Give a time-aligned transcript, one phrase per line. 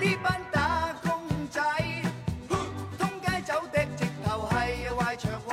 [0.00, 1.12] 呢班打工
[1.50, 1.60] 仔，
[2.98, 5.52] 通街走的直頭係壞腸胃，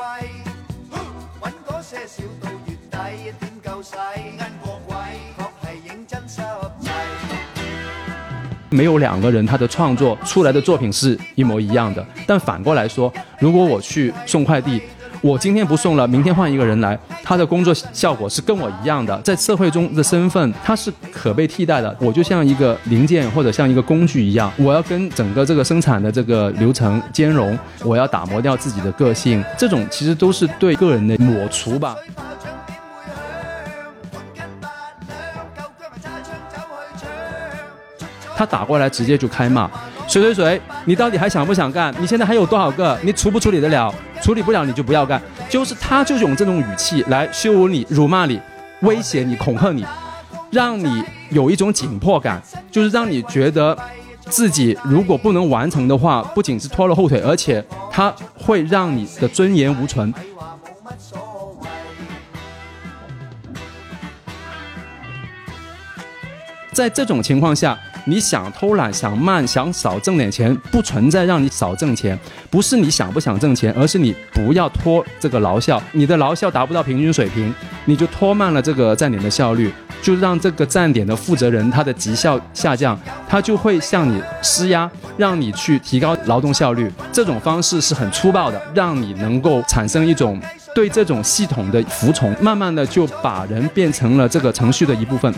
[1.41, 3.97] 揾嗰些少到月底點夠使？
[3.97, 4.95] 恩過鬼，
[5.37, 6.41] 確係認真濕
[6.81, 6.89] 滯。
[8.69, 12.05] 没有两个人他的创作出来的作品是一模一样的。
[12.25, 14.81] 但反过来说，如果我去送快递，
[15.21, 19.19] 我今天不送了，明天换一个人来，他的工作效果是跟我一样的。
[19.21, 21.95] 在社会中的身份，它是可被替代的。
[21.99, 29.43] 我就像一个零件或者像一个工具一样，我要跟整个这个生产的这个流程兼容，我要打磨掉自己的个性。
[29.57, 31.95] 这种其实都是对个人的抹除吧。
[38.35, 39.67] 他打过来直接就开骂，
[40.07, 41.93] 谁谁谁，你到底还想不想干？
[41.99, 42.97] 你现在还有多少个？
[43.03, 43.93] 你处不处理得了？
[44.21, 45.21] 处理不了你就不要干。
[45.49, 48.39] 就是他就是用这种语气来羞辱你、辱骂你、
[48.81, 49.85] 威胁你、恐吓你，
[50.49, 52.41] 让你有一种紧迫感，
[52.71, 53.77] 就是让你觉得
[54.21, 60.13] 自己如果不能完成的话，不仅是拖了后腿，而且他会让你的尊严无存。
[66.71, 67.77] 在这种情况下，
[68.09, 72.17] 你想偷懒、想慢、想少挣点钱，不存在让你少挣钱，
[72.49, 79.69] 不是你想不想挣钱，而是你不要拖这个劳效，你的劳效达不到平均水平，你就拖慢了这个站点的效率，
[80.01, 86.89] 就让这个站点的负责人他的绩效下降，他就会向你施压，让你去提高劳动效率。
[87.11, 90.39] 这种方式是很粗暴的，让你能够产生一种。
[90.73, 95.33] 对这种系统的服从，慢慢的就把人变成了这个程序的一部分。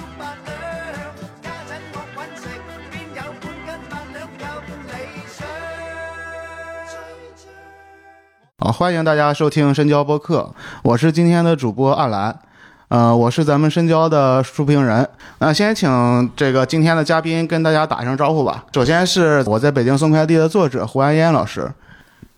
[8.62, 12.38] 好，欢迎大家收听深交播客，我是今天的主播阿兰，
[12.90, 15.08] 呃，我是咱们深交的书评人。
[15.38, 18.66] 那先请这个今天的嘉宾跟大家打一声招呼吧。
[18.74, 21.72] 首先是我在北京送快递的作者胡安烟老师，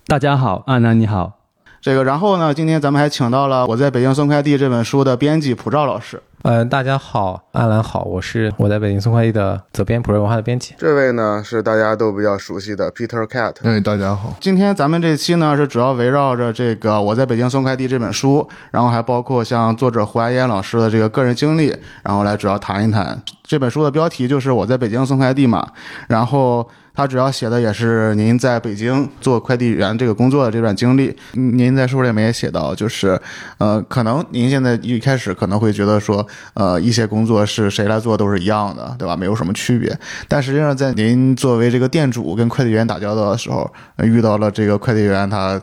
[0.06, 1.40] 大家好，阿南你好。
[1.81, 6.22] 这个然后呢，今天咱们还请到了我在北京送快递这本书的编辑普照老师。
[6.44, 10.74] 呃，大家好，阿兰好，我是我在北京送快递的责编，普瑞文化的编辑。
[10.75, 13.53] 这位呢是大家都比较熟悉的 Peter Cat。
[13.62, 14.35] 哎，大家好。
[14.40, 25.68] 今天咱们这期呢是主要围绕着这个我在北京送快递这本书，然后还包括像作者胡安烟老师的这个个人经历，然后来主要谈一谈这本书的标题就是我在北京送快递嘛，
[26.07, 26.68] 然后。
[27.01, 31.17] 他主要写的也是您在北京做快递员这个工作的这段经历。
[31.31, 33.19] 您在书里面也写到，就是，
[33.57, 36.23] 呃，可能您现在一开始可能会觉得说，
[36.53, 39.17] 呃，一些工作是谁来做都是一样的，对吧？
[39.17, 39.97] 没有什么区别。
[40.28, 43.68] 但实际上，在您作为这个店主跟快递员打交道的时候，
[44.03, 45.59] 遇到了这个快递员，他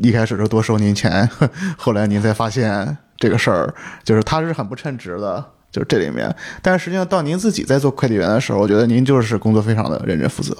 [0.00, 1.28] 一开始是多收您钱，
[1.76, 5.44] 后来您才发现这个事儿，就是他是很不称职的。
[5.76, 10.56] 就是这里面，但是实际上到您自己在做快递员的时候，我觉得您就是工作非常的认真负责。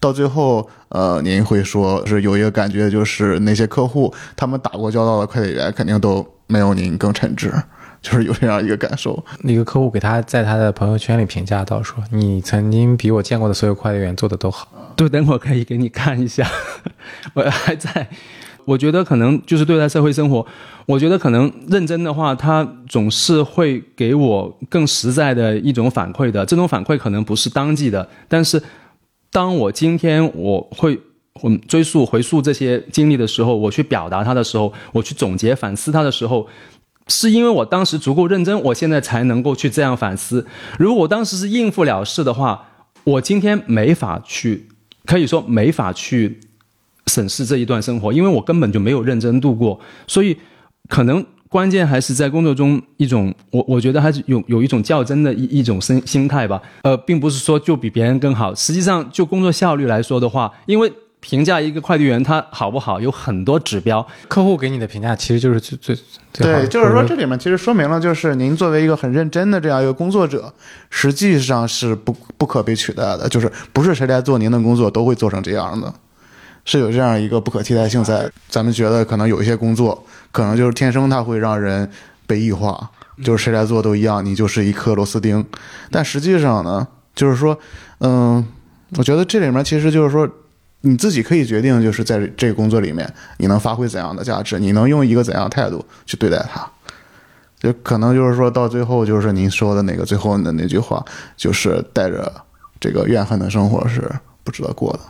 [0.00, 7.52] 到最后，呃，您会说是有一个感觉，就是那些客户他们打过交道的快递员，肯定都没有您更称职，
[8.00, 9.22] 就是有这样一个感受。
[9.40, 14.94] 那个客户给他在他的朋友圈里评价到说：“你曾经比我见过的所有快递员做的都好。
[14.96, 16.48] 对，等会儿可以给你看一下，
[17.34, 18.08] 我还在。
[18.68, 20.44] 我觉得可能就是对待社会生活，
[20.84, 26.44] 我觉得可能认真的话，他总是会给我更实在的一种反馈的。
[26.44, 28.62] 这种反馈可能不是当季的，但是
[29.30, 31.00] 当我今天我会
[31.66, 36.46] 追溯回溯这些经历的时候，我去表达它的时候，我去总结反思它的时候，
[37.06, 40.46] 是因为我当时足够认真，我现在才能够去这样反思。
[40.78, 42.66] 如果我当时是应付了事的话，
[43.04, 44.68] 我今天没法去，
[45.06, 46.40] 可以说没法去。
[47.08, 50.36] 审视这一段生活，因为我根本就没有认真度过，所以
[50.88, 56.60] 可能关键还是在工作中一种，我我觉得还是有有一种较真的一一种心心态吧。
[56.82, 65.96] 呃，并不是说就比别人更好，实际上就工作效率来说的话，因为评价一个快递员他好不好有很多指标，”客户给你的评价其实就是最最
[66.32, 70.52] 最好的对，就是说这里面其实说明了，就是您作为一个很认真的这样一个工作者，
[70.90, 75.92] 实际上是不不可被取代的，就是不是谁来做您的工作都会做成这样的。
[76.68, 78.30] 是有这样一个不可替代性在。
[78.50, 81.90] 咱们觉得可能有一些工作，可能就是天生它会让人
[82.26, 82.90] 被异化，
[83.24, 85.42] 就是谁来做都一样，你就是一颗螺丝钉。
[85.90, 87.58] 但实际上呢，就是说，
[88.00, 88.46] 嗯，
[88.98, 90.28] 我觉得这里面其实就是说，
[90.82, 96.68] 你自己可以决定，就是在这个工作里面，你能发挥怎样的价值，你能用一个怎样的态度去对待它。
[97.58, 101.02] 就可能就是说到最后，就是您说的那个最后的那句话，
[101.34, 102.30] 就是带着
[102.78, 104.08] 这个怨恨的生活是
[104.44, 105.00] 不值得过的。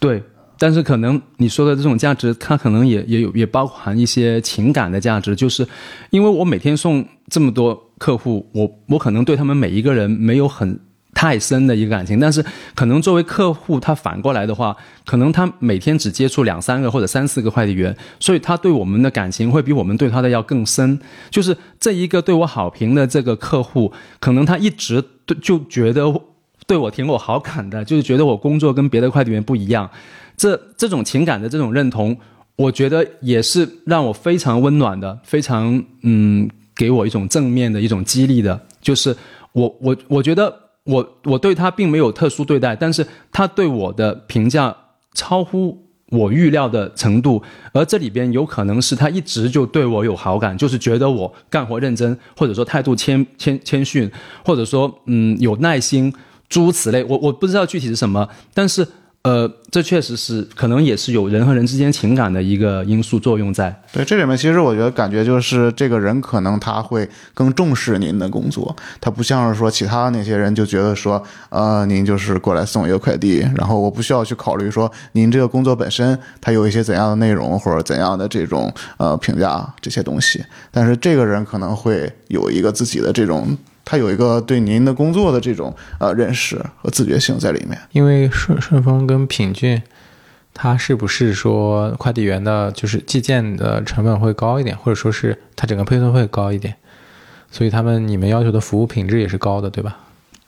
[0.00, 0.22] 对，
[0.58, 5.66] 但是可能你说的这种价值，它可能也也有也包含一些情感的价值，就是
[6.10, 10.78] 因为我每天送这么多客户，我我可能对他们每一个人没有很
[11.14, 12.44] 太深的一个感情，但是
[12.74, 20.98] 可能作为客户，他反过来的话，可能他每天只接触两三个或者三四个快递员，所以他对我们的感情会比我们对他的要更深。
[21.30, 26.04] 就是这一个对我好评的这个客户，可能他一直对就觉得
[26.66, 29.90] 对我挺有好感的，就是觉得我工作跟别的快递员不一样。
[30.38, 32.16] 这这种情感的这种认同，
[32.56, 38.58] 我觉得也是让我非常温暖的，非常嗯，给我一种正面的一种激励的。
[38.80, 39.14] 就是
[39.52, 40.54] 我我我觉得
[40.84, 44.74] 我我对他并没有特殊对待，但是他对我的评价
[45.12, 45.76] 超乎
[46.10, 47.42] 我预料的程度，
[47.72, 54.08] 而这里边有可能是他一直就对我有好感，就是觉得我干活认真，或者说态度谦谦谦逊，
[54.44, 56.14] 或者说嗯有耐心，
[56.48, 57.02] 诸如此类。
[57.02, 58.86] 我我不知道具体是什么，但是。
[59.22, 63.82] 呃，这确实是可能也是有人和人之间情感的一个因素作用在。
[63.92, 83.58] 对，这里面其实我觉得感觉就是这个人可能他会更重视您的工作，他不像是说其他那些人就觉得说，呃，您就是过来送一个快递，然后我不需要去考虑说您这个工作本身它有一些怎样的内容或者怎样的这种呃评价这些东西，但是这个人可能会有一个自己的这种。
[83.90, 87.80] 他有一个对您的工作的这种呃认识和自觉性在里面。
[87.92, 89.82] 因为顺顺丰跟品骏，
[90.52, 96.74] 它是不是说快递员的就是寄件的成本会高一点，或者说是它整个配送会高一点，
[97.50, 99.96] 所以他们你们要求的服务品质也是高的，对吧？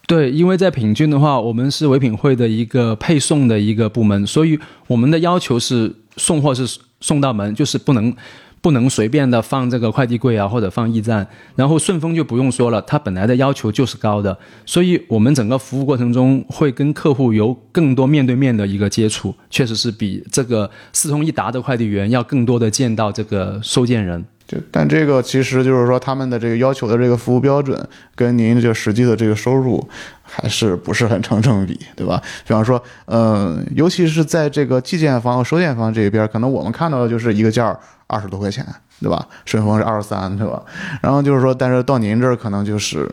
[0.06, 8.14] 对，因为在品骏的话，我们是唯品会的一个配送的一个部门，所以我们的要求是送货是送到门，就是不能。
[8.62, 11.26] 不能随便的放这个快递柜啊，或者放驿站。
[11.56, 14.36] 然后顺丰就不用说了，它本来的要求就是高的，
[14.66, 24.24] 所以我们整个服务过程中会跟客户有更多面对面的一个接触，确实是比这个四通一达的快递员要更多的见到这个收件人。
[24.46, 29.88] 就但这个其实就是说他们的这个要求的这个服务标准跟您这实际的这个收入
[30.22, 32.20] 还是不是很成正比，对吧？
[32.44, 37.78] 比方说，嗯，尤其是在这个寄件方和收件方这一边，可能我们看到的就是一个件儿。
[38.10, 38.66] 二十多块钱，
[39.00, 39.26] 对吧？
[39.44, 40.60] 顺丰是二十三，对吧？
[41.00, 43.08] 然后就是说，但是到您这儿可能就是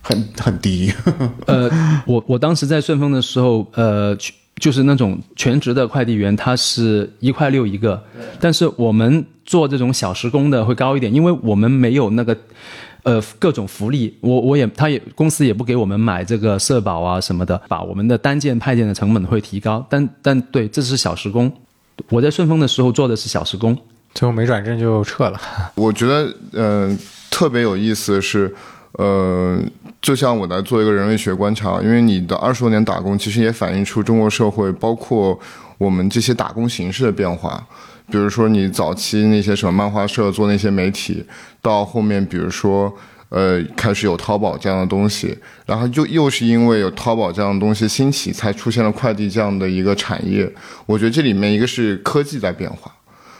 [0.00, 0.92] 很很低。
[1.46, 1.70] 呃，
[2.06, 4.16] 我我当时在顺丰的时候，呃，
[4.56, 8.02] 就是那种全职的快递员，他是一块六一个，
[8.40, 12.36] 但是我们做这种小时工的会高一点，因为我们没有那个
[13.02, 19.84] 呃各种福利，我我也他也公司也不给我们买这个社保啊什么的，把我们的单件派件的成本会提高。
[19.90, 21.52] 但但对，这是小时工。
[22.08, 23.76] 我在顺丰的时候做的是小时工，
[24.14, 25.40] 最后没转正就撤了。
[25.76, 26.98] 我觉得，呃，
[27.30, 28.54] 特别有意思的是，
[28.92, 29.58] 呃，
[30.00, 35.38] 就像我在做一个人类学观察，因为你的二十多年打工，其实也反映出中国社会，包括
[35.78, 37.66] 我们这些打工形式的变化。
[38.10, 41.24] 比如说，你早期那些什么漫画社做那些媒体，
[41.60, 42.92] 到后面，比如说。
[43.34, 45.34] 呃，开始有淘宝这样的东西，
[45.64, 50.46] 然后又又是因为有淘宝这样的东西兴起，才出现了快递这样的一个产业。
[50.84, 52.94] 我觉得这里面一个是科技在变化，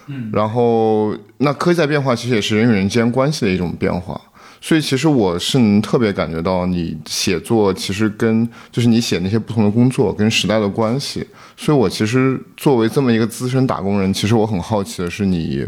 [0.07, 4.19] 嗯，然后那科技在变化，其实也是人与人之间关系的一种变化。
[4.63, 11.23] 所以其实我是能特别感觉到你写作其实跟就是你写那些不同的工作跟时代的关系。
[11.55, 15.67] 所以我其实作为这么一个资深打工人，其实我很好奇的是你，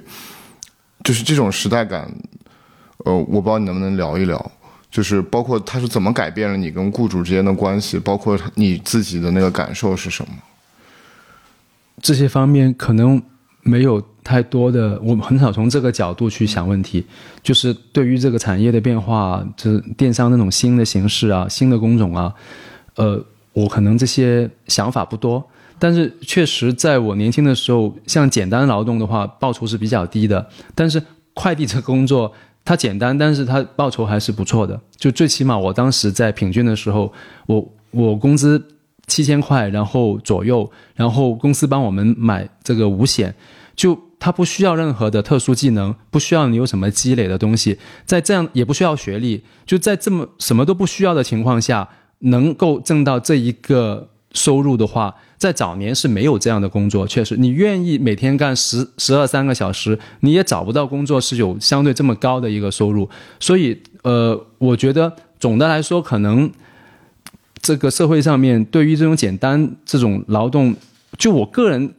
[1.03, 2.11] 就是这种时代感。
[3.05, 4.53] 呃，我不知道你能不能聊一聊，
[4.91, 10.33] 就是包括它是怎么改变了你跟雇主之间的关系，包括你自己的那个感受是什么？
[12.03, 13.23] 这些方面可能
[13.63, 17.05] 没有太多的，我们很少从这个角度去想问题。
[17.43, 22.35] 就是对于这个产业的变化，就是电商那种新的形式啊、新的工种啊，
[22.97, 25.43] 呃，我可能这些想法不多。
[25.79, 30.47] 但是确实，在我年轻的时候，像简单劳动的话，报酬是比较低的。
[30.75, 31.03] 但是
[31.33, 32.33] 快递这个工作，
[32.65, 34.81] 它简单，但是它报酬还是不错的。
[34.97, 37.13] 就最起码我当时在平均的时候，
[37.47, 38.63] 我我工资
[39.07, 43.35] 七千块，然后左右，然后公司帮我们买这个五险，
[43.77, 51.89] 就它不需要任何的特殊技能，不需要你有什么积累的东西，在这样也不需要学历，就在这么什么都不需要的情况下，
[52.21, 55.15] 能够挣到这一个收入的话。
[55.45, 63.07] 在早年是没有这样的工作，确实，你愿意每天干十十二三个小时，你也找不到工作是有相对这么高的一个收入。
[63.39, 66.51] 所以，呃，我觉得总的来说，可能
[67.61, 70.75] 这个社会上面对于这种简单这种劳动，
[71.19, 71.93] 就我个人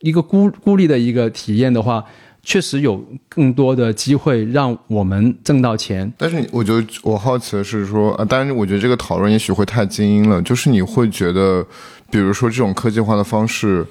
[0.00, 2.04] 一个孤孤立的一个体验的话，
[2.42, 6.12] 确实有更多的机会让我们挣到钱。
[6.16, 11.66] 但是，我觉得我好奇的是说，呃，当然，我觉得这个讨论也许会太精英了，就是你会觉得。
[12.10, 13.86] 比如说这种科技化的方式，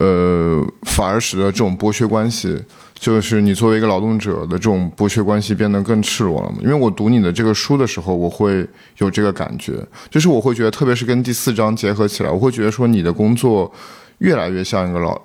[0.00, 2.60] 呃，反而使得这种剥削关系，
[2.94, 6.56] 就是你作为一个劳动者的这种剥削关系变得更赤裸了嘛。
[6.62, 8.66] 因为我读你的这个书的时候，我会
[8.98, 9.74] 有这个感觉，
[10.10, 13.72] 就是我会觉得，特别是跟第四章结合起来，我会觉得说你的工作
[14.18, 15.16] 越来越像一个老，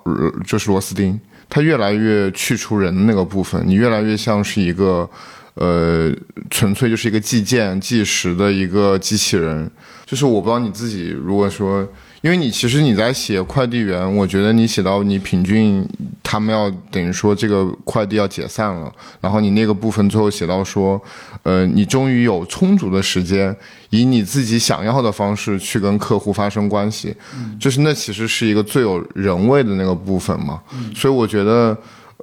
[0.46, 1.18] 就是螺丝钉，
[1.50, 5.10] 它越来越去除人的那个部分，你越来越像是一个。
[5.54, 6.10] 呃，
[6.48, 9.68] 纯粹就是一个计件计时的一个机器人，
[10.06, 11.86] 就是我不知道你自己，如果说，
[12.22, 15.86] 因为你其实你在写快递员，我觉得你写到你平均
[16.22, 21.00] 他们要等于说这个快递要解散了，然后你那个部分最后写到说，
[21.42, 23.54] 呃，你终于有充足的时间，
[23.90, 27.14] 以你自己想要的方式去跟客户发生关系，
[27.58, 30.60] 就是那其实是一个最有人味的那个部分嘛，
[30.94, 31.76] 所以我觉得。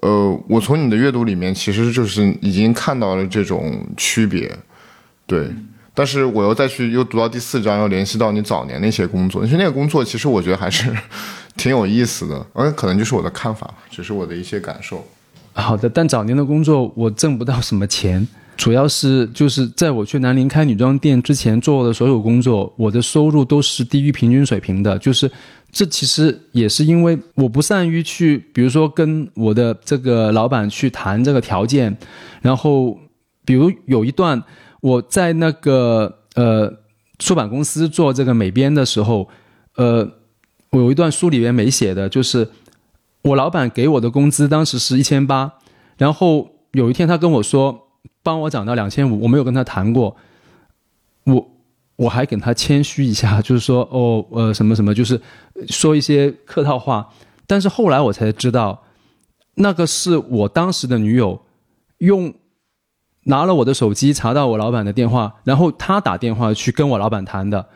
[0.03, 4.55] 呃，我从你的阅读里面，其实就是已经看到了这种区别，
[5.25, 5.49] 对。
[5.97, 10.95] 但是我又再去又读到第四章，又联系到你早年那些工作，其实那个工作其实我觉得还是
[11.57, 15.03] 挺有意思的，而可能就是我的看法，只是我的一些感受。
[15.53, 25.31] 好的，但早年的工作我挣不到什么钱，主要是就是在我去南宁开女装店之前做的所有工作，我的收入都是低于平均水平的，就是。
[25.69, 31.95] 这其实也是因为我不善于去，比如说跟我的这个老板去谈这个条件，
[32.41, 32.97] 然后
[33.43, 34.41] 比如有一段
[34.81, 36.71] 我在那个呃
[37.19, 39.27] 出版公司做这个美编的时候，
[39.75, 40.09] 呃，
[40.71, 42.49] 我有一段书里面没写的，就是
[43.21, 45.53] 我老板给我的工资当时是一千八，
[45.97, 47.89] 然后有一天他跟我说
[48.23, 50.15] 帮我涨到两千五，我没有跟他谈过，
[51.25, 51.51] 我。
[51.97, 55.19] 我还跟他谦虚一下， 就是说，哦，呃，什么什么，就是
[55.67, 57.09] 说一些客套话。
[57.47, 58.83] 但是后来我才知道，
[59.55, 61.41] 那个是我当时的女友
[61.97, 62.31] 用
[63.27, 67.67] 拿了我的手机查到我老板的电话，然后他打电话去跟我老板谈的。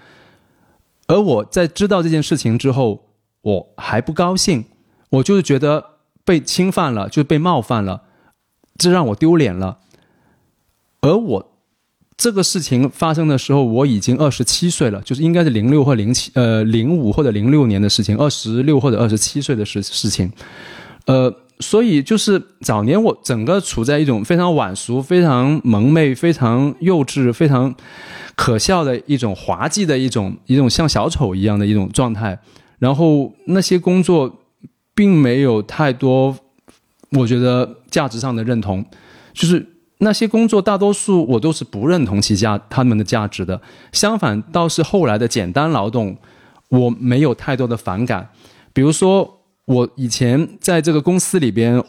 [1.08, 3.06] 而我在知道这件事情之后，
[3.42, 4.66] 我还不高兴，
[5.10, 5.86] 我就是觉得
[6.26, 8.02] 被侵犯了，就被冒犯了，
[8.78, 9.78] 这让我丢脸了。
[11.02, 11.48] 而我。
[12.18, 20.32] 这个事情发生的时候，我已经二十七岁了，就是应该是零六或零七，呃，零五或者零六年的事情，二十六或者二十七岁的事事情，
[21.08, 27.74] 呃，所以就是早年我整个处在一种非常晚熟、非常萌昧、非常幼稚、非常
[28.36, 32.38] 可笑的一种滑稽的一种一种像小丑一样的一种状态，
[32.80, 34.42] 然后那些工作
[34.94, 36.36] 并没有太多，
[37.12, 38.84] 我觉得价值上的认同，
[39.34, 39.68] 就是。
[40.04, 46.18] 那些工作大多数我都是不认同其价他们的价值的，相反倒是后来的简单劳动，
[46.70, 48.28] 我没有太多的反感。
[48.74, 49.41] 比如说
[49.72, 51.82] 我以前在这个公司里边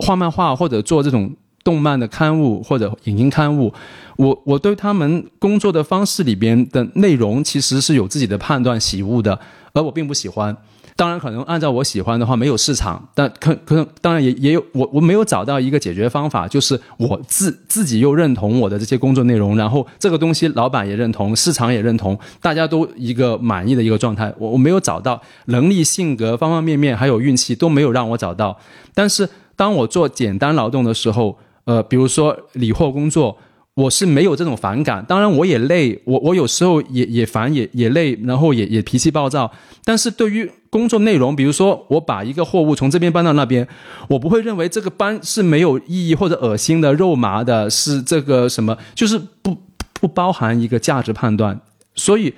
[0.00, 1.34] 画漫画或者做这种
[1.64, 3.72] 动漫的刊物或者影音刊物，
[4.16, 9.38] 我我对他们工作的方式里边的内容其实是有自己的判断喜恶的，
[9.72, 10.54] 而我并不喜欢。
[10.94, 24.32] 当然，可能按照我喜欢的话，没有市场，但可可能当然也也有我我没有找到一个解决方法，就是我自自己又认同我的这些工作内容，然后这个东西老板也认同，市场也认同，大家都一个满意的一个状态。
[24.38, 28.58] 我我没有找到能力、性格方方面面，还有运气都没有让我找到。
[28.94, 33.38] 但是当我做简单劳动的时候，呃，比如说理货工作。
[33.74, 39.50] 我是没有这种反感，当然我也累，我我有时候也也烦，也也累，然后也也脾气暴躁。
[39.82, 43.68] 但是对于工作内容，比如说我把一个货物从这边搬到那边，
[44.08, 49.54] 我不会认为这个搬是没有意义或者恶心的、肉麻的，是这个什么，就是不
[49.92, 51.60] 不包含一个价值判断。
[51.94, 52.32] 所以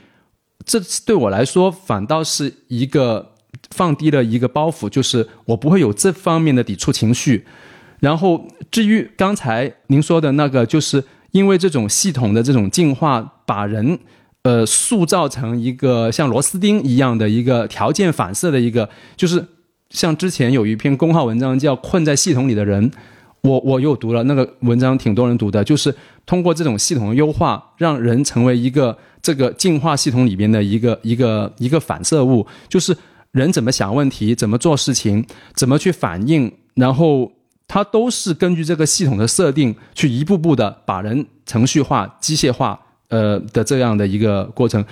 [0.64, 3.34] 这对我来说反倒是一个
[3.70, 7.46] 放低了一个包袱，就是我不会有这方面的抵触情绪。
[8.00, 11.04] 然后至于刚才您说的那个，就是。
[11.34, 13.98] 因为这种系统的这种进化，把人，
[14.44, 19.44] 呃，塑造成一个像螺丝钉一样的一个条件反射的一个，就是
[19.88, 22.90] 像之前有一篇公号文章叫《困在系统里的人》，
[23.40, 25.94] 我我又读了那个文章，挺多人读的，就是
[26.26, 32.96] 通过这种系统的优化，让人成为一个这个进化系统里边的一个一个一个反射物，就是
[33.32, 37.32] 人怎么想问题，怎么做事情，怎么去反应，然后。
[37.66, 44.84] 它都是根据这个系统的设定去一步步的把人程序化、机械化，呃的这样的一个过程。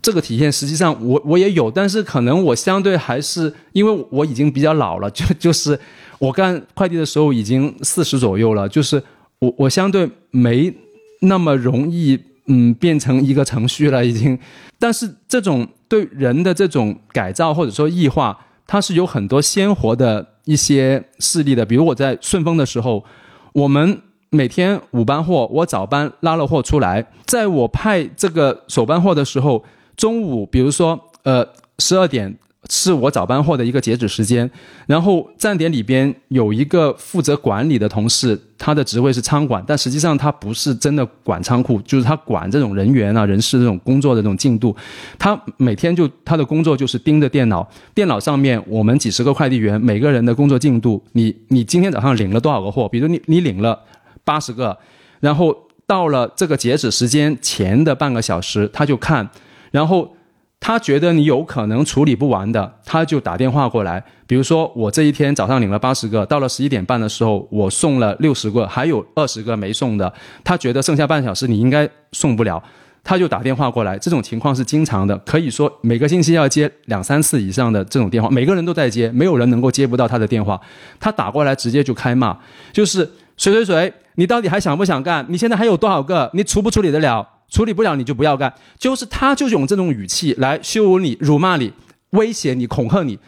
[0.00, 5.78] 这个体现实际上我我也有，但是可能我相对还是因为我已经比较老了，就 就是
[6.18, 9.02] 我干快递的时候已经四十左右了，就是
[9.38, 10.74] 我我相对没
[11.20, 14.38] 那么容易嗯变成一个程序了已经。
[14.78, 20.28] 但是这种对人的这种改造或者说异化，它是有很多鲜活的。
[20.44, 23.04] 一些事例的，比如我在顺丰的时候，
[23.52, 24.02] 我们
[24.34, 29.62] 每天五班货，我早班拉了货出来，在我派这个首班货的时候，
[29.94, 31.46] 中午比如说呃
[31.78, 32.34] 十二点
[32.70, 34.50] 是我早班货的一个截止时间，
[34.86, 44.74] 然后站点里边有一个负责管理的同事，他的职位是仓管，但实际上他不是真的管仓库，就是他管这种人员啊、人事这种工作的这种进度。
[45.18, 52.88] 他每天就他的工作就是盯着电脑，电脑上面我们几十个快递员每个人的工作进度，你你今天早上领了多少个货？
[52.88, 53.78] 比如你你领了
[54.24, 54.78] 八十个，
[55.20, 59.28] 然后到了这个截止时间前的半个小时，他就看，
[59.70, 60.16] 然后。
[60.64, 64.00] 他觉得你有可能处理不完的，他就打电话过来。
[64.28, 70.14] 比如说，我这一天早上领了八十个，到了十一点半的时候，我送了六十个，还有二十个没送的。
[70.44, 72.62] 他觉得剩下半小时你应该送不了，
[73.02, 73.98] 他就打电话过来。
[73.98, 80.60] 这种情况是经常的，可以说每个星期要接两三次以上的这种电话，每个人都在接，没有人能够接不到他的电话。
[81.00, 82.38] 他打过来直接就开骂，
[82.72, 82.98] 就是
[83.36, 85.26] 谁谁谁，你到底还想不想干？
[85.28, 86.30] 你现在还有多少个？
[86.34, 87.26] 你处不处理得了？
[87.48, 91.72] 处理不了你就不要干，就是他就是用这种语气来羞辱你、辱骂你、
[92.10, 93.18] 威胁你、恐吓你，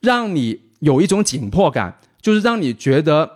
[0.00, 3.30] 让你有一种紧迫感，就是让你觉得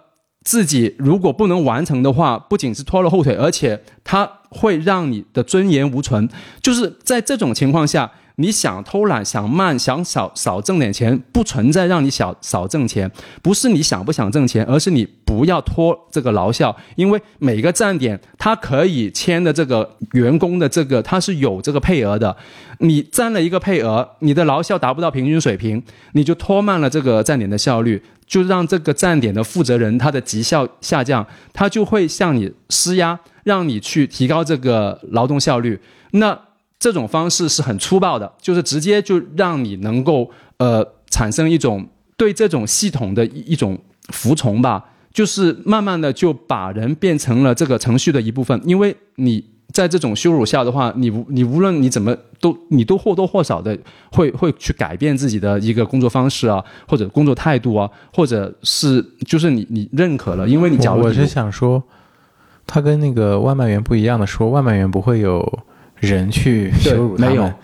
[0.44, 6.28] 自己如果不能完成的话，不仅是拖了后腿，而且他会让你的尊严无存。
[6.60, 8.10] 就是在这种情况下。
[8.38, 13.10] 你想偷懒、想慢、想少少挣点钱，不存在让你少少挣钱，
[13.42, 22.36] 不是你想不想挣钱，而是你不要拖这个劳效，因为每个站点它可以签的这个员工的这个它是有这个配额的，
[22.80, 36.38] 你占了一个配额，你的劳效达不到平均水平，你就拖慢了这个站点的效率，就让这个站点的负责人他的绩效下降，他就会向你施压，让你去提高这个劳动效率，那。
[36.78, 43.78] 这种方式是很粗暴的，就是直接就让你能够呃产生一种对这种系统的一一种
[44.10, 48.60] 服从吧，就是慢慢的就把人变成了这个程序的一部分。
[48.64, 49.42] 因为你
[49.72, 53.76] 在这种羞辱下的话，你无你无论你怎么都你都或多或少的
[54.12, 61.82] 会会去改变自己的一个工作方式啊，或者工作态度啊，或者是就是你你认可了，因为你假如我是想说，
[62.66, 65.64] 他跟那个外卖员不一样的，说外卖员不会有。
[66.00, 67.54] 人去羞辱他们，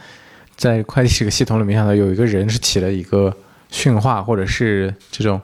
[0.57, 3.35] 在快递这个系统里面，想到有一个人是起了一个
[3.71, 5.40] 驯化或者是这种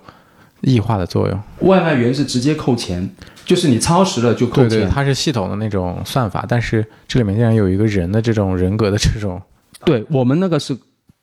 [0.60, 1.40] 异化的作用。
[1.68, 3.08] 外卖员是直接扣钱，
[3.44, 4.68] 就是你超时了就扣钱。
[4.68, 9.40] 对对，它是系统的那种算法，但是这里面竟然有一个人的这种人格的这种。
[9.84, 10.76] 对我们那个是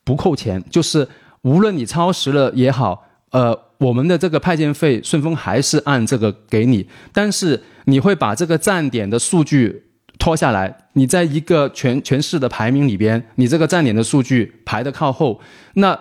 [0.04, 1.08] 不扣钱，就是
[1.42, 9.85] 无论你超时了也好，呃，我们的这个派件费顺丰还是按这个给你，但是你会把这个站点的数据。
[10.18, 15.40] 拖下来，你在一个全全市的排名里边，你这个站点的数据排的靠后，
[15.76, 15.98] 那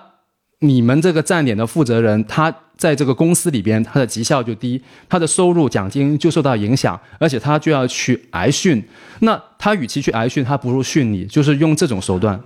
[0.60, 8.82] 你们这个站点的负责人，他在这个公司里边，他的绩效就低，他的收入奖金就受到影响，而且他就要去挨训。
[9.20, 12.40] 那他与其去挨训，他不如训你，就是用这种手段。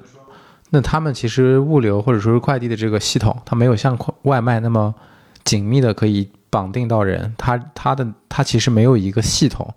[0.71, 4.95] 那他们其实物流或者说是快递的这个系统，它没有像外卖那么
[5.45, 9.73] 紧密的可以绑定到人，它它的它其实没有一个系统。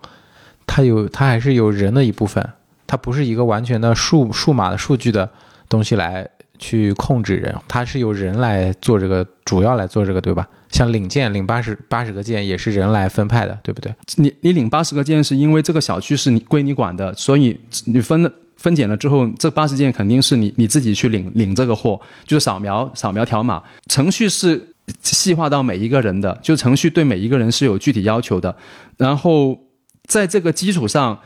[0.74, 2.42] 它有，它还是有人的一部分，
[2.88, 5.30] 它不是一个完全的数数码的数据的
[5.68, 6.26] 东西来
[6.58, 10.48] 去控制人，它是由人来做这个，主要来做这个，对吧？
[10.70, 13.94] 像领件领八十八十个件也是人来分派的，对不对？
[14.16, 28.56] 你你领八十个件是因为这个小区是你归你管的，所以你分了分拣了之后，这八十件肯定是你你自己去领领这个货，就是扫描扫描条码，程序是细化到每一个人的，就程序对每一个人是有具体要求的，
[28.96, 29.60] 然后。
[30.12, 31.18] 在这个基础上，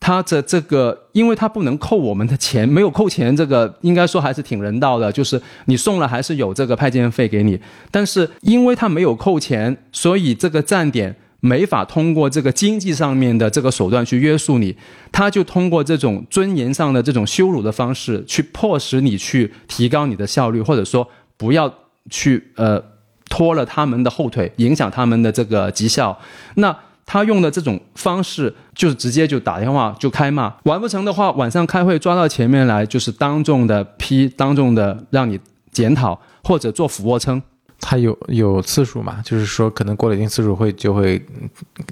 [0.00, 5.12] 他的这个，因为他不能扣我们的钱，没有扣钱，这个应该说还是挺人道的。
[5.12, 7.56] 就是你送了，还是有这个派件费给你。
[7.92, 14.76] 但是因为他没有扣钱，所以这个站点没法通过这个经济上面的这个手段去约束你，
[15.12, 21.72] 他就通过这种尊严上的这种羞辱的方式，去迫使你去提高你的效率，或者说不要
[22.10, 22.82] 去呃
[23.30, 26.18] 拖了他们的后腿，影响他们的这个绩效。
[26.56, 26.76] 那。
[27.04, 35.38] 他用的这种方式，就是直接就打电话就开骂，完不成的话，晚上开会抓到前面来，就是当众的批，当众的让你
[35.70, 37.42] 检讨或者做俯卧撑。
[37.80, 39.20] 他有有次数嘛？
[39.24, 41.20] 就是说，可能过了一定次数会就会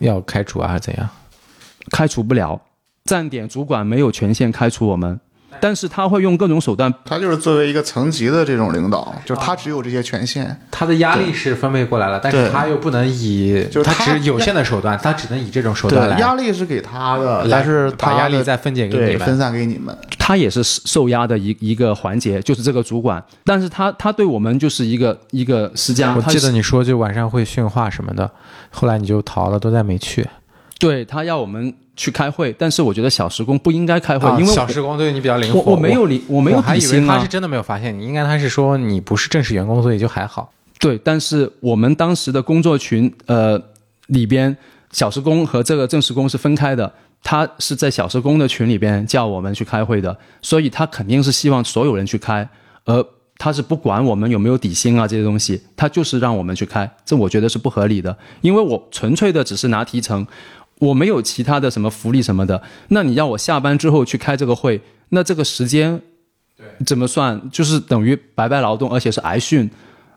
[0.00, 1.08] 要开除啊，还是怎样？
[1.90, 2.60] 开除不了，
[3.04, 5.18] 站点主管没有权限开除我们。
[5.60, 26.14] 但是他会用各种手段，他就是作为一个层级的这种领导，就是他只有这些权限，他的压力是分配过来了，但是他又不能以，就是他只有限的手段，他只能以这种手段来，压力是给他的，但是把压力再分解给你们，分散给你们，他也是受压的一一个环节，就是这个主管，但是他他对我们就是一个一个施加。
[26.14, 28.30] 我记得你说就晚上会训话什么的，
[28.70, 30.26] 后来你就逃了，都再没去。
[30.78, 35.60] 对他要我们去开会，但是我觉得小时工不应该开会，啊因为小时工对你比较灵活。
[35.60, 40.50] 我我没有理我没有我还以为底薪啊他是，真的没有发现你，应该他是说你不是正式员工，所以就还好。
[40.78, 43.62] 对，但是我们当时的工作群呃
[44.06, 44.56] 里边，
[44.92, 46.90] 小时工和这个正式工是分开的。
[47.22, 52.48] 他是在小时工的群里边叫我们去开会的，所以他肯定是希望所有人去开，
[52.86, 60.26] 而他是不管我们有没有底薪啊这些东西，他就是让我们去开，这我觉得是不合理的，因为我纯粹的只是拿提成，
[60.80, 62.60] 我没有其他的什么福利什么的。
[62.88, 66.02] 那你要我下班之后去开这个会，那这个时间
[66.84, 67.40] 怎么算？
[67.50, 69.70] 就是等于白白劳动，而且是挨训。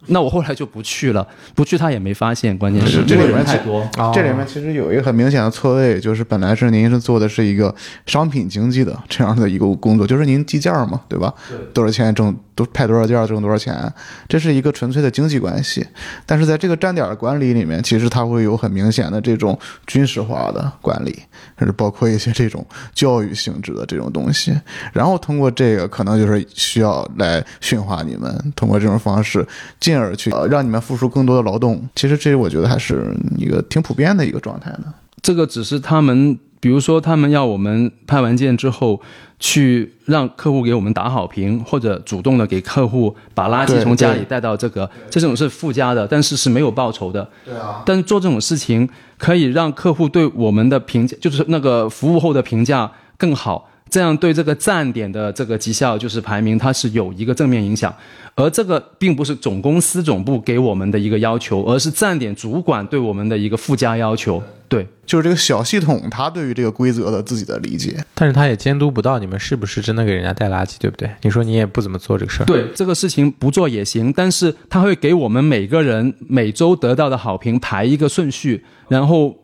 [0.07, 3.79] 那我后来就不去了，不去他也没发现，关键是这里面太多。
[3.97, 7.73] 哦这里面其实有一个很明显的错位，就是本来是您是做的是一个
[8.05, 11.33] 商品经济的这样的一个工作，就是您计件嘛，对吧？
[11.73, 13.91] 多少钱挣都派多少件挣多少钱，
[14.27, 15.85] 这是一个纯粹的经济关系。
[16.25, 21.17] 但是在这个站点的管理里面，其实它会有很明显的这种军事化的管理，
[21.57, 24.53] 甚至包括一些这种教育性质的这种东西。
[24.91, 29.45] 然后通过这个，可能就是需要来驯化你们，通过这种方式，
[29.79, 31.81] 进而去、呃、让你们付出更多的劳动。
[31.95, 34.83] 其实这我觉得还是一个挺普遍的一个状态的。
[35.21, 38.99] 这个只是他们，比如说他们要我们拍完件之后，
[39.39, 47.29] 去让客户给我们打好评，或者主动的给客户把垃圾从家里带到这个，这种是附加的，但是是没有报酬的。
[47.45, 57.93] 对啊，但是做这种事情可以让客户对我们的评价，就是那个服务后的评价更好，这样对这个站点的这个绩效就是排名，它是有一个正面影响。
[58.33, 64.41] 而这个并不是总公司总部给我们的一个要求，而是站点主管对我们的一个附加要求。
[64.67, 68.03] 对，就是这个小系统，它对于这个规则的自己的理解。
[68.15, 71.07] 但是他也监督不到你们是不是真的给人家带垃圾，对不对？
[71.21, 72.47] 你说你也不怎么做这个事儿。
[72.47, 79.35] 对这个事情不做也行，但是他会给我们每个人每周得到的好评排一个顺序，然后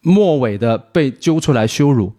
[0.00, 2.14] 末尾的被揪出来羞辱。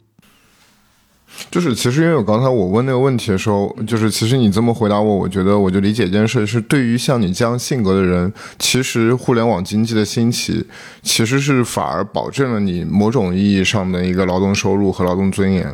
[1.50, 10.66] 就是其实因为我刚才我问那个问题的时候，就是其实你这么回答我，我觉得我就理解一件事，是对于像你这样性格的人，其实互联网经济的兴起，
[11.02, 15.74] 其实是反而保证了你某种意义上的一个劳动收入和劳动尊严。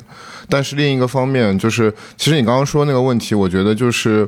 [0.49, 4.27] 但是另一个方面，就是其实你刚刚说那个问题，我觉得就是，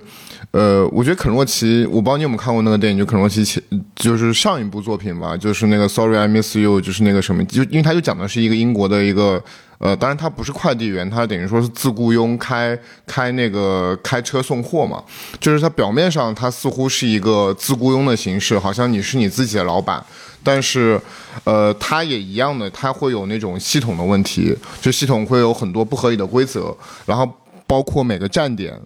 [0.52, 3.64] 呃，我觉得肯洛奇，我不知道你有没有看过那个电影，就肯洛奇前
[3.96, 9.42] 就是上一部作品吧，就是那个 Sorry I Miss You，就是那个什么，就因为他就讲的是一个英国的一个。
[9.80, 15.02] 呃，当然他不是快递员，他等于说是自雇佣开开那个开车送货嘛。
[15.40, 20.06] 就是他表面上他似乎是一个自雇佣的形式，好像你是你自己的老板，
[20.44, 21.00] 但是，
[21.46, 27.26] 呃，他也一样的，他会有那种系统的问题，就系统会有很多不合理的规则，然后
[27.66, 28.78] 包括每个站点，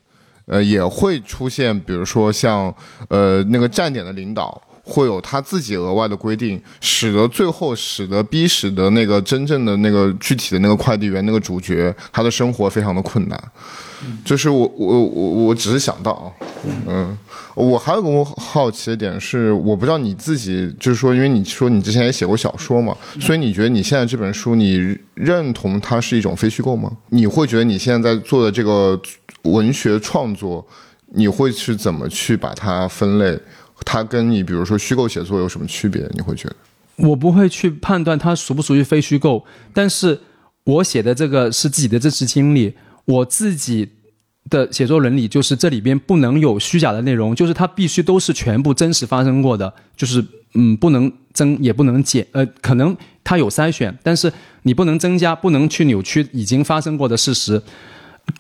[0.46, 2.74] 呃，也会出现，比如说像
[3.08, 4.62] 呃那个站点的领导。
[4.84, 13.52] 会有他自己额外的规定，使得最后使得逼使得那个真正的那个具体的那个快递员那个主角，他的生活非常的困难。
[14.26, 16.28] 就是我我我我只是想到啊，
[16.86, 17.18] 嗯，
[17.56, 26.92] 我还有个我好奇的点是，我不知道你自己就是说，因为你说你之前也写过小说嘛，所以你觉得你现在这本书，你认同它是一种非虚构吗？
[27.12, 29.02] 你会觉得你现在在做的这个
[29.44, 30.68] 文学创作，
[31.14, 33.40] 你会去怎么去把它分类？
[33.86, 36.10] 它跟你比如说虚构写作有什么区别？
[36.14, 36.56] 你会觉得？
[36.96, 39.44] 我不会去判断它属不属于非虚构，
[39.74, 40.20] 但是
[40.64, 42.74] 我写的这个是自己的真实经历，
[43.06, 43.90] 我自己
[44.50, 57.62] 的写作伦理就是这里边不能有虚假的内容，就是它必须都是全部真实发生过的，就是嗯，不能增也不能减，呃，可能它有筛选，但是你不能增加，不能去扭曲已经发生过的事实，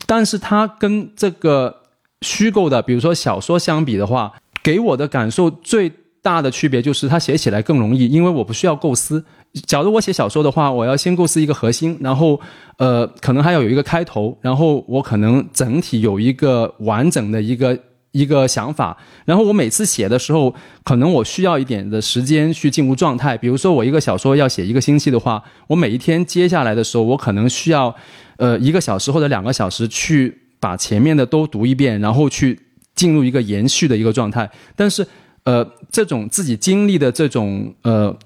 [0.06, 1.82] 但是它跟这个
[2.22, 9.24] 虚构的，比如说小说相比的话，给我的感受最大的区别就是它写起来更容易，因为我不需要构思。
[9.68, 12.40] 假如我写小说的话，我要先构思一个核心，然后
[12.78, 17.78] 呃，可能还要有一个开头，然后我可能整体有一个完整的一个
[18.14, 23.38] 一个想法，然后我每次写的时候，可能我需要一点的时间去进入状态。
[23.38, 27.94] 比如说我一个小说要写一个星期的话，我每一天接下来的时候，我可能需要
[28.38, 32.58] 呃一个小时或者两个小时去把前面的都读一遍，然后去
[32.96, 34.50] 进入一个延续的一个状态。
[34.76, 35.06] 但是
[35.44, 38.18] 呃，这种自己经历的这种呃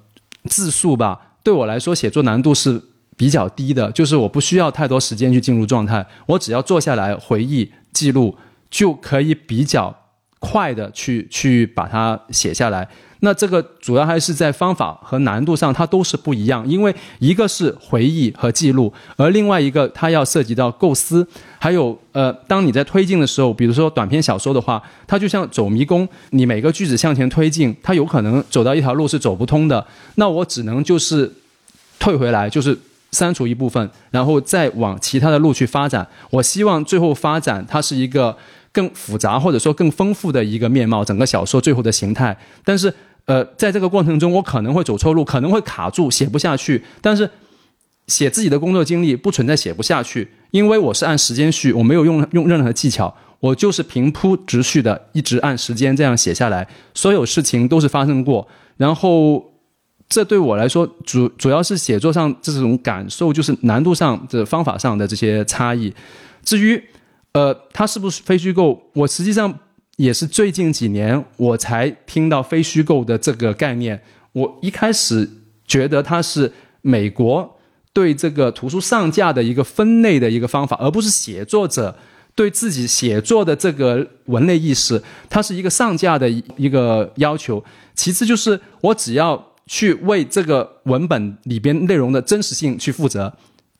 [0.46, 2.82] 字数吧，对我来说写作难度是
[3.16, 8.38] 比较低的，就是我不需要太多时间去进入状态，我只要坐下来回忆记录，
[8.70, 9.96] 就可以比较
[10.40, 12.88] 快的去去把它写下来。
[13.22, 21.28] 那这个主要还是在方法和难度上，它都是不一样，因为一个是回忆和记录，而另外一个它要涉及到构思，
[21.60, 31.32] 还有呃，当你在推进的时候，比如说短篇小说的话，它就像走迷宫，你每个句子向前推进，它有可能走到一条路是走不通的，那我只能就是
[32.00, 32.78] 退回来，就是
[33.12, 36.08] 删除一部分，然后再往其他的路去发展。
[36.30, 38.38] 我希望最后发展它是一个
[38.72, 42.38] 更复杂或者说更丰富的一个面貌，整个小说最后的形态。
[42.64, 42.94] 但是，
[43.28, 46.84] 呃，在这个过程中，我可能会走错路，可能会卡住，写不下去。
[47.00, 47.30] 但是，
[48.08, 59.54] 写自己的工作经历不存在写不下去，因为我是按时间序，我没有用用任何技巧，我就是平铺直叙的一直按时间这样写下来，所有事情都是发生过，然后。
[60.10, 65.94] 这对我来说，主主要是写作上这种感受，就是难度上的方法上的这些差异。
[66.46, 66.82] 至于，
[67.34, 69.54] 呃，它是不是非虚构，我实际上
[69.98, 74.02] 也是最近几年我才听到非虚构的这个概念。
[74.32, 75.30] 我一开始
[75.68, 77.60] 觉得它是美国
[77.92, 81.96] 对这个图书上架的一个分类的一个方法，而不是写作者
[82.34, 87.64] 对自己写作的这个文类意识，它是一个上架的一个要求。
[87.94, 89.46] 其次就是我只要。
[89.70, 93.34] 去为这个文本里边内容的真实性去负责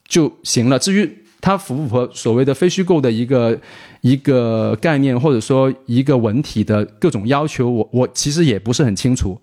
[0.06, 0.78] 就行了。
[0.78, 3.58] 至于它符不符合所谓的非虚构的一个
[4.00, 9.40] 一个概念，或者说一个文体的各种要求，我我其实也不是很清楚。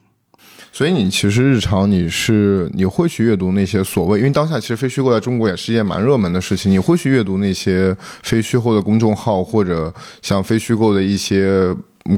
[0.72, 11.74] 所以你其实日常你是你会去阅读那些所谓，因为当下其实非虚构在中国也是一件蛮热门的事情，你会去阅读那些非虚构的公众号，或者像非虚构的一些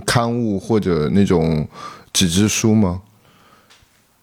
[0.07, 1.67] 刊物或者那种
[2.11, 3.01] 纸质书吗？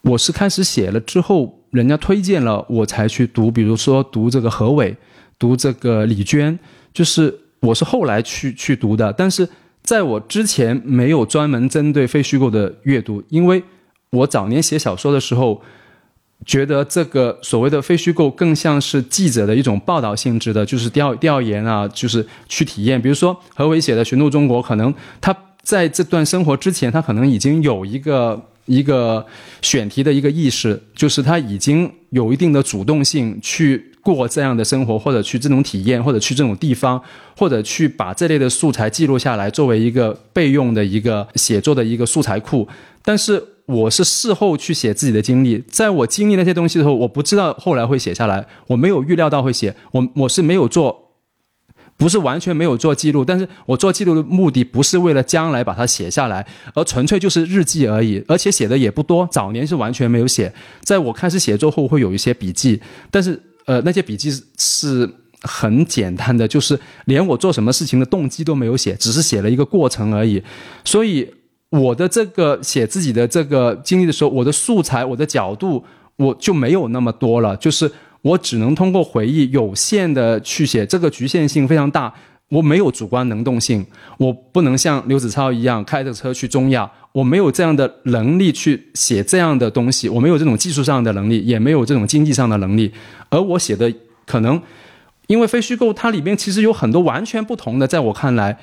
[0.02, 4.96] 我是开始写了之后，人家推荐了我才去读，比如说读这个何伟，
[5.38, 6.58] 读这个李娟，
[6.92, 7.32] 就是
[7.64, 9.12] 我是后来去去读的。
[9.12, 9.48] 但是
[9.82, 13.62] 在我之前没有专门针对非虚构的阅读，因为
[14.10, 15.60] 我早年写小说的时候，
[16.46, 23.00] 觉得这个所谓的非虚构更像是记者的一种报道性质的，就是调调研啊，就是去体验。
[23.00, 28.40] 比如说何伟写的《寻路中国》，可能他在这段生活之前，他可能已经有一个。
[28.66, 29.26] 一个
[29.60, 37.02] 选题的一个意识，就是他已经有一定的主动性去过这样的生活，或者去这种体验，或者去这种地方，
[37.36, 42.68] 或者去把这类的素材记录下来，作为一个备用的一个写作的一个素材库。
[43.02, 51.02] 但是我是事后去写自己的经历，在我经历那些东西的时候，我不知道后来会写下来，我没有预料到会写，我我是没有做。
[51.96, 59.24] 不是完全没有做记录，但是我做记录的目的不是为了将来把它写下来，而纯粹就是日记而已，而且写的也不多。
[59.30, 62.80] 早年是完全没有写，在我开始写作后会有一些笔记，
[63.12, 65.08] 但是呃那些笔记是
[65.42, 70.42] 很简单的，就是连我做什么事情的动机都没有写，只是写了一个过程而已。
[70.84, 71.28] 所以
[71.70, 75.84] 我的这个写自己的这个经历的时候，我的素材、我的角度
[76.16, 77.90] 我就没有那么多了，就是。
[78.24, 82.10] 我只能通过回忆有限的去写，这个局限性非常大。
[82.54, 83.84] 我没有主观能动性，
[84.18, 92.92] 我不能像刘子超一样开着车去中亚，我没有这样的能力去写这样的东西，我没有这种技术上的能力，也没有这种经济上的能力。
[93.28, 93.92] 而我写的
[94.24, 94.62] 可能，
[95.26, 98.58] 因为非虚构，它里面其实有很多完全不同的，在我看来。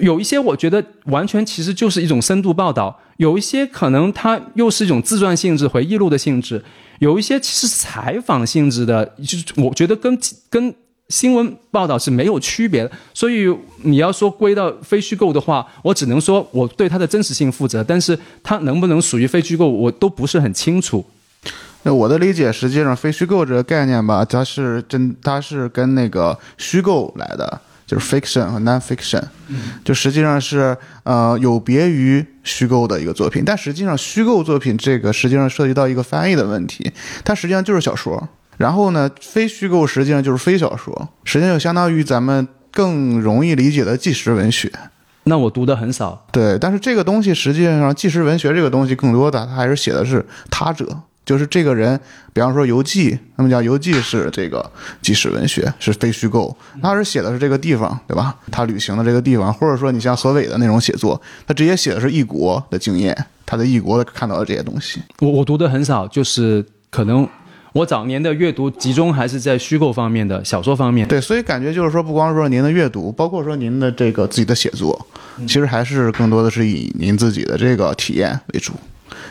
[0.00, 6.64] 有一些我觉得完全其实就是一种深度报道，有一些可能它又是一种自传性质、回忆录的性质，
[7.00, 10.16] 有一些其实采访性质的，就是我觉得跟
[10.48, 10.72] 跟
[11.08, 12.90] 新闻报道是没有区别的。
[13.14, 13.48] 所以
[13.82, 21.04] 你要说归到非虚构的话，我只能说我对它的真实性负责，但是它能不能属于非虚构，我都不是很清楚。
[21.82, 27.60] 那我的理解，实际上非虚构这个概念吧，它是真，它是跟那个虚构来的。
[27.86, 29.22] 就是 fiction 和 non-fiction，
[29.84, 36.90] 就实际上是呃有别于虚构的一个作品，但实际上虚构作品这个实际上涉及到一个翻译的问题，
[37.24, 38.28] 它实际上就是小说。
[38.56, 44.70] 然后呢，非虚构实际上就是非小说，实际上就相当于咱们更容易理解的纪实文学。
[45.24, 50.86] 那我读的很少，对，但是这个东西实际上纪实文学这个东西更多的它还是写的是他者。
[51.24, 51.98] 就是这个人，
[52.32, 54.64] 比方说游记，那么叫游记是这个
[55.02, 56.56] 纪实文学，是非虚构。
[56.80, 58.36] 他是写的是这个地方，对吧？
[58.52, 65.00] 他旅行的这个地方，或者说你像何伟的那种写作，他直接写的是异国的经验，他在异国看到的这些东西。
[65.18, 67.28] 我我读的很少，就是可能
[67.76, 71.06] 我早年的阅读集中还是在虚构方面的小说方面。
[71.06, 75.06] 对，所以感觉就是说，不光说您的阅读，包括说您的这个自己的写作，
[75.40, 78.72] 其实还是更多的是以您自己的这个体验为主。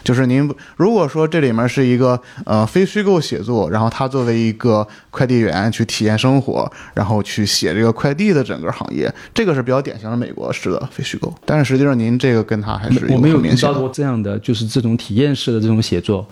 [0.03, 11.33] 就是您如果说这里面是一个呃非虚构写作，然后他作为一个快递员去体验生活，然后去写这个快递的整个行业，这个是比较典型的美国式的非虚构。
[11.45, 16.27] 但是实际上您这个跟他还是我没有遇到过这样的，就是这种体验式的这种写作，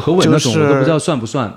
[0.00, 1.52] 何伟那种我都不知道算不算。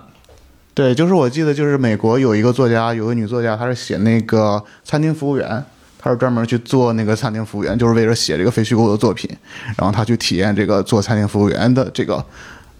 [0.74, 5.64] 对，就是我记得就是美国有一个作家，有个女作家，她是写那个餐厅服务员。
[5.98, 9.28] 她是专门去做那个餐厅服务员，就是为了写这个非虚构的作品，
[9.76, 12.24] 然后她去体验这个做餐厅服务员的这个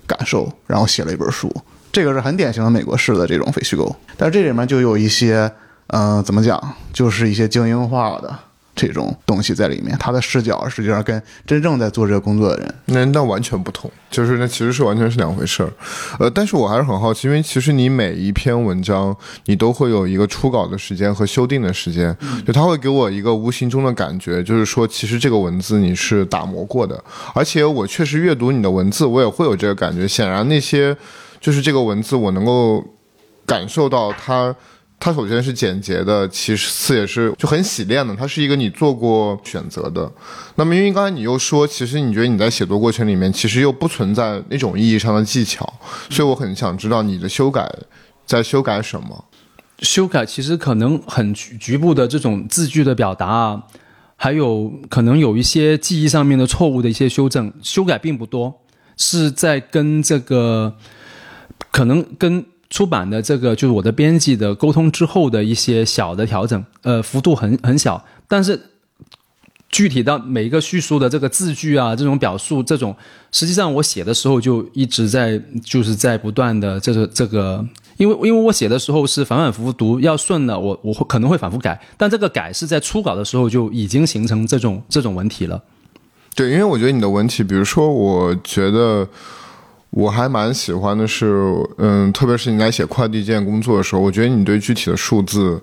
[0.06, 1.52] 感受，然后写了一本书。
[1.92, 3.96] 这个是很典型的美国式的这种非虚构。
[4.16, 5.52] 但是这里面就有一些，
[5.88, 6.62] 嗯、怎么讲，
[6.94, 8.32] 就是一些精英化的
[8.76, 9.98] 这种东西在里面。
[9.98, 15.72] 他的视角实际上跟真正在做这个工作的人，那那完全不同，就是那其实是完全是两回事儿。
[16.20, 27.02] 呃，但是我还是很好奇，因为其实你每一篇文章你都会有一个初稿的时间和修订的时间，就他会给我一个无形中的感觉，就是说其实这个文字你是打磨过的，
[27.34, 30.08] 而且我确实阅读你的文字，我也会有这个感觉。
[30.08, 30.96] 显然那些
[31.40, 32.84] 就是这个文字，我能够
[33.46, 34.56] 感受到它。
[35.06, 40.12] 它首先是简洁的，其次也是就很洗练的，它是一个你做过选择的。
[40.56, 45.72] 那么，因为刚才你又说，其实你觉得你在写作过程里面，其实又不存在那种意义上的技巧，
[46.10, 47.72] 所以我很想知道你的修改
[48.26, 49.26] 在修改什么。
[49.78, 53.64] 修改其实可能很局局部的这种字句的表达啊，
[54.16, 58.62] 还有可能有一些记忆上面的错误的一些修正，修改并不多，
[58.98, 60.76] 是在跟这个
[61.70, 68.60] 可能跟出版的这个就是我的编辑的沟通之后的一些小的调整，呃，幅度很很小，但是
[69.70, 72.96] 具体到每一个叙述的这个字句啊，这种表述，这种
[73.32, 77.66] 实际上我写的时候就一直在就是在不断的这个这个，
[77.98, 85.62] 因为因为我写的时候是反反复复读，要顺了，我我会可能会反复改，但这个改是在初稿的时候就已经形成这种这种文体了。
[86.36, 89.08] 对，因为我觉得你的文体，比如说，我觉得
[89.96, 91.34] 我还蛮喜欢的是，
[91.78, 95.58] 嗯，特别是你在写快递件工作的时候，我觉得你对具体的数字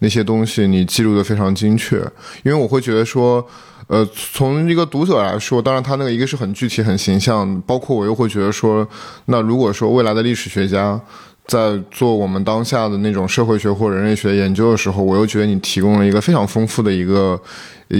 [0.00, 1.96] 那些东西你记录的非常精确，
[2.44, 3.44] 因为我会觉得说。
[3.86, 8.86] 呃，从一个读者来说，当然他那个一个是很具体、很形象，包括我又会觉得说，
[9.24, 11.00] 那如果说未来的历史学家
[11.46, 17.40] 在做我们当下的那种社会学或人类学研究的时候，我又觉得你提供了一个非常丰富的一个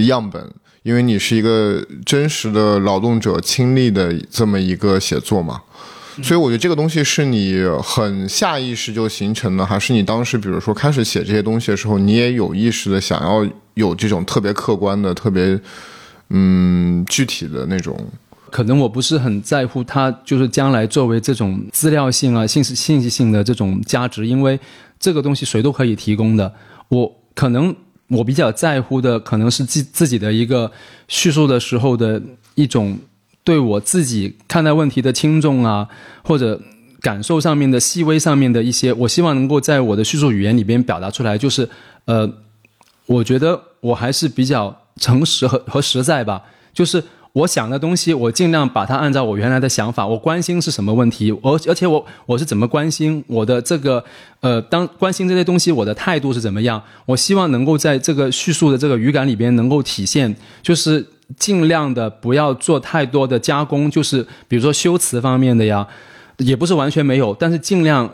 [0.07, 0.47] 样本，
[0.83, 5.59] 因为你是一个真实的劳动者亲历的这么一个写作嘛。
[6.21, 15.59] 所以我觉得这个东西是你很下意识就形成的，还是你当时比如说开始写这些东西的时候，你也有意识的想要有这种特别客观的、特别
[16.29, 17.97] 嗯具体的那种。
[18.51, 24.59] 可能我不是很在乎它，就是将来作为这种资料性啊、信息信息性的这种价值，因为
[24.99, 26.51] 这个东西谁都可以提供的。
[26.87, 27.75] 我可能
[28.07, 30.71] 我比较在乎的，可能是自自己的一个
[31.07, 32.19] 叙述的时候的
[32.55, 32.97] 一种
[33.49, 35.87] 对我自己看待问题的轻重啊，
[36.21, 36.61] 或者
[37.01, 41.35] 感受上面的细微上面的一些，我希望能够在我的叙述语言里边表达出来。
[41.35, 41.67] 就是
[42.05, 42.31] 呃，
[43.07, 47.03] 我觉得我还是比较诚实和和实在吧，就是。
[47.31, 50.05] 我想的东西，我尽量把它按照我原来的想法。
[50.05, 54.03] 我关心是什么问题，而而且我我是怎么关心我的这个
[54.39, 56.81] 呃，当关心这些东西，我的态度是怎么样？
[57.05, 61.05] 我希望能够在这个叙述的这个语感里边能够体现，就是
[61.37, 65.87] 尽量的不要做太多的加工，就是比如说修辞方面的呀，
[66.37, 68.09] 也不是完全没有，但是尽量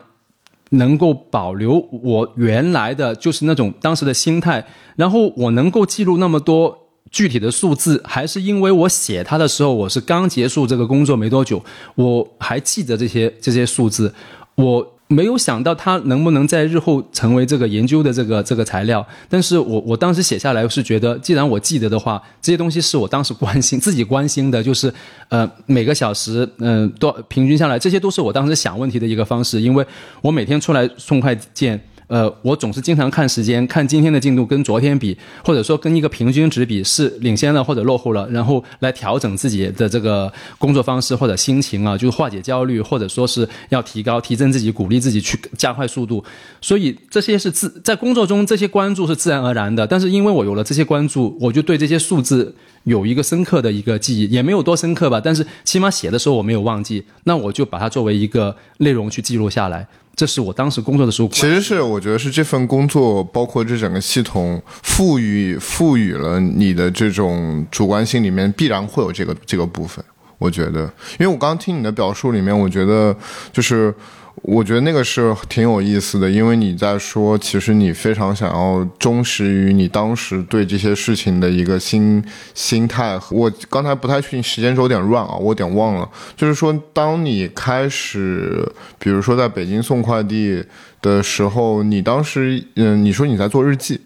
[0.71, 6.81] 能够保留我原来的就是那种当时的心态，然后我能够记录那么多。
[7.11, 14.13] 具体的数字还是因为我写它的时候，我是刚结束这个工作没多久，我还记得这些这些数字，
[14.55, 19.05] 我没有想到它能不能在日后成为这个研究的这个这个材料。
[19.29, 24.91] 但是我我当时写下来是觉得，既然我记得的话，这些东西是我当时关心自己关心的，就是
[25.29, 29.85] 呃每个小时嗯多平均下来，这些都是我当时想问题的一个方式，因为
[30.21, 31.79] 我每天出来送快件。
[32.07, 46.23] 呃，我总是经常看时间，看今天的进度跟昨天比，或者说跟一个平均值比是领先了或者落后了，然后来调整自己的这个工作方式或者心情啊，就是化解焦虑，或者说是要提高、提升自己，鼓励自己去加快速度。
[46.61, 59.87] 所以这些是自在工作中这些关注是自然而然的，但是因为我有了这些关注，我就对这些数字有一个深刻的一个记忆，也没有多深刻吧，但是起码写的时候我没有忘记，那我就把它作为一个内容去记录下来。
[60.15, 70.03] 这是我当时工作的时候，其实是我觉得是这份工作，包括这整个系统赋予赋予了你的这种主观性里面必然会有这个这个部分。
[70.37, 70.81] 我觉得，
[71.19, 73.15] 因为我刚刚听你的表述里面，我觉得
[73.51, 73.93] 就是。
[74.41, 83.19] 我觉得那个是挺有意思的，因为你在说，其实你非常想要忠实于你当时对这些事情的一个心心态。
[83.31, 86.07] 我刚才不太确定时间轴有点乱啊，我有点忘了。
[86.35, 90.63] 就是说，当你开始，比如说在北京送快递
[91.01, 93.99] 的时候，你当时，嗯，你说你在做日记，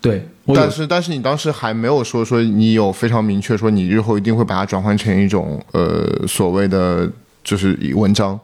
[0.00, 7.08] 对，但是但是你当时还没有说说你有非常明确说你日后一定会把它转换成一种呃所谓的
[7.44, 8.40] 就是文章。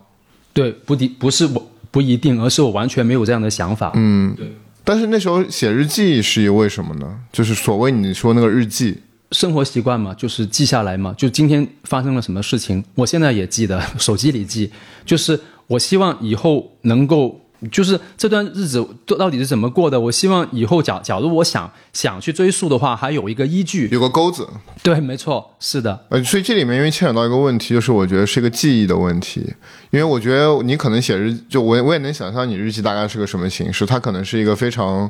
[0.53, 3.93] 对，不一不是我不一定，而是我完全没有这样的想法。
[3.95, 4.53] 嗯，对。
[4.85, 7.19] 但是那时候写日记是因为什么呢？
[7.33, 8.99] 就是所谓你说那个日记，
[9.31, 11.15] 生活习惯嘛，就是记下来嘛。
[11.17, 14.71] 就今天发生了什么事情，我现在也记得， 手机里记。
[15.05, 17.39] 就是我希望以后能够。
[17.71, 20.01] 就是这段日子到到底是怎么过的？
[20.01, 23.89] 我希望以后假假如我想想去追溯的话，还有一个依据。
[23.93, 24.49] 有个钩子，
[24.83, 26.05] 对，没错，是的。
[26.09, 29.55] 呃，所以这里面因为牵扯到一个问题，就是我觉得是一个记忆的问题。
[29.93, 35.09] 因为我觉得你可能写日，就我我也能想象你日记大概是个什么形式，它可能是一个非常，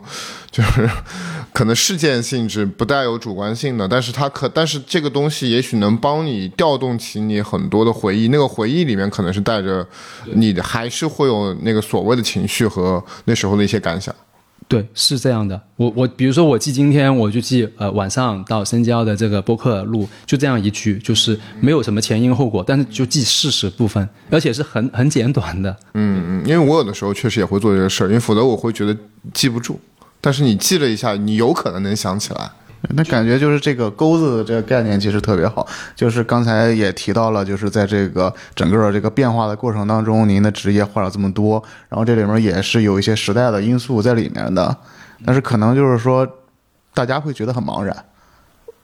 [0.51, 0.91] 就是
[1.55, 9.87] 可能事件性质不带有主观性的，但是它可，但是这个东西也许能帮你调动起你很多的回忆，那个回忆里面可能是带着
[10.35, 14.13] 你，还是会有那个所谓的情绪和那时候的一些感想。
[14.73, 15.61] 对，是这样的。
[15.77, 25.77] 我我比如说我记今天，我就记呃晚上到深交的这个播客录，就这样一句，就是没有什么前因后果，但是就记事实部分，而且是很很简短的。
[25.95, 28.97] 嗯嗯，因为我有的时候确实也会做这个事儿，因为否则我会觉得
[29.35, 29.79] 记不住。
[30.21, 32.51] 但是你记了一下，你有可能能想起来。
[32.91, 44.77] 那感觉就是这个钩子的这个概念其实特别好，就是刚才也提到了，就是在这个整个这个变化的过程当中，您的职业换了这么多，然后这里面也是有一些时代的因素在里面的，
[45.25, 46.29] 但是可能就是说，
[46.93, 48.05] 大家会觉得很茫然。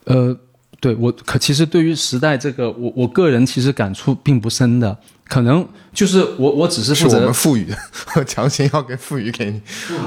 [0.05, 0.35] 呃，
[0.79, 4.97] 对我可其实对于时代这个，我我个人其实感触并不深的，
[5.29, 7.77] 可能就是我我只是负责是我们赋予的，
[8.25, 9.61] 强行要给赋予给你，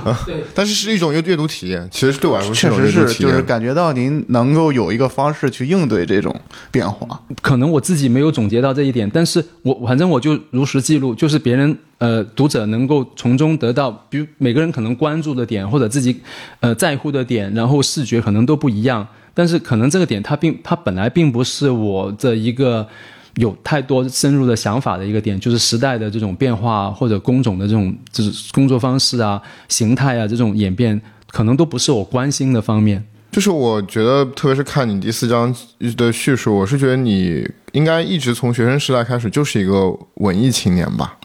[0.05, 0.19] 啊，
[0.53, 3.23] 但是是一种阅阅读体验，其实对我来说确实是。
[3.23, 6.35] 就是感觉到您能够有一个方式去应对这种
[6.73, 7.23] 变化。
[7.41, 16.21] 可能我自己没有总结到这一点，但是我反正我就如实记录，就是别人呃读者能够从中得到，比如每个人可能关注的点或者自己
[16.59, 22.89] 呃在乎的点，然后视觉可能都不一样，但是可能这个点它并它本来并不是我的一个
[23.37, 33.03] 有太多深入的想法的一个点，就是时代的这种变化或者工种的这种就是工作方式啊、形态啊这种演变，可能都不是我关心的方面。
[33.31, 35.55] 就是我觉得，特别是看你第四章
[35.97, 41.17] 的叙述，我是觉得你应该一直从学生时代开始就是一个文艺青年吧？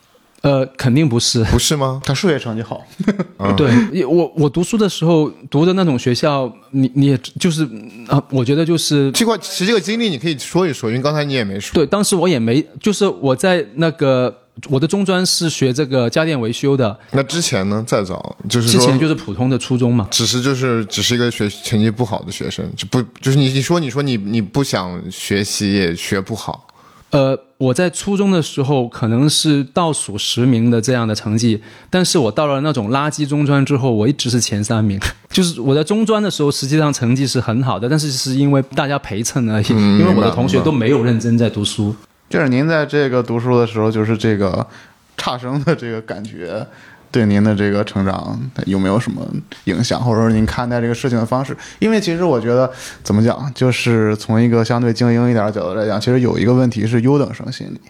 [0.42, 1.44] 呃，肯定不是。
[1.46, 2.02] 不是吗？
[2.06, 2.86] 他数学成绩好，
[3.58, 7.68] 对，我我读书的时候读的那种学校，你你也就是
[8.08, 11.74] 啊，我觉得就是这块其实这个经历你可以说一说，因为刚才你也没说。
[11.74, 14.36] 对，当时我也没，就是我在那个
[14.70, 17.84] 我的中专是学这个家电维修的，那之前呢？
[17.86, 20.08] 再早就是之前就是普通的初中嘛。
[20.12, 26.66] 只是就是只是一个学成绩不好的学生，就不就是你你说你说你你不想学习也学不好，
[27.12, 34.99] 呃，我在初中的时候可能是倒数十名的这样的成绩，但是我到了那种垃圾中专之后，我一直是前三名。
[35.32, 41.95] 就是我在中专的时候，实际上成绩是很好的，但是是因为大家陪衬而已，嗯因为我的同学都没有认真在读书。
[42.30, 44.68] 就是您在这个读书的时候，就是这个
[45.16, 46.68] 差生的这个感觉，
[47.12, 49.22] 对您的这个成长有没有什么
[49.66, 51.55] 影响，或者说您看待这个事情的方式？
[51.80, 52.72] 因为其实我觉得
[53.03, 57.82] 怎么讲，就是从一个相对精英一点的角度来讲，其实有一个问题是优等生心理，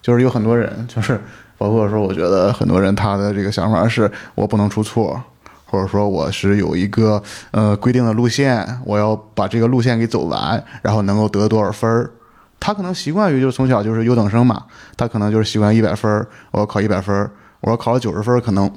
[0.00, 1.20] 就是有很多人，就是
[1.58, 5.20] 包括说，我觉得很多人他的这个想法是我不能出错。
[5.68, 7.20] 或者说我是有一个
[7.50, 12.08] 呃规定的路线，我要把这个路线给走完，然后能够得多少分儿。
[12.60, 14.62] 他可能习惯于就是从小就是优等生嘛，
[14.96, 17.28] 他可能就是习惯一百分儿，我要考一百分儿，
[17.60, 18.70] 我要考了九十分，可能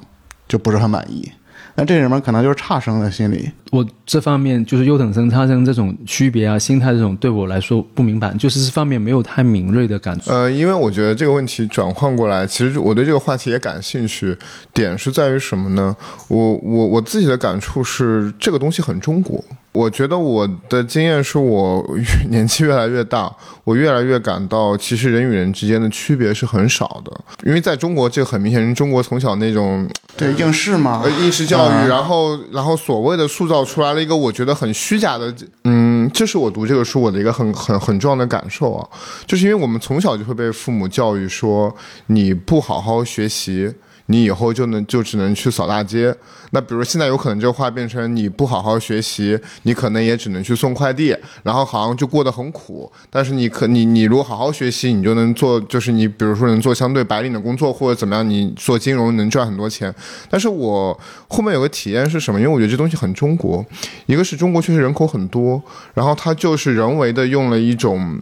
[0.47, 1.31] 就不是很满意。
[1.75, 10.29] 那这里面可能就是差生的心理，我这方面就是优等生、差生这种区别啊、心态这种，对我来说不明白，就是这方面没有太敏锐的感觉。
[10.29, 14.37] 呃，因为我觉得这个问题转换过来，其实我对这个话题也感兴趣。
[14.73, 15.95] 点是在于什么呢？
[16.27, 19.41] 我我我自己的感触是，这个东西很中国。
[19.71, 21.85] 我觉得我的经验是我
[22.29, 23.31] 年纪越来越大，
[23.63, 27.11] 我越来越感到，其实人与人之间的区别是很少的。
[27.45, 35.33] 因为在中国，这个很明显，中国从小那种对应试嘛呃，应试教育，啊然后然后所谓的塑造出来了一个我觉得很虚假的，
[35.65, 38.87] 嗯，这是我读这个书我的一个很很很重要的感受啊，
[39.27, 41.73] 就是因为我们从小就会被父母教育说，
[42.07, 43.71] 你不好好学习。
[44.11, 46.13] 你以后就能就只能去扫大街，
[46.49, 52.91] 那比如现在有可能这个话变成你不好好学习，你可能也只能去送快递，然后好像就过得很苦。
[53.11, 59.93] 但是你可你你如果好好学习，你就能做，就是你比如说能做相对白领的工作或者怎么样，你做金融能赚很多钱。
[60.27, 62.39] 但是我后面有个体验是什么？
[62.39, 63.63] 因为我觉得这东西很中国，
[64.07, 65.61] 一个是中国确实人口很多，
[65.93, 68.19] 然后它就是人为的用了一种。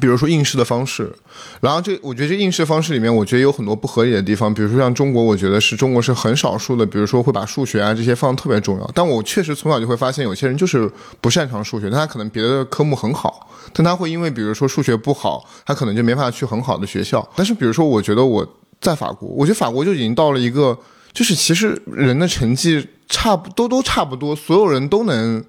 [0.00, 1.12] 比如说应试的方式，
[1.60, 4.52] 然后这我觉得这应试方式里面，我觉得有很多不合理的地方。
[4.52, 8.90] 比如说像中国，我觉得是中国是很少数的，比如说会把数学啊这些放特别重要。
[8.94, 10.90] 但我确实从小就会发现，有些人就是
[11.20, 17.26] 不擅长数学，但他可能别的科目很好，但他会因为比如说数学不好，他可能就没法去很好的学校。
[17.36, 18.46] 但是比如说，我觉得我
[18.80, 20.76] 在法国，我觉得法国就已经到了一个，
[21.12, 25.44] 就是其实人的成绩差不都都差不多，所有人都能。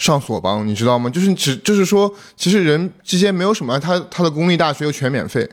[0.00, 1.08] 上索邦，你知道吗？
[1.08, 5.48] 就是只就是说，其实人之间没有什么，他他的公立大学又全免费，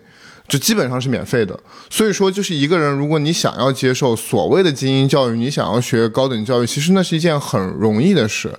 [0.47, 1.55] 就基本上是免费的。
[1.89, 8.51] 所以说，就是一个人，如果你想要接受所谓的精英教育，你想要学高等教育，其实那是一件很容易的事。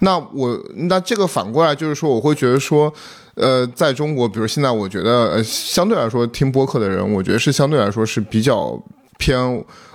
[0.00, 2.92] 那我那这个反过来就是说，我会觉得说。
[3.40, 8.76] 呃，在中国，比如现在，我觉得呃，相对来说听播客的人，我觉得是相对来说是比较
[9.16, 9.38] 偏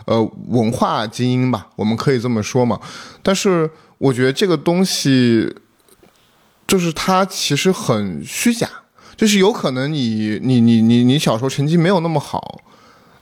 [0.06, 2.80] 呃文化精英吧，我们可以这么说嘛。
[3.22, 3.70] 但是
[4.04, 5.56] 我觉得这个东西，
[6.68, 8.70] 就是它其实很虚假，
[9.16, 12.62] 就是有可能你你你你你小时候成绩没有那么好，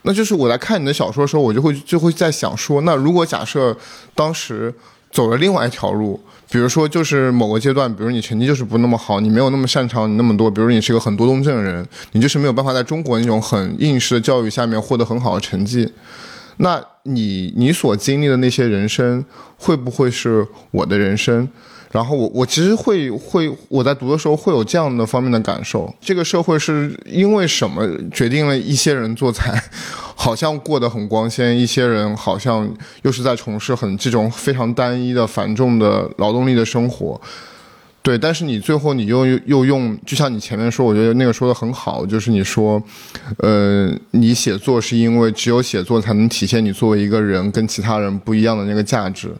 [0.01, 3.77] 那就是我在看你的小说的时候，我就会就会在想说，那如果假设
[4.15, 4.73] 当时
[5.11, 6.19] 走了另外一条路。
[6.49, 15.89] 比如说，就是某个阶段，比如你成绩就是不那么好，你没有那么擅长你那么多，比如你是个很多动症的人，你就是没有办法在中国那种很应试的教育下面获得很好的成绩，
[16.61, 19.25] 那你你所经历的那些人生，
[19.57, 21.49] 会不会是我的人生？
[21.91, 29.61] 然后我我其实会会我在读的时候会有这样的方面的感受，这个社会是因为什么决定了一些人做菜
[30.15, 37.19] 好像过得很光鲜，一些人好像又是在从事很这种非常单一的繁重的劳动力的生活，
[38.01, 42.81] 对，但是你最后你又又用，就像你前面说，我觉得那个说的很好，就是你说，
[43.37, 49.33] 呃，你写作是因为只有写作才能体现你作为一个人跟其他人不一样的那个价值，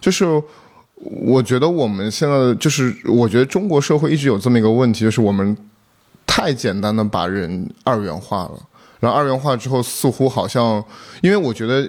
[0.00, 0.42] 就是。
[1.04, 5.56] 我觉得我们现在就是，我觉得中国社会一直有这么一个问题，就是我们
[6.24, 8.52] 太简单的把人二元化了。
[9.02, 10.82] 然后二元化之后，似乎好像，
[11.22, 11.82] 因为我觉得，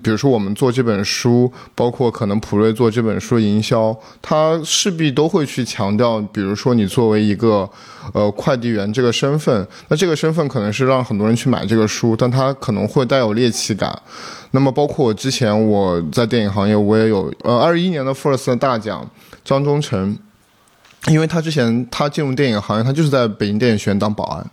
[0.00, 3.92] 比如说我们做这本书，包括可能普瑞做这本书营销，
[4.22, 7.68] 他势必都会去强调，比如说你作为一个
[8.14, 14.00] 呃快递员这个身份，那这个身份可能是让很多人去买这个书，但他可能会带有猎奇感。
[14.52, 19.04] 那么包括我之前我在电影行业，我也有呃二一年的 FIRST 大奖
[19.44, 20.16] 张忠诚，
[21.08, 24.46] 因为他之前他进入电影行业，他就是在北京电影学院当保安。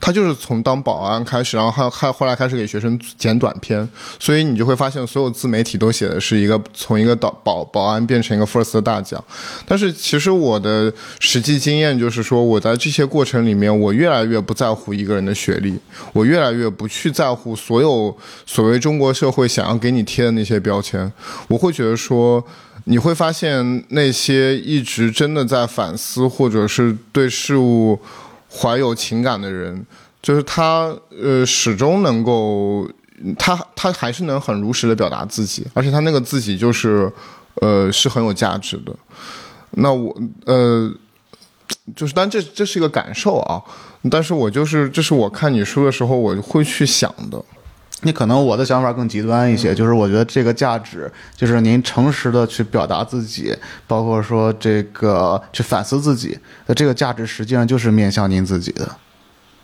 [0.00, 3.86] 他就是从当保安开始，然后还还后来开始给学生剪短片，
[4.18, 9.22] 所以你就会发现所有自媒体都写的是一个从一个导保保安变成一个 first 的大奖。
[9.66, 15.78] 但是其实我的实际经验就是说，我在这些过程里面，我越来越不在乎一个人的学历，
[16.14, 21.12] 我越来越不去在乎所有所谓中国社会想要给你贴的那些标签。
[21.46, 22.42] 我会觉得说，
[22.84, 27.98] 你会发现那些一直真的在反思或者是对事物。
[28.52, 29.86] 怀有情感的人，
[30.20, 32.90] 就是他，呃，始终能够，
[33.38, 37.10] 他他还是能很如实的表达自己，而且他那个自己就是，
[37.62, 38.94] 呃，是很有价值的。
[39.72, 40.14] 那我，
[40.46, 40.92] 呃，
[41.94, 43.62] 就是，但这这是一个感受啊，
[44.10, 47.40] 但是我就是，这是我看你书的时候我会去想的。
[48.02, 53.54] 你可能我的想法更极端一些，就是我觉得这个价值，就是您诚实的去表达自己，
[53.86, 58.88] 包括说这个去反思自己的这个价值，实际上就是面向您自己的，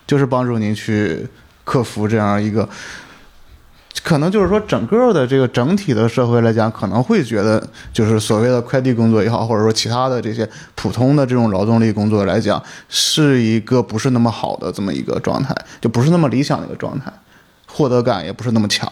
[0.07, 1.27] 就是帮助您去
[1.65, 2.69] 克服这样一个，
[4.05, 17.11] 可能就是说整个的这个整体的社会来讲，可能会觉得就是所谓的快递工作也好，或者说其他的这些普通的这种劳动力工作来讲，是一个不是那么好的这么一个状态，就不是那么理想的一个状态。
[17.77, 18.91] 获得感也不是那么强，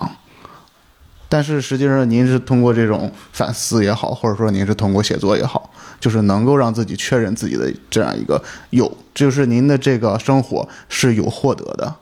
[1.26, 11.94] 但是实际上您是通过这种反思也好，或者说您是通过写作也好，就是能够让自己确认自己的这样一个有，就是您的这个生活是有获得的。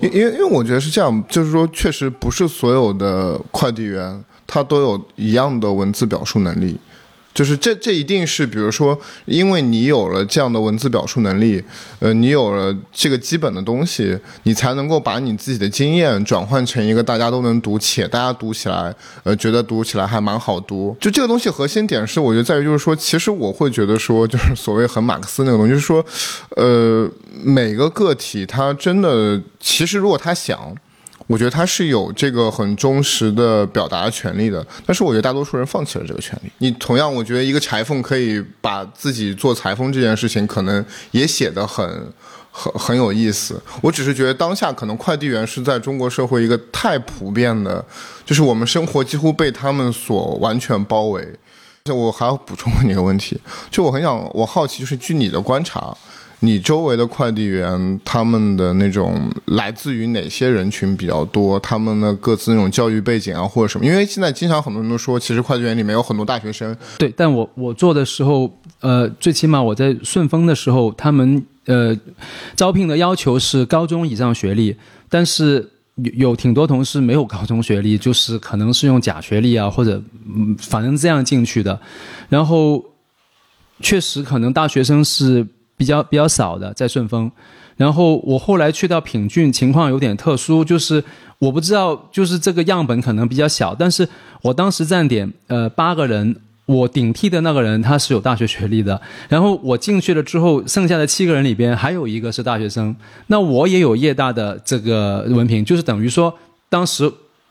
[0.00, 6.80] 因因为因为我觉得是这样，就是说确实不是所有的快递员他都有一样的文字表述能力。
[7.32, 11.62] 就是这，这一定是，比如说，因为你有了这样的文字表述能力，
[12.00, 20.96] 呃，你有了这个基本的东西，你才能够把你自己的经验转换成一个大家都能读且大家读起来，呃，觉得读起来还蛮好读。
[21.00, 26.04] 就这个东西核心点是，我觉得在于就是说，其实我会觉得说，就是 所谓很马克思那个东西，就是说，
[26.56, 27.08] 呃，
[27.44, 30.74] 每个个体他真的，其实如果他想。
[31.30, 36.50] 我觉得他是有这个很忠实的表达权利的，但是我觉得大多数人放弃了这个权利。
[36.58, 41.88] 你同样，我觉得一个裁缝可以把自己做裁缝这件事情，可能也写得很
[42.50, 43.62] 很很有意思。
[43.80, 47.84] 我只是觉得当下可能快递员是在中国社会一个太普遍的，
[48.26, 51.24] 就是我们生活几乎被他们所完全包围。
[51.84, 55.96] 就我还要补充问你一个问题，就我很想，我好奇，就是据你的观察。
[56.42, 61.60] 你周围的快递员，他们的那种来自于哪些人群比较多？
[61.60, 63.84] 他们的各自那种教育背景啊，或者什么？
[63.84, 66.74] 因为现在经常很多人都说，其实快递员里面有很多大学生。
[66.98, 71.94] 对，但我我做的时候，呃，最起码我在顺丰的时候，他们呃
[72.56, 74.74] 招聘的要求是高中以上学历，
[75.10, 81.78] 但是有有挺多同事没有高中学历，就是可能是用假学历啊，或者嗯，反正这样进去的。
[82.30, 82.82] 然后
[83.80, 85.46] 确实可能大学生是。
[85.80, 87.32] 比较比较少的在顺丰，
[87.78, 91.02] 然后我后来去到品骏，情况有点特殊，就是
[91.38, 94.06] 我不知道，就是这个样本可能比较小，但是
[94.42, 99.00] 我当时站点呃八个人，我顶替的那个人他是有大学学历的，
[99.30, 102.94] 然后我进去了之后，剩下的七个人里边还有一个是大学生，
[103.28, 106.30] 那我也有业大的这个文凭，就是等于说
[106.68, 107.10] 当时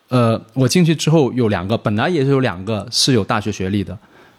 [0.09, 3.97] 呃我进去之后有两个，本来也是有两个是有大学学历的，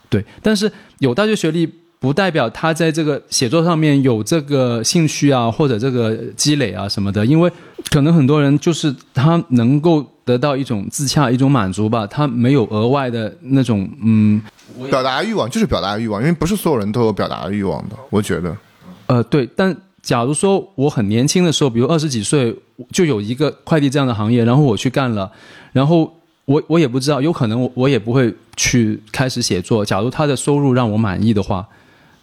[0.08, 0.70] 对，但是
[1.00, 1.68] 有大学学历。
[2.00, 7.52] 不代表他在这个写作上面有这个兴趣啊，或者这个积累啊什么的，因为
[7.90, 14.40] 可能很多人就是他能够得到一种自洽、一种满足吧，他没有额外的那种嗯，
[14.88, 18.56] 表达欲望就是表达欲望，因为不是所有人都有表达欲望的，我觉得。
[19.06, 19.46] 呃，对。
[19.54, 22.56] 但假如说我很年轻的时候，比如二十几岁
[22.90, 25.30] 就有一个快递这样的行业，然后我去干了，
[25.72, 26.10] 然后
[26.46, 29.84] 我我也不知道，有可能我我也不会去开始写作。
[29.84, 31.68] 假如他的收入让我满意的话。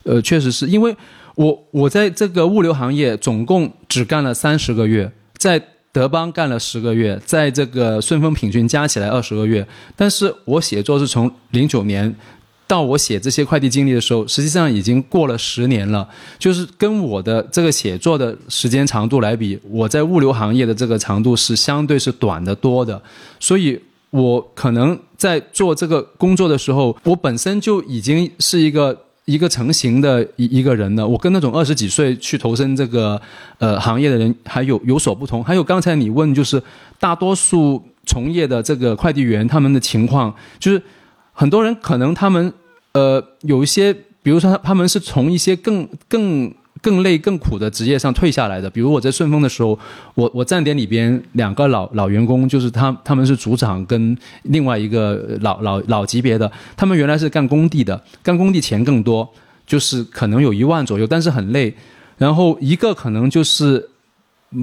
[0.07, 0.95] 呃，确实是因为
[1.35, 9.67] 我我在这个物流行业总共只干了三十个月，在德邦干了十个月，在这个顺丰品骏加起来二十个月。
[9.95, 12.15] 但是我写作是从零九年
[12.65, 16.07] 到我写这些快递经历的时候，实际上已经过了十年了。
[16.39, 23.01] 就是跟我的这个写作的时间长度来比，我在物流行业的这个长度是相对是短的多的。
[23.39, 23.77] 所以
[24.11, 29.03] 我可能在做这个工作的时候，我本身就已经是一个。
[29.27, 33.21] 一个成型的一一个人呢，我跟那种二十几岁去投身这个
[33.59, 35.43] 呃行业的人还有有所不同。
[35.43, 36.61] 还有刚才你问，就是
[36.97, 40.81] 大多数从业的这个快递员他们的情况，就是
[41.33, 42.51] 很多人可能他们
[42.93, 46.51] 呃有一些，比如说他们是从一些更更。
[46.87, 49.77] 更累、更苦的职业上退下来的，比如我在顺丰的时候，
[50.15, 59.29] 我我站点里边两个老老员工，就是他他们是组长跟另外一个老老老级别的，他们原来是干工地的，干工地钱更多，
[59.65, 61.75] 就是可能有一万左右，但是很累。
[62.17, 63.89] 然后一个可能就是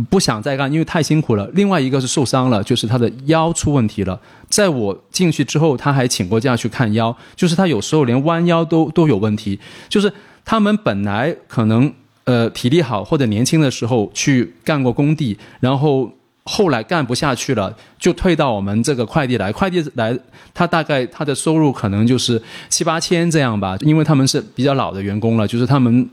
[0.09, 4.19] 不想再干，因为太辛苦了；另外一个是受伤了，就是他的腰出问题了。
[4.49, 9.61] 在我进去之后，他还请过假去看腰，就是他有时候连弯腰都都有问题，
[9.91, 10.11] 就是
[10.43, 11.93] 他们本来可能。
[12.25, 16.11] 呃，体力好或者年轻的时候去干过工地，然后
[16.45, 19.53] 后来干不下去了，就退到我们这个快递来。
[19.53, 20.19] 快递来，
[20.55, 26.09] 他大概他的收入可能就是七八千这样吧，因为他们是比较老的员工了，就是他们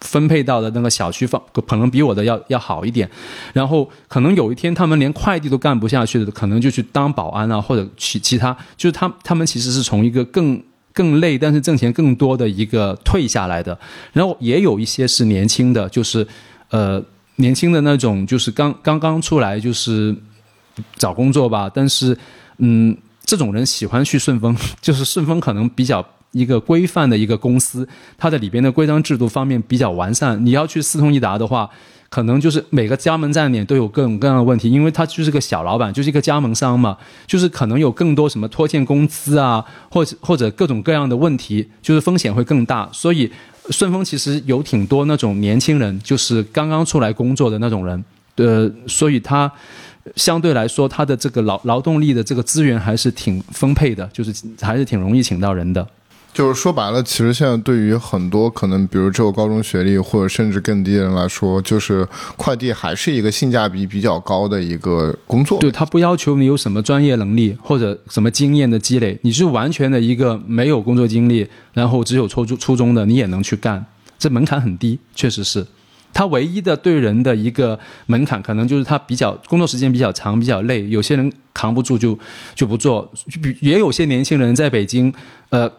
[0.00, 3.08] 分配到的那个小区方可能比我的要要好一点。
[3.52, 10.60] 然后可能有一天他们连快递都干不下去的，可能就去当保安啊，或者其其他，就是他他们其实是从一个更。
[10.92, 13.78] 更累，但是挣钱更多的一个退下来的，
[14.12, 16.26] 然后也有一些是年轻的，就是
[16.70, 17.02] 呃
[17.36, 20.14] 年轻的那种，就是刚刚刚出来就是
[20.96, 22.16] 找工作吧，但是
[22.58, 30.44] 嗯，这种人喜欢去顺丰， 就是顺丰可能比较一个规范的一个公司，它的里边的规章制度方面比较完善。
[30.44, 31.68] 你要去四通一达的话。
[32.12, 36.94] 可能就是每个加盟站点都有各种各样的问题，因为他就是个小老板，就是一个加盟商嘛，
[37.26, 42.86] 就是可能有更多什么拖欠工资啊，或者或者各种各样的问题，就是风险会更大。
[42.92, 43.32] 所以
[43.70, 48.04] 顺丰其实有挺多那种年轻人，就是刚刚出来工作的那种人，
[48.36, 49.50] 呃，所以他
[50.14, 55.88] 相对来说他的这个劳劳动力的这个资源还是挺丰沛的，就是还是挺容易请到人的。
[56.34, 65.58] 就是说白了，其实现在对于很多可能，比如只有高中学历或者甚至更低的人来说，就是快递还是一个性价比比较高的一个工作。
[65.60, 73.84] 对他不要求你有什么专业能力或者什么经验的积累，你是完全的一个没有工作经历，然后只有初中初中的你也能去干，
[74.18, 75.66] 这门槛很低，确实是。
[76.14, 82.18] 他唯一的对人的一个门槛，可能就是他比较工作时间比较长，比较累，有些人扛不住就
[82.54, 83.12] 就不做。
[83.60, 85.12] 也有些年轻人在北京，
[85.50, 85.70] 呃。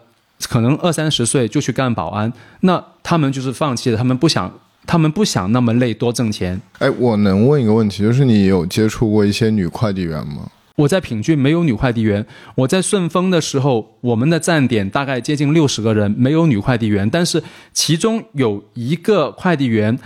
[0.48, 4.52] 可能二三十岁就去干保安，那他们就是放弃了，他们不想，
[4.86, 6.60] 他们不想那么累，多挣钱。
[6.78, 10.48] 哎，我能问一个问题，就是你有接触过一些女快递员吗？
[10.76, 12.26] 我在品骏没有女快递员，
[12.56, 17.40] 我在顺丰的时候，我们的站点大概接近六十个人，没有女快递员，但是
[17.72, 19.96] 其中有一个快递员，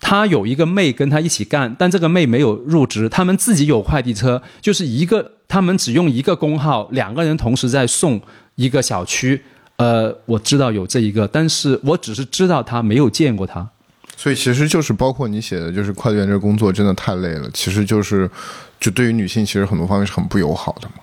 [0.00, 8.20] 他有一个妹跟他一起干，但这个妹没有入职，他们自己有快递车，就是一个，他们只用一个工号，两个人同时在送
[8.56, 9.40] 一个小区。
[9.80, 13.66] 呃，我知道有这一个，但是我只是知道他，没有见过他。
[14.14, 17.48] 所以其实就是包括你写的，就是快递员这个工作真的太累了。
[17.54, 18.30] 其实就是，
[18.78, 20.96] 就对于女性，其实很多方面是很不友好的嘛。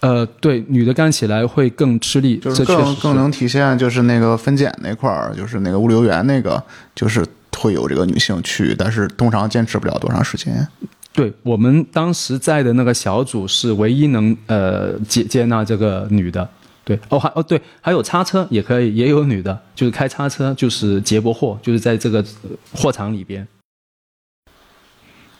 [0.00, 6.62] 呃，对，女的干起来会更吃力，就是更更能体现就是那个分拣那块儿，就是那个物流员那个，
[6.94, 7.22] 就是
[7.58, 10.66] 会有这个女性去，但是通常坚持不了多长时间。
[11.12, 16.48] 对我们当时在的那个小组是唯一能呃接接纳这个女的。
[16.86, 22.24] 对，哦还哦对，还有叉车也可以，也有女的，就是开叉车，就是接驳货，就是在这个
[22.72, 23.44] 货场里边。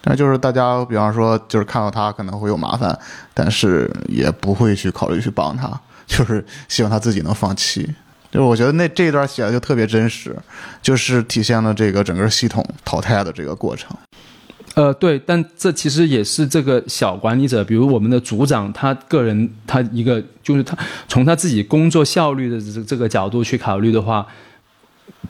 [0.02, 2.98] 但就是大家，比方说，就是看到他可能会有麻烦，
[3.32, 7.94] 但是也不会去考虑去帮他，就是希望他自己能放弃。
[8.32, 10.36] 就是我觉得那这一段写的就特别真实，
[10.82, 13.96] 就是体现了这个整个系统淘汰的这个过程。
[14.76, 20.76] 呃，对，但这其实也是这个小管理者，比如我们的组长，他个人他一个就是他
[21.08, 24.26] 从他自己工作效率的这这个角度去考虑的话，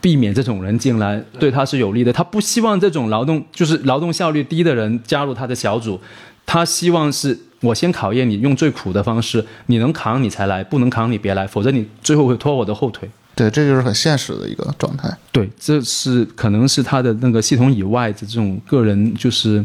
[0.01, 2.13] 避免这种人进来对他是有利的。
[2.13, 6.01] 他不希望这种劳动就是劳动效率低的人加入他的小组，
[6.45, 13.09] 他希望是我先考验你，用最苦的方式，你能扛你才来，不能扛你别来，否则你最后会拖我的后腿。
[13.37, 15.15] 对，这就是很现实的一个状态。
[15.31, 19.63] 对，这是可能是他的那个系统以外的这种个人，就是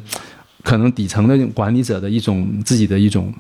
[0.62, 3.34] 可能底层的管理者的一种自己的一种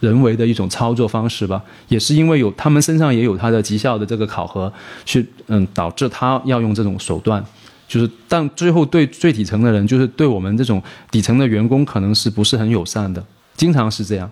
[0.00, 1.62] 人为的一种操作方式吧。
[1.88, 4.72] 也是因为有他们身上也有他的绩效的这个考核，
[5.04, 7.44] 去嗯导致他要用这种手段。
[7.86, 13.22] 就是但最后对最底层的人，就是对我们这种底层的员工，可能是不是很友善的，
[13.54, 14.30] 经常是这样。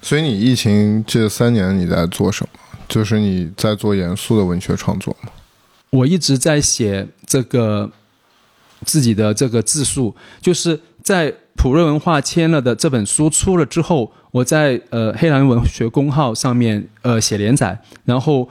[0.00, 2.60] 所以你疫情这三年你在做什么？
[2.88, 5.30] 就是你在做严肃的文学创作吗？
[5.90, 7.90] 我一直在写这个
[8.84, 18.48] 自己的这个自述，就是在普瑞文化签了的这本书出了之后，我在呃黑兰文学公号上面呃写连载，然后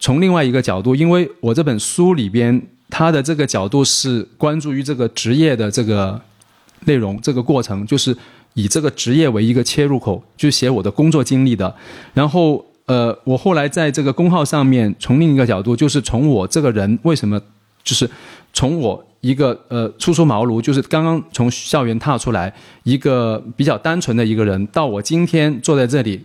[0.00, 2.60] 从另外一个角度，因为我这本书里边
[2.90, 6.20] 它的这个角度是关注于这个职业的这个
[6.86, 8.16] 内容，这个过程就是
[8.54, 11.74] 以这个职业为一个切入口，就写我的工作经历的，
[12.14, 12.64] 然后。
[12.88, 17.38] 呃，我后来在这个公号上面，从另一个角度，就是从我这个人为什么，
[17.84, 18.08] 就是
[18.54, 22.50] 从我一个呃初出茅庐，就是刚刚从校园踏出来，
[22.84, 26.24] 一个比较单纯的一个人，到我今天坐在这里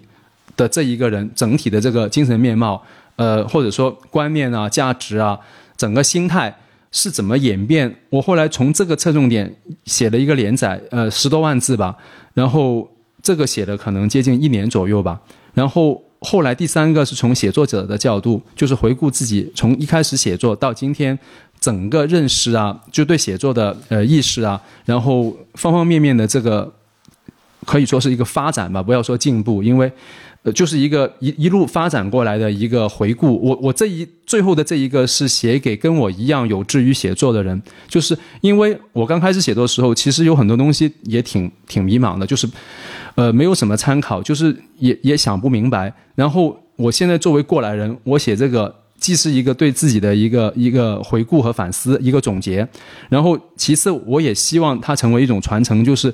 [0.56, 2.82] 的这一个人，整体的这个精神面貌，
[3.18, 5.38] 呃，或者说观念啊、价值啊，
[5.76, 6.56] 整个心态
[6.94, 7.94] 是怎么演变？
[8.10, 9.54] 我后来从这个侧重点
[9.84, 11.98] 写了一个连载，呃，十多万字吧，
[12.34, 12.90] 然后
[13.22, 15.20] 这个写的可能接近一年左右吧，
[15.54, 16.02] 然后。
[16.24, 21.18] 后来第三个是从写作者的角度，就是回顾自己从一开始写作到今天，
[21.60, 26.72] 整个认识啊，就对写作的呃意识啊，然后方方面面的这个
[27.66, 29.92] 可以说是一个发展吧，不要说进步，因为
[30.44, 33.42] 呃就是一个一一路发展过来的一个回顾。
[33.42, 42.48] 我我这一最后的这一个是写给跟我一样有志于写作的人，就是因为我刚开始写作的时候，其实有很多东西也挺挺迷茫的，就是。
[43.16, 45.94] 呃，没有什么参考，就是也也想不明白。
[46.16, 52.68] 然后我现在作为过来人，我写这个既是一个对自己的一个一个回顾和反思，一个总结。
[53.10, 56.12] 然后其次，我也希望它成为一种传承，就是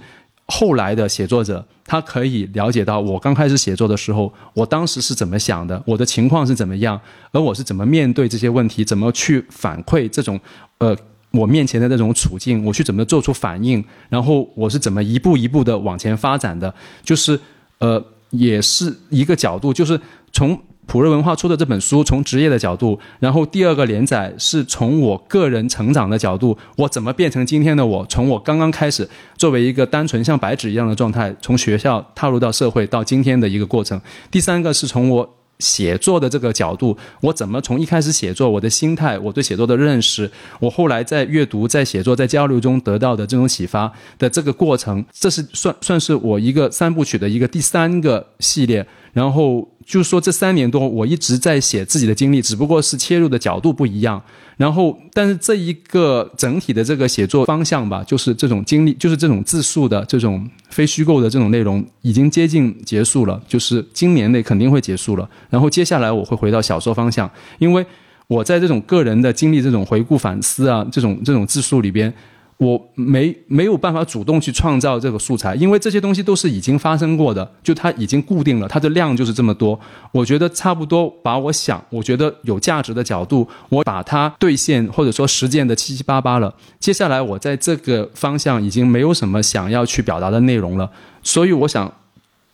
[0.49, 6.99] 后来的写作者他可以了解到我刚开始写作的时候，我当时是怎么想的，我的情况是怎么样，
[7.31, 10.39] 而我是怎么面对这些问题，怎么去反馈这种
[10.79, 10.95] 呃。
[11.31, 16.73] 我面前的那种处境，我去怎么做出反应，然后我是怎么一步一步的往前发展的，
[17.03, 17.39] 就是
[17.77, 20.59] 呃，也是一个角度，就是从
[20.89, 34.01] 普瑞文化出的这本书，从职业的角度，然后第二个连载是从我个人成长的角度，我怎么变成今天的我，从我刚刚开始作为一个单纯像白纸一样的状态，从学校踏入到社会到今天的一个过程。
[34.31, 35.35] 第三个是从我。
[35.59, 40.31] 写作的这个角度，我怎么从一开始写作，我的心态，我对写作的认识，
[40.61, 49.67] 我后来在阅读、在写作、在交流中得到的这种启发的这个过程，这是算算是我一个三部曲的一个第三个系列，然后。
[49.89, 54.21] 就是说，这三年多我一直在写自己的经历，只不过是切入的角度不一样。
[54.55, 63.41] 然后，但是这一个整体的这个写作方向吧，就是这种经历，就是这种自述的这种非虚构的这种内容，已经接近结束了。
[63.47, 65.27] 就是今年内肯定会结束了。
[65.49, 67.27] 然后接下来我会回到小说方向，
[67.57, 67.83] 因为
[68.27, 72.13] 我在这种个人的经历、这种回顾反思啊，这种这种自述里边。
[72.59, 79.79] 我没没有办法主动去创造这个素材，因为这些东西都是已经发生过的，就它已经固定了，它的量就是这么多。
[80.11, 86.53] 我觉得差不多把我想，我觉得有价值的角度，我把它兑现或者说实践的七七八八了。
[86.81, 90.91] 接下来我在这个方向已经没有什么想要去表达的内容了，
[91.23, 91.93] 所以我想，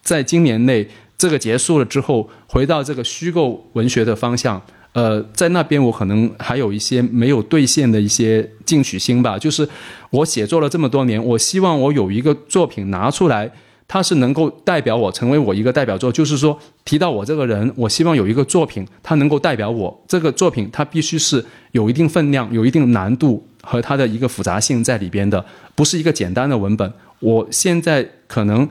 [0.04, 0.88] 在今年内
[1.18, 4.62] 这个结束了之后，回到这个虚构文学的方向。
[4.96, 9.38] 呃，在那边我可能还有一些没有兑现的一些进取心吧。
[9.38, 9.68] 就是
[10.10, 13.52] 我写作了这么多年，我希望我有一个作品拿出来，
[13.90, 16.10] 它是能够代表我，成为我一个代表作。
[16.10, 20.04] 就是说，提到我这个人，我希望有一个作品，它能够代表我。
[20.08, 21.44] 这个作品它必须是
[21.74, 26.94] 有一定分量、有一定难度和它的一个复杂性在里边的，不是一个简单的文本。
[27.20, 28.66] 我现在可能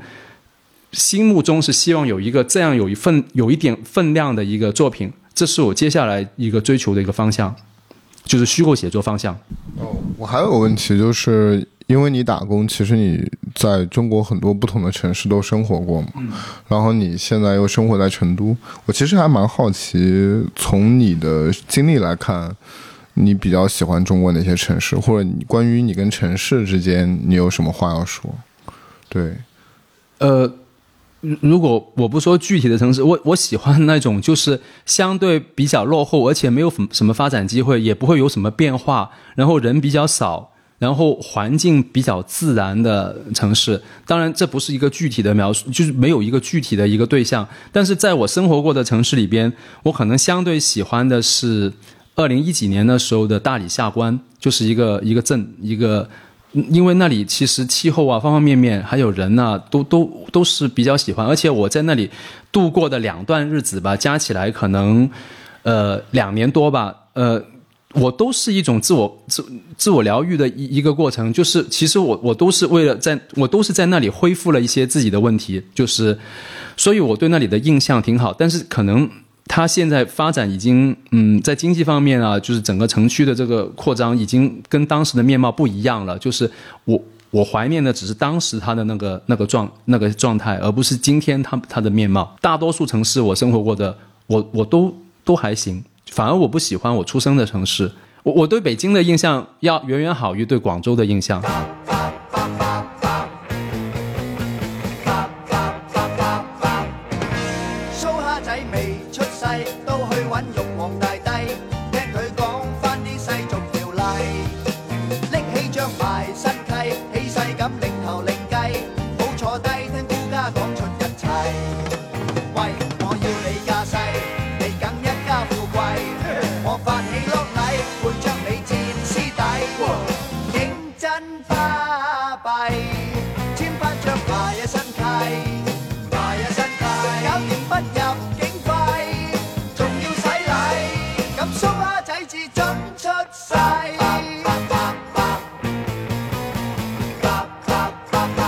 [0.92, 5.12] 心目中是希望有一个这样有一份有一点分量的一个作品。
[5.34, 7.54] 这是我接下来一个追求的一个方向，
[8.24, 9.34] 就是虚构写作方向。
[9.78, 16.08] 哦，我还有个问题，就是因为你打工，其实你在中国很多不同的城市都生活过嘛，
[16.68, 18.56] 然后你现在又生活在成都，
[18.86, 22.56] 我其实还蛮好奇，从你的经历来看，
[23.14, 28.32] 你比较喜欢中国哪些城市，或者你关于你跟城市之间，你有什么话要说？
[29.08, 29.34] 对，
[30.18, 30.50] 呃，
[31.40, 43.80] 如果我不说具体的城市，我我喜欢那种就是相对比较落后，而且没有什什么发展机会，也不会有什么变化，然后人比较少，然后环境比较自然的城市。
[44.06, 47.48] 当然，这不是一个具体的描述，就是没有一个具体的一个对象。
[47.72, 49.52] 但是在我生活过的城市里边，
[49.84, 51.72] 我可能相对喜欢的是
[52.14, 56.08] 二零一几年的时候的大理下关，就是一个一个镇一个。
[56.70, 61.26] 因为那里其实气候啊，方方面面，还有人呐、都都都是比较喜欢。
[61.26, 62.08] 而且我在那里
[62.52, 65.10] 度过的两段日子吧，加起来可能
[65.64, 67.42] 呃两年多吧，呃，
[67.94, 69.44] 我都是一种自我自
[69.76, 71.32] 自我疗愈的一一个过程。
[71.32, 76.16] 就是其实我我都是为了在我都是在那里恢复了一些自己的问题，就是
[76.76, 78.32] 所以我对那里的印象挺好。
[78.32, 79.10] 但是可能
[79.46, 86.18] 它现在发展已经，嗯，在经济方面啊，就是整个城区的这个扩张已经跟当时的面貌不一样了。
[86.18, 86.50] 就是
[86.84, 92.36] 我我怀念的只是当时它的那个那个状那个状态，而不是今天它它的面貌。
[92.40, 94.92] 大多数城市我生活过的，我我都
[95.24, 97.90] 都还行，反而我不喜欢我出生的城市。
[98.22, 101.42] 我我对北京的印象要远远好于对广州的印象。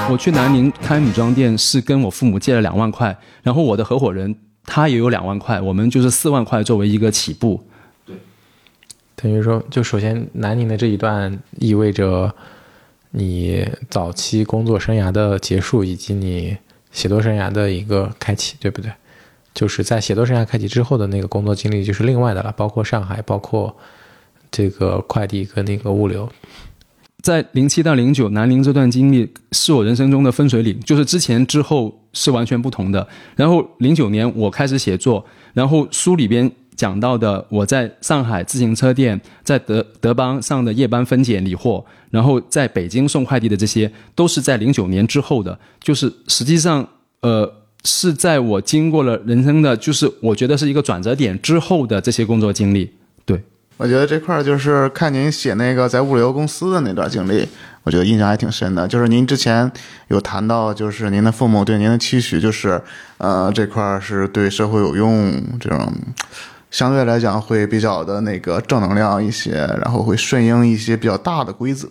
[0.09, 4.35] 我去南宁开女装店是跟我父母借了两万块，然后我的合伙人
[4.65, 7.61] 他也有两万块，我们就是四万块作为一个起步。
[8.07, 8.15] 对
[9.17, 12.33] 等于说，就首先南宁的这一段意味着
[13.11, 16.57] 你早期工作生涯的结束，以及你
[16.93, 18.93] 写作生涯的一个开启，对不对？
[19.55, 23.77] 就是在写作生涯开启之后的那个工作经历，就是另外的了，包括上海，包括
[24.53, 26.31] 这个快递跟那个物流。
[27.27, 33.05] 在零七到零九南宁这段经历是我人生中的分水岭，就是之前之后是完全不同的。
[33.35, 45.59] 然后零九年我开始写作，然后书里边讲到的我在上海自行车店、在德德邦上的夜班分拣理货，然后在北京送快递的这些，都是在零九年之后的。
[45.83, 46.89] 就是实际上，
[47.23, 47.53] 呃，
[47.83, 52.89] 是在我经过了人生的，就是我觉得是一个转折点之后的这些工作经历。
[53.79, 57.47] 我觉得这块儿就是看您写那个在物流公司的那段经历，
[57.83, 58.89] 我觉得印象还挺深的。
[58.89, 59.71] 就是您之前
[60.09, 62.81] 有谈到，就是您的父母对您的期许，就是
[63.19, 65.93] 呃这块儿是对社会有用，这种
[66.71, 69.53] 相对来讲会比较的那个正能量一些，
[69.83, 71.87] 然后会顺应一些比较大的规则。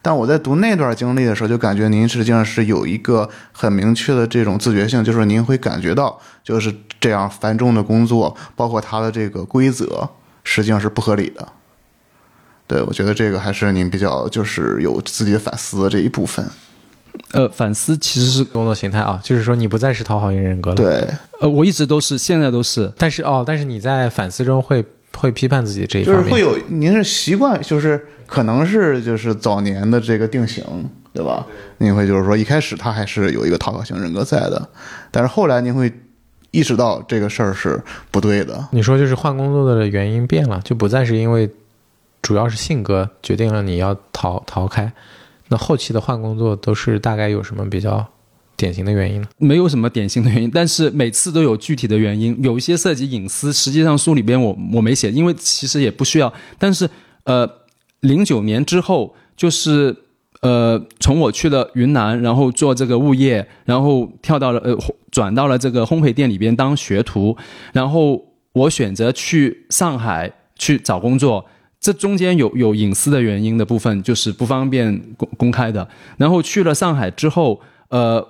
[0.00, 10.08] 但我在读那段经历的时候，就感觉您实际上是有一个很明确的这种自觉性，就是您会感觉到，就是这样繁重的工作，包括它的这个规则，
[10.50, 11.46] 实际上是不合理的。
[12.66, 16.46] 对，我觉得这个还是您比较就是有自己的反思的这一部分。
[17.32, 21.06] 呃，反思其实是工作形态啊，就是说你不再是讨好型人格了。，对，
[21.40, 22.90] 呃，我一直都是，现在都是。
[22.96, 24.82] 但是哦，但是你在反思中会
[25.14, 30.64] 会批判自己这一方面，就是会有您是习惯，就是可能是就是早年的这个定型，
[31.12, 31.44] 对吧？
[31.76, 34.68] 您会就是说一开始他还是有一个讨好型人格在的，
[35.10, 35.92] 但是后来您会
[36.50, 38.68] 意识到这个事儿是不对的。
[38.72, 41.50] 你说就是换工作的原因变了，就不再是因为
[42.22, 44.92] 主要是性格决定了你要逃逃开，
[45.48, 48.06] 那后期的换工作都是大概有什么比较
[48.56, 49.28] 典型的原因呢？
[49.38, 56.32] 没有什么典型的原因，但是每次都有具体的原因，有一些涉及隐私，实际上书里边我我没写，因为其实也不需要。
[56.58, 56.88] 但是
[57.24, 57.48] 呃，
[58.00, 59.94] 零九年之后，就是
[60.40, 64.76] 呃，从我去了云南，然后做这个物业，然后跳到了呃
[65.10, 67.36] 转到了这个烘焙店里边当学徒，
[67.72, 71.44] 然后我选择去上海去找工作。
[71.80, 75.88] 这中间有有隐私的原因的部分，就是不方便公公开的。
[76.16, 78.26] 然后去了上海之后，呃，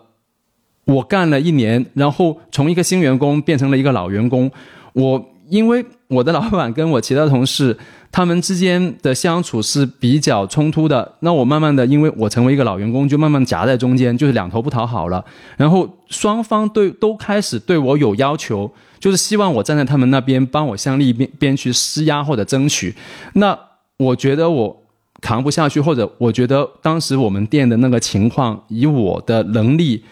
[0.85, 4.51] 我干了一年，然后从一个新员工变成了一个老员工，
[4.93, 7.74] 我因为我的老板跟我其他同事，
[8.11, 11.16] 他们之间的相处是比较冲突的。
[11.20, 15.24] 那我慢慢的，因为我成为一个老员工，就慢慢夹在中间，就是两头不讨好了。
[15.56, 22.94] 然后双方对都开始对我有要求，就是希望我站在他们那边，帮我向另一边边去施压或者争取。
[23.34, 23.59] 那
[23.98, 24.82] 我觉得我
[25.20, 30.02] 扛不下去，或者我觉得当时我们店的那个情况，以我的能力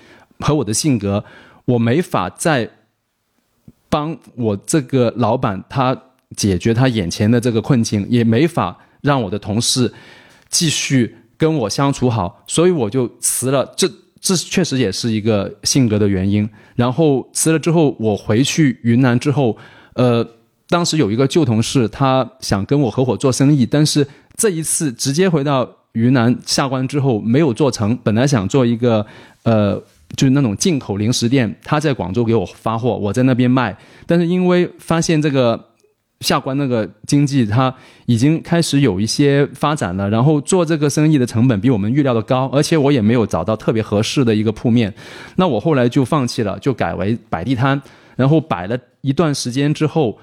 [0.41, 1.25] 和我的性格，
[1.65, 2.69] 我没法再
[3.89, 5.97] 帮我这个老板他
[6.37, 9.93] 解决他眼前的这个困境，也没法让我的同事
[10.49, 13.75] 继续跟我相处好，所以我就辞了。
[13.77, 16.49] 这这确实也是一个性格的原因。
[16.75, 19.57] 然后辞了之后，我回去云南之后，
[19.95, 20.27] 呃，
[20.69, 24.07] 当时有一个旧同事，他想跟我合伙做生意，但是
[24.37, 27.97] 这一次直接回到云南下关之后没有做成。
[28.03, 29.07] 本来想做一个
[29.45, 29.75] 呃，
[30.17, 33.77] 就是那种进口零食店，他在广州给我发货，我在那边卖。
[34.07, 35.69] 但是因为发现这个
[36.21, 37.75] 下关那个经济，它
[38.07, 44.93] 已经开始有一些发展了，然后做这个生意的成本比我们预料的高，而且我也没有找到特别合适的一个铺面。
[45.37, 47.81] 那我后来就放弃了，就改为摆地摊，
[48.17, 50.19] 然后摆了一段时间之后。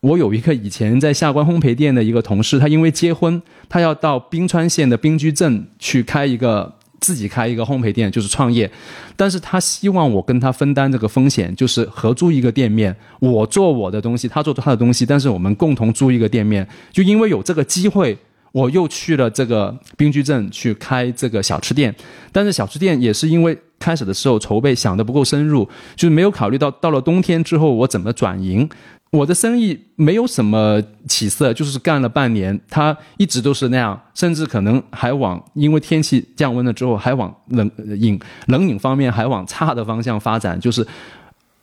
[0.00, 8.70] 我有一个以前在下关烘焙店的一个同事，他因为结婚，他要到宾川县的宾居镇去开一个自己开一个烘焙店，就是创业。
[9.16, 16.66] 但是他希望我跟他分担这个风险，就是合租一个店面，我做我的东西，他做他的东西，但是我们共同租一个店面。
[16.92, 18.16] 就因为有这个机会，
[18.52, 21.94] 我又去了这个冰居镇去开这个小吃店。
[22.32, 28.68] 但是小吃店也是因为开始的时候筹备想的不够深入，就是没有考虑到到了冬天之后我怎么转营。
[29.16, 40.60] 我的生意没有什么起色，就是干了半年，它一直都是那样，甚至可能还往因为天气降温了之后，还往冷饮冷饮方面还往差的方向发展。
[40.60, 40.86] 就是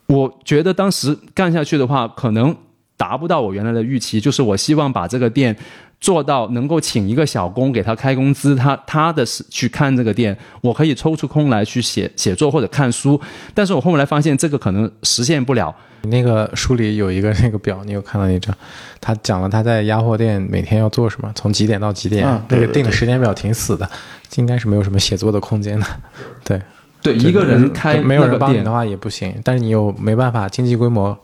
[0.08, 2.56] 我觉得当时干下去的话，可能
[2.98, 4.20] 达不到我原来的预期。
[4.20, 5.56] 就是我希望把这个店
[6.00, 13.20] 做到能够请一个小工给他开工资，他他的是去看这个店，我可以抽出空来去写写作或者看书。
[13.54, 15.74] 但是我后来发现这个可能实现不了。
[16.02, 18.54] 你那个书里有一个那个表，你有看到那张？
[19.00, 23.90] 他讲了他在压货店每天要做什么，从几点到几点，嗯对对那个定的时间表挺死的，
[24.36, 25.86] 应该是没有什么写作的空间的。
[26.44, 26.62] 对，
[27.02, 31.18] 对，一个人开没有人帮你的，话也不行，但是你又没办法，经济规模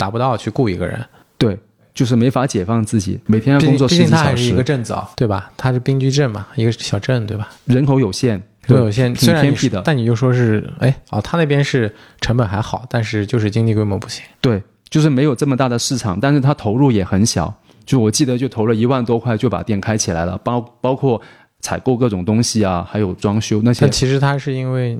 [0.00, 0.98] 达不到去雇一个人，
[1.36, 1.58] 对，
[1.92, 5.52] 就是没法解放自己，每天要工作十几小毕竟它还是一个时，镇子啊，对吧？
[5.58, 7.50] 它是滨居镇嘛，一个小镇，对吧？
[7.66, 8.30] 人口有限，
[8.66, 9.82] 人口有限，挺虽然偏僻的。
[9.84, 14.24] 但你就说是，哎，哦，他那边是成本还好，但是就是经济规模不行。
[14.40, 17.54] 对，就是没有这么大的市场，但是他投入也很小。
[17.84, 21.20] 就我记得就投了一万多块就把店开起来了，包包括
[21.60, 23.90] 采购各种东西啊，还有装修那些但。
[23.90, 24.98] 其实他是因为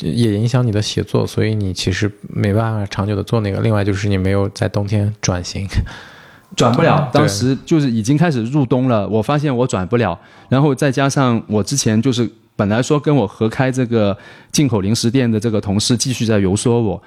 [0.00, 3.60] 也影响你的写作，所以你其实没办法长久的做那个。
[3.60, 5.68] 另外就是你没有在冬天转型，
[6.56, 10.18] 转不了，当时就是已经开始入冬了，我发现我转不了，
[10.48, 14.16] 然后再加上我之前就是本来说跟我合开这个
[14.50, 17.02] 进口零食店的这个同事继续在游说我，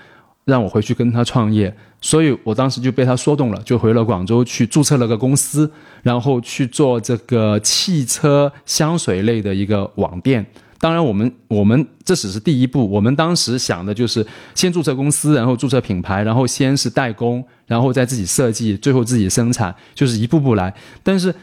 [0.46, 5.72] 让我回去跟他创业，所以我当时就被他说动了，就回了广州去注册了个公司，
[6.04, 10.46] 然后去做这个汽车香水类的一个网店。
[10.80, 12.88] 当然，我们我们这只是第一步。
[12.90, 20.74] 我们当时想的就是先注册公司，然后注册品牌，然后先是代工，然后再自己设计，最后自己生产，就是一步步来。
[21.02, 21.34] 但是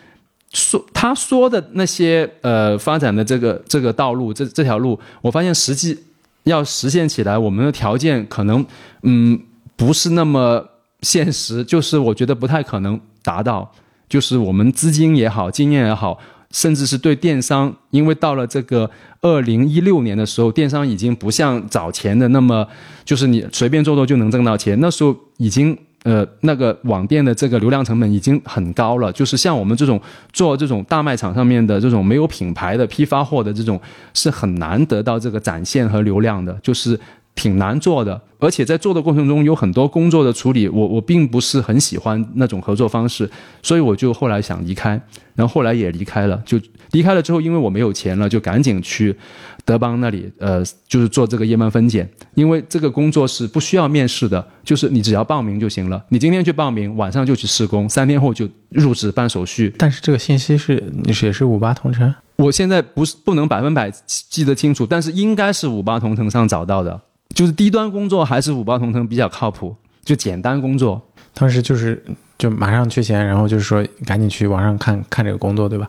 [0.52, 5.98] 说他说的那些呃发展的这个这个道路，这这条路，我发现实际
[6.44, 8.64] 要实现起来，我们的条件可能
[9.02, 9.40] 嗯
[9.76, 10.64] 不是那么
[11.00, 13.72] 现实，就是我觉得不太可能达到。
[14.08, 16.18] 就是我们资金也好，经验也好，
[16.52, 18.88] 甚至是对电商，因为到了这个
[19.20, 22.64] 二零一六年的时候，电商已经不像早前的那么，
[23.04, 24.78] 就是你随便做做就能挣到钱。
[24.78, 30.00] 那时候已经呃那个网店的这个流量成本已经很高了，就是像我们这种
[30.32, 33.80] 做这种大卖场上面的这种没有品牌的批发货的这种，
[34.14, 37.00] 是很难得到这个展现和流量的，就是。
[37.34, 43.28] 挺难做的，而且在做的过程中有很多工作的处理，我我并不是很喜欢那种合作方式，
[43.62, 44.90] 所以我就后来想离开，
[45.34, 46.60] 然后后来也离开了，就
[46.90, 49.16] 离开了之后，因为我没有钱了，就赶紧去
[49.64, 59.74] 德邦那里，呃，就是做这个夜班分拣，因为这个工作是不需要面试的，就是你只要报名就行了，你今天去报名，晚上就去施工，三天后就入职办手续。
[59.78, 67.00] 但是这个信息是你是也是五八同城，我现在不是不能百分百记得清楚，但是应该是五八同城上找到的，
[67.34, 69.74] 就是低端工作还是五八同城比较靠谱，
[70.04, 71.00] 就简单工作。
[71.34, 72.02] 当时就是
[72.36, 75.88] 就马上缺钱，然后就是说赶紧去网上看看这个工作，对吧？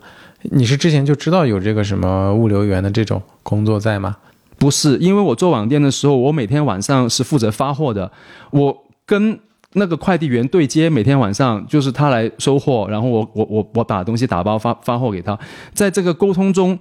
[0.52, 4.16] 你是之前就知道有这个什么物流员的这种工作在吗？
[4.58, 8.10] 不是，因为我做网店的时候，我每天晚上是负责发货的，
[8.52, 9.38] 我跟
[9.74, 15.38] 那个快递员对接，每天晚上就是他来收货，然后我我我我把东西打包发发货给他，
[15.74, 16.78] 在这个沟通中，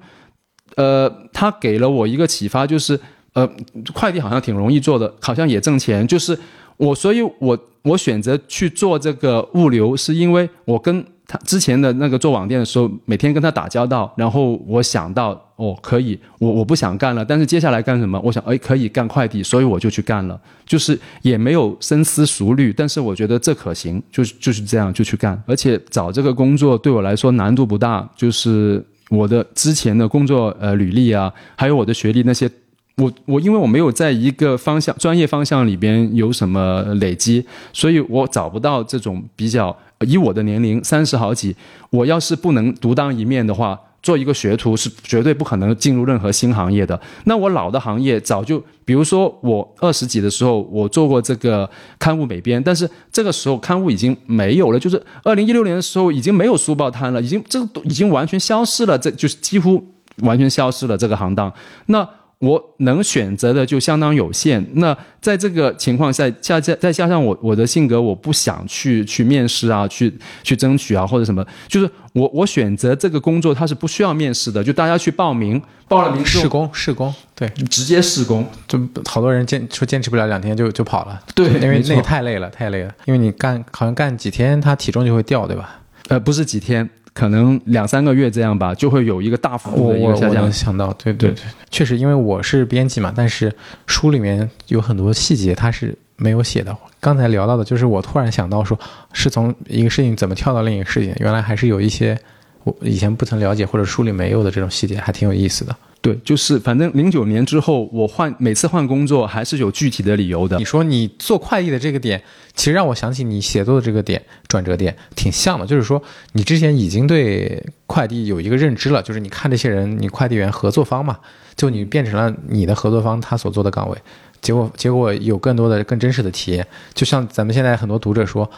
[0.77, 3.01] 呃，他给了我一个启发，就是
[3.35, 3.51] 呃，
[3.95, 6.39] 快递好像挺容易做的，好像也挣钱，就是
[6.77, 18.21] 我，所以我我选择去做这个物流，是因为我跟他之前的那个做网店的时候，每天跟他打交道，然后我想到哦，可以，我我不想干了，但是接下来干什么？
[18.23, 32.51] 我想，哎，可以干快递，所以我就去干了，就是也没有深思熟虑，但是我觉得这可行，就是就是这样就去干，而且找这个工作对我来说难度不大，就是我的之前的工作呃履历啊，还有我的学历那些。
[32.97, 39.77] 我我因为我没有在一个方向专业方向里边有什么累积，所以我找不到这种比较。
[40.05, 41.55] 以我的年龄三十好几，
[41.91, 47.01] 我要是不能独当一面的话，做一个学徒是绝对不可能进入任何新行业的。
[47.27, 51.71] 那我老的行业早就，比如说我二十几的时候，我做过这个
[52.01, 59.81] 刊物美编，但是这个时候刊物已经没有了，就是二零一六年的时候已经没有书报摊了，已经这个已经完全消失了，这就是几乎
[60.23, 61.53] 完全消失了这个行当。
[61.87, 62.09] 那
[62.43, 64.65] 我能选择的就相当有限。
[64.75, 70.13] 那在这个情况下，加加再加上我我的性格，我不想去去面试啊，去
[70.43, 78.45] 去争取啊，或者什么，就是我我选择这个工作，它是不需要面试的，就大家去报名，报了名试工试工，对，直接试工。
[78.67, 85.79] 就好多人坚说坚持不了两天就就跑了，对因为那个太累了，太累了，因为你干好像干几天，他体重就会掉，对吧？
[86.09, 90.53] 呃，不是几天，可能两三个月这样吧，就会有一个大幅度的一个下降能。
[90.53, 93.53] 想到，对对对，确实，因为我是编辑嘛，但是
[93.87, 96.77] 书里面有很多细节它是没有写的。
[97.01, 98.79] 刚才聊到的，就是我突然想到说，
[99.13, 102.19] 是从一个事情怎么跳到另一个事情，原来还是有一些
[102.65, 105.77] 我以前不曾了解或者书里没有的这种细节，还挺有意思的。
[106.03, 110.65] 对，就是反正零九年之后，我换每次换工作还是有具体的理由的你。
[110.65, 112.21] 说你做快递的这个点，
[112.55, 121.17] 其实让我想起你写作的这个点转折点挺像的，就是说你之前已经对快递有一个认知了，就是你看这些人，你快递员合作方嘛，
[121.55, 123.97] 就你变成了你的合作方他所做的岗位，
[124.41, 128.51] 结果结果有更多的更真实的体验，就像咱们现在很多读者说。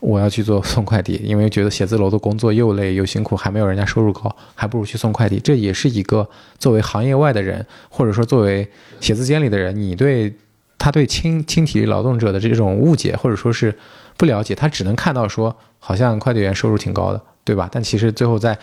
[0.00, 5.38] 我要去做送快递，因为觉得写字楼的工作又累又辛苦，还没有人家收入高，还不如去送快递。
[5.38, 6.28] 这也是一个
[6.58, 8.68] 作为行业外的人，或者说作为
[9.00, 10.34] 写字间里的人，你对
[10.78, 13.74] 他对轻轻体力劳动者的这种误解，或者说是
[14.16, 17.68] 不了解，他只能看到说好像快递员收入挺高的，对吧？
[17.70, 18.58] 但其实最后在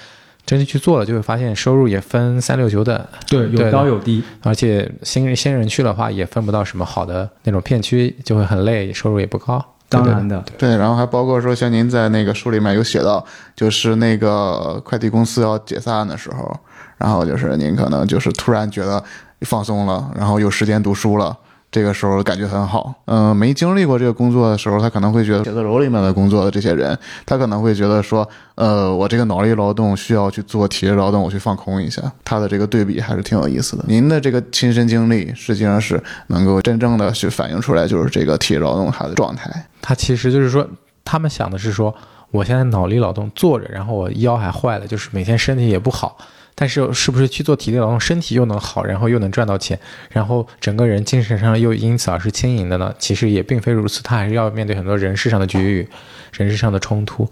[0.46, 4.24] 真正去做了，就会发现收入也分三六九等，对，有高有低。
[4.42, 9.64] 而且新人新人去的话，也分不到什么好的那种片区，就会很累，收入也不高。
[9.90, 13.24] 对当然的，对，然后还包括说，像您在那个书里面有写到，
[13.56, 16.54] 就是那个快递公司要解散的时候，
[16.98, 19.02] 然后就是您可能就是突然觉得
[19.42, 21.38] 放松了，然后有时间读书了。
[21.78, 33.84] 这个时候感觉很好，嗯、没经历过这个工作的时候，他可能会觉得写字楼里面的工作的这些人，他可能会觉得说，呃，我这个脑力劳动需要去做体力劳动，我去放空一下，他的这个对比还是挺有意思的。
[33.88, 39.52] 您的这个亲身经历，实际上是能够真正的去反映出来，就是这个体力劳动它的状态。
[39.80, 40.68] 他其实就是说，
[41.06, 41.94] 他们想的是说，
[42.32, 46.18] 我现在脑力劳动坐着，然后我腰还坏了，就是每天身体也不好。
[46.60, 49.80] 但是是不是去做体力劳动，身体又能好，然后又能赚到钱，
[50.10, 52.92] 然后整个人精神上又因此而是轻盈的呢？
[52.98, 55.88] 其实也并非如此，他还是要面对很多人事上的局域、
[56.34, 57.30] 人事上的冲突，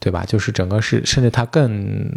[0.00, 0.24] 对吧？
[0.26, 2.12] 就是整个是，甚至他更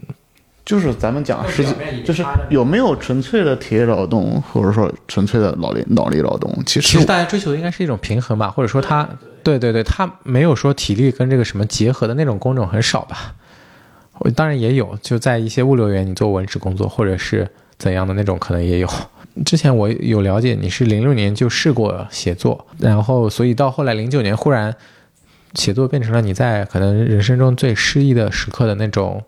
[0.65, 6.51] 就是咱们讲实际，就是有没有纯粹的体力劳动，或者说纯粹的脑力脑力劳动？
[6.65, 9.07] 其实其实大家追求的应该是一种平衡吧，或者说他
[9.43, 13.35] 对对对，他没有说体力跟这个什么结合的那种工种很少吧。
[14.19, 18.89] 我当然也有，就在一些物流园，你做文职工作或者是怎样的那种，可能也有。
[19.45, 24.75] 之前我有了解，你是零六年就试过写作，然后所以到后来零九年忽然
[25.53, 29.23] 写作变成了你在可能人生中最失意的时刻的那种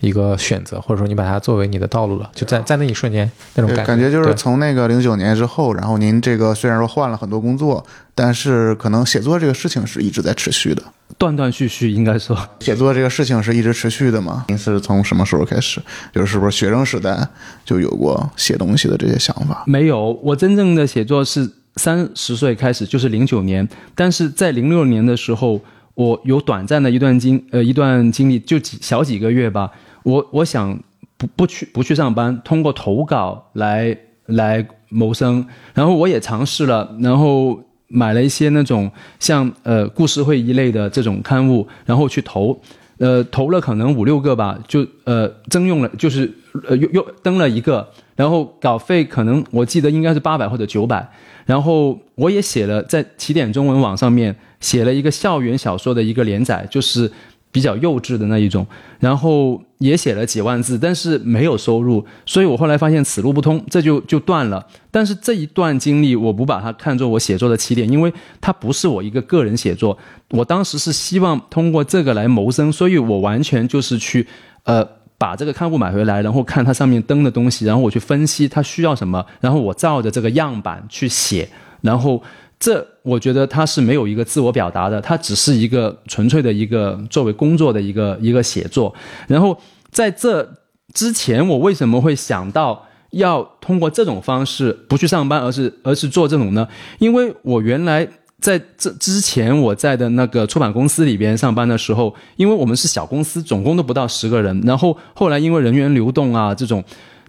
[0.00, 7.84] 一个选择，或者说你把它作为你的道路了，就在在那一瞬间那种感觉就是从那个零九年之后，然后您这个虽然说换了很多工作，
[8.14, 10.82] 但是可能写作这个事情是一直在持续的。
[11.18, 14.44] 断断续续应该说， 写作这个事情是一直持续的吗？
[14.48, 15.82] 您是从什么时候开始？
[16.14, 17.28] 就是是不是学生时代
[17.64, 19.64] 就有过写东西的这些想法？
[19.66, 23.68] 没有，我真正的写作是三十岁开始，就是零九年。
[23.96, 25.60] 但是在零六年的时候，
[25.94, 29.70] 我有短暂的一段经呃一段经历，就几小几个月吧。
[30.04, 30.78] 我我想
[31.16, 35.44] 不不去不去上班，通过投稿来来谋生。
[35.74, 42.58] 然后我也尝试了，然后买了一些那种像呃故事会一类的这种刊物，然后去投。
[42.98, 46.28] 呃，投了可能五六个吧，就呃征用了，就是
[46.66, 51.08] 呃又又登了一个，然后稿费可能我记得应该是八百或者九百，
[51.46, 57.08] 然后我也写了在起点中文网上面写了一个校园小说的一个连载，就是
[57.50, 58.66] 比较幼稚的那一种，
[58.98, 64.66] 然后也写了几万字，但是没有收入，所以我后来发现此路不通，这就就断了。
[64.90, 69.96] 但是这一段经历，我不把它看作我写作的起点，因为它不是我一个个人写作。
[70.30, 74.26] 我当时是希望通过这个来谋生，所以我完全就是去
[74.64, 81.48] 呃把这个刊物买回来，然后看它上面登的东西，然后我去分析它需要什么，然后我照着这个样板去写，
[81.80, 82.22] 然后
[82.60, 88.94] 这我觉得它是没有一个自我表达的，它只是一个纯粹的一个作为工作的一个一个写作。
[89.26, 89.58] 然后
[89.90, 90.48] 在这
[90.92, 92.84] 之前，我为什么会想到？
[93.12, 96.68] 要通过这种方式不去上班，而是而是做这种呢？
[96.98, 98.06] 因为我原来
[98.38, 106.84] 在这之前我在的那个出版公司里边上班的时候，因为我们是小公司，总共都不到十个人，然后后来因为人员流动啊这种，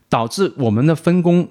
[0.09, 1.47] 导致我们的分工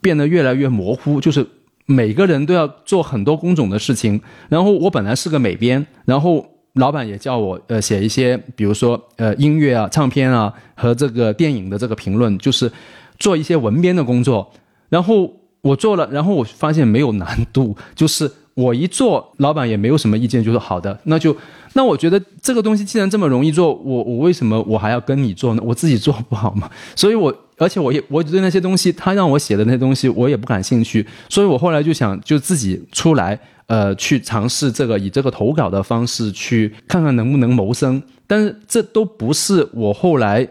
[0.00, 1.46] 变得越来越模糊，就是
[1.86, 4.20] 每个人都要做很多工种的事情。
[4.48, 12.70] 然后我本来是个美编，然后老板也叫我呃写一些，比如说呃音乐啊、唱片啊和这个电影的这个评论，就是。
[13.18, 14.50] 做一些文编的工作，
[14.88, 21.36] 然后我做了，然后我发现没有难度，就是我一做，老板也没有什么意见，就说好的，那就
[21.74, 25.62] 那我觉得这个东西既然这么容易做，我我为什么我还要跟你做呢？
[25.64, 26.68] 我自己做不好吗？
[26.96, 27.32] 所以我
[27.62, 40.48] 而且我也我对那些东西，他让我写的那些东西我也不感兴趣，所以我后来就想就自己出来，呃，去尝试这个以这个投稿的方式去看看能不能谋生，但是这都不是我后来。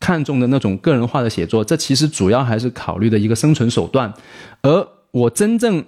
[0.00, 4.12] 看重的那种个人化的写作，这其实主要还是考虑的一个生存手段。
[4.60, 5.82] 而我真正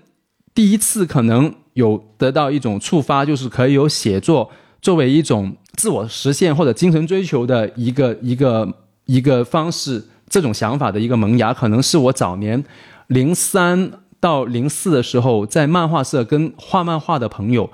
[0.55, 4.51] 第一次可能有得到一种触发，就是可以有写作
[4.81, 8.67] 作为一种自我实现或者精神追求的一个一个
[9.05, 10.03] 一个方式。
[10.29, 12.65] 这种想法的一个萌芽，可能是我早年
[13.09, 17.71] 零三到零四的时候，在漫画社跟画漫画的朋友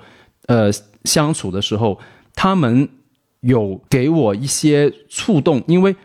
[0.47, 0.71] 呃
[1.03, 1.99] 相处的时候，
[2.35, 2.89] 他们
[3.41, 5.95] 有给我一些触动，因为。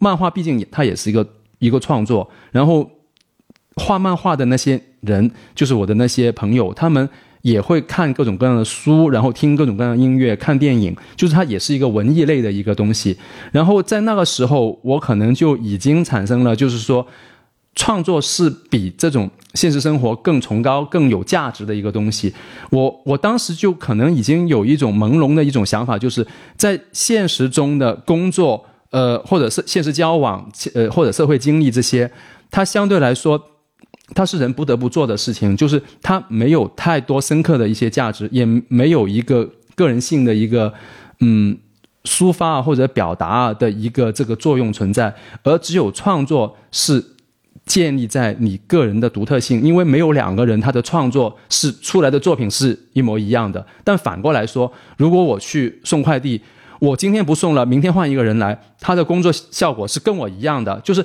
[0.00, 1.28] 漫画毕竟它也是一个
[1.58, 2.88] 一个创作，然后
[3.74, 7.08] 画漫画的那些人，就是我的那些朋友，他们
[7.42, 13.16] 也会看各种各样的书，然后听各种各样的音乐，看电影，就是它也是一个文艺类的一个东西。
[13.52, 17.06] 然后在那个时候，我可能就已经产生了，就是说，
[17.74, 22.32] 创作是比这种现实生活更崇高、更有价值的一个东西。
[22.70, 28.64] 我我当时就可能已经有一种朦胧的一种想法，就是在现实中的工作。
[28.90, 32.10] 呃，或者是现实交往，呃，或者社会经历这些，
[32.50, 33.38] 它相对来说，
[34.14, 40.72] 它是人不得不做的事情，就是它没有太多深刻的一些价值，也没有一个个人性的一个
[41.20, 41.56] 嗯
[42.04, 47.04] 抒发啊或者表达啊的一个这个作用存在，而只有创作是
[47.66, 53.64] 建立在你个人的独特性，因为没有两个人他的创作是出来的作品是一模一样的。
[53.84, 56.40] 但反过来说，如果我去送快递。
[56.80, 61.04] 我今天不送了，明天换一个人来，他的工作效果是跟我一样的，就是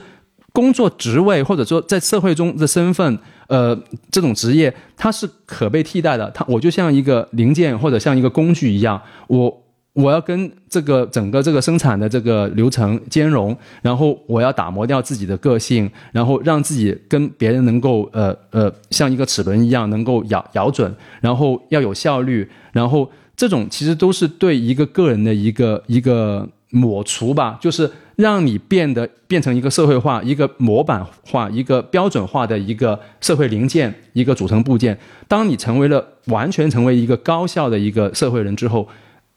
[0.54, 3.78] 工作职位或者说在社会中的身份，呃，
[4.10, 6.32] 这种职业它是可被替代的。
[6.32, 9.64] 它我就像一个零件或者像一个工具一样，我
[9.94, 23.12] 我要跟这个整个这个生产的这个流程兼容，然后我要打磨掉自己的个性，然后让自己跟别人能够呃呃像一个齿轮一样能够咬咬准，然后要有效率，然后。
[23.36, 34.98] 这种其实都是对一个个人的一个一个抹除吧，就是让你变得变成一个社会化、一个模板化、一个标准化的一个社会零件、一个组成部件。
[35.27, 38.88] 当你成为了完全成为一个高效的一个社会人之后，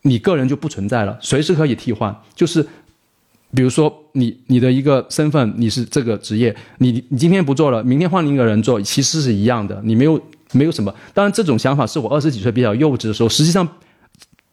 [0.03, 2.15] 你个人就不存在了，随时可以替换。
[2.35, 2.65] 就是
[3.55, 10.21] 比如说你你的一个身份，你是这个职业，你你今天不做了，明天换另一个人做，其实是一样的，你没有
[10.51, 10.93] 没有什么。
[11.13, 13.67] 当然，这种想法是我二十几岁比较幼稚的时候，实际上。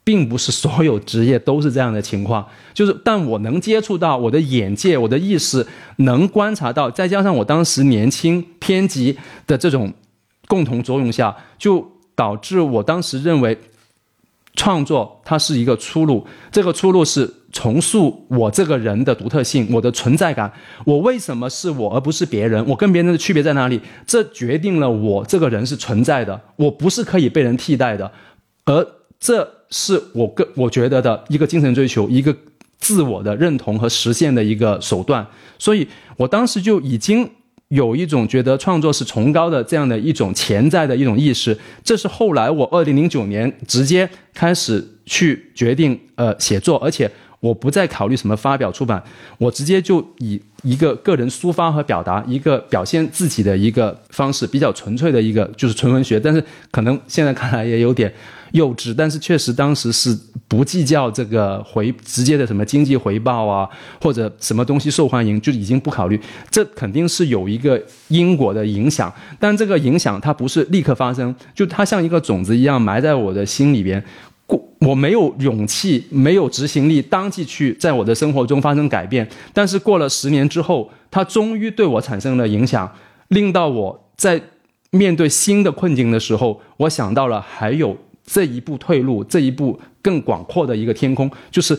[0.05, 5.67] 并不是所有职业都是这样的情况，就是但我能接触到，我的眼界、我的意识
[5.97, 9.17] 能观察到，再加上我当时年轻偏激
[9.47, 9.91] 的这种
[10.47, 13.59] 共同作用下，就导致我当时认为
[14.55, 16.27] 创作它是一个出路。
[16.53, 20.53] 这个出路是重塑我这个人的独特性，我的存在感。
[20.85, 22.63] 我为什么是我而不是别人？
[22.69, 23.81] 我跟别人的区别在哪里？
[24.07, 28.13] 这决定了我这个人是存在的，我不是可以被人替代的，
[28.67, 28.87] 而
[29.19, 29.51] 这。
[29.77, 32.33] 是我个我觉得的一个精神追求，一个
[32.79, 35.27] 自我的认同和实现的一个手段，
[35.59, 35.85] 所以
[36.17, 37.29] 我当时就已经
[37.71, 41.59] 有一种觉得创作是崇高的这样的一种潜在的一种意识。
[41.83, 47.11] 这是后来我二零零九年直接开始去决定呃写作，而且
[47.41, 49.03] 我不再考虑什么发表出版，
[49.39, 56.21] 我直接就以一个个人抒发和表达，一个表现自己的一个方式，比较纯粹的一个就是纯文学。
[56.21, 58.15] 但是可能现在看来也有点
[58.55, 60.17] 幼稚，但是确实当时是
[60.47, 63.69] 不计较这个回直接的什么经济回报啊，
[64.01, 66.21] 或者什么东西受欢迎，就已经不考虑。
[66.49, 74.03] 这肯定是有一个因果的影响，但这个影响它不是立刻发生，就它像一个种子一样埋在我的心里边。
[74.47, 79.29] 过我没有勇气，没有执行力，当即去在我的生活中发生改变。
[79.53, 82.93] 但是过了十年之后，它终于对我产生了影响，
[83.29, 84.41] 令到我在
[84.91, 91.79] 面对新的困境的时候，我想到了还有这一步退路，这一步更广阔的一个天空，就是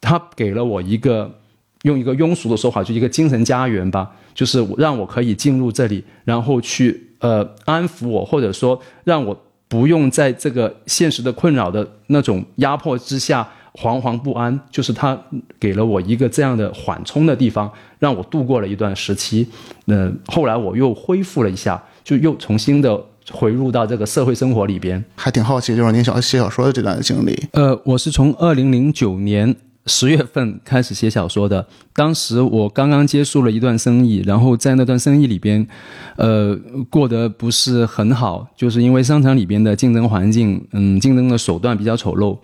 [0.00, 1.38] 它给了我一个
[1.82, 9.42] 用一个庸俗的说法，就一个精神家园吧，就是让我可以进入这里，然后去呃安抚我，或者说让我。
[9.68, 15.20] 不用在这个现实的困扰的那种压迫之下惶惶不安，就是他
[15.58, 17.68] 给了我一个这样的缓冲的地方，
[17.98, 19.44] 让我度过了一段时期。
[19.86, 22.96] 那后来我又恢复了一下，就又重新的
[23.32, 25.04] 回入到这个社会生活里边。
[25.14, 27.48] 还挺好奇，就是您小写小说的这段经历。
[27.52, 29.54] 呃，我是从二零零九年。
[29.88, 35.64] 十月份开始写小说的，当时我刚刚结束了一段生意，然后在那段生意里边，
[36.16, 36.58] 呃，
[36.90, 42.36] 过得不是很好，就是因为商场里边的竞争环境，嗯，竞争的手段比较丑陋，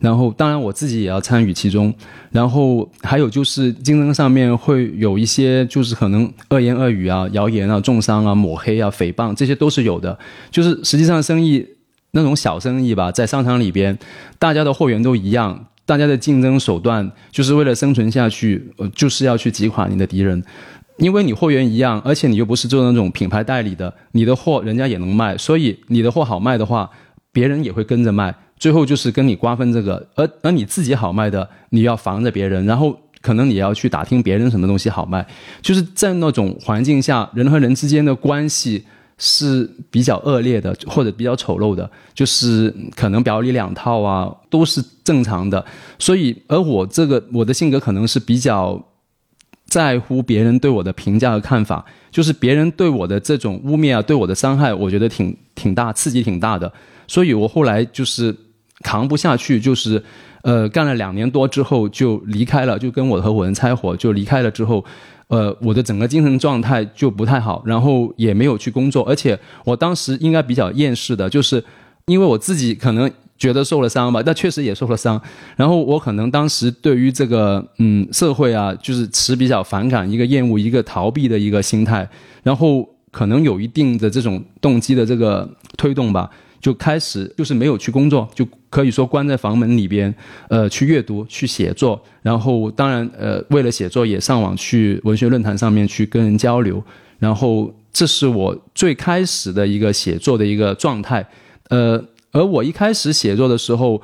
[0.00, 1.94] 然后当然我自己也要参与其中，
[2.30, 10.18] 然后还有就是竞争上面会有一些就是可能恶言恶语啊、谣言啊、重伤啊、抹黑啊、诽谤，这些都是有的，
[10.50, 11.64] 就是实际上生意
[12.12, 13.96] 那种小生意吧，在商场里边，
[14.38, 15.66] 大家的货源都一样。
[15.86, 20.40] 大家的竞争手段就是为了生存下去，呃，就是要去击垮你的敌人，
[20.98, 26.88] 因为你货源一样，而且你又不是做那种品牌代理的，你的货人家也能卖，所以你的货好卖的话，
[27.32, 35.26] 别人也会跟着卖，最后就是跟你瓜分这个，而而你自己好卖的，你要防着别人，然后可能你要去打听别人什么东西好卖，
[35.60, 38.84] 就是在那种环境下，人和人之间的关系。
[39.22, 45.62] 是比较恶劣的，或者比较丑陋的，就是可能表里两套啊，都是正常的。
[45.98, 48.82] 所以，而我这个我的性格可能是比较
[49.66, 56.72] 在乎别人对我的评价和看法，就是别人对我的这种污蔑啊，对我的伤害，我觉得挺挺大，刺激挺大的。
[57.06, 58.34] 所以我后来就是
[58.82, 60.02] 扛不下去，就是
[60.42, 64.84] 呃干了两年多之后就离开了，就跟我的合伙人拆伙，就离开了之后。
[65.28, 71.62] 呃，我的整个精神状态就不太好，然后也没有去工作，而且我当时应该比较厌世的，就是
[72.06, 73.08] 因为我自己可能
[73.38, 75.22] 觉得受了伤吧，但确实也受了伤。
[75.54, 82.10] 然后我可能当时对于这个嗯社会啊，就是持比较反感、一个厌恶、一个逃避的一个心态，
[82.42, 85.48] 然后可能有一定的这种动机的这个
[85.78, 86.28] 推动吧。
[86.60, 90.14] 就开始就是没有去工作，就可以说关在房门里边，
[90.48, 96.82] 呃，去阅读、去写作，然后当然，呃，为了写作也上网去文学论坛上面去跟人交流，
[97.18, 101.26] 然后这是我最开始的一个写作的一个状态，
[101.70, 104.00] 呃，而我一开始写作的时候，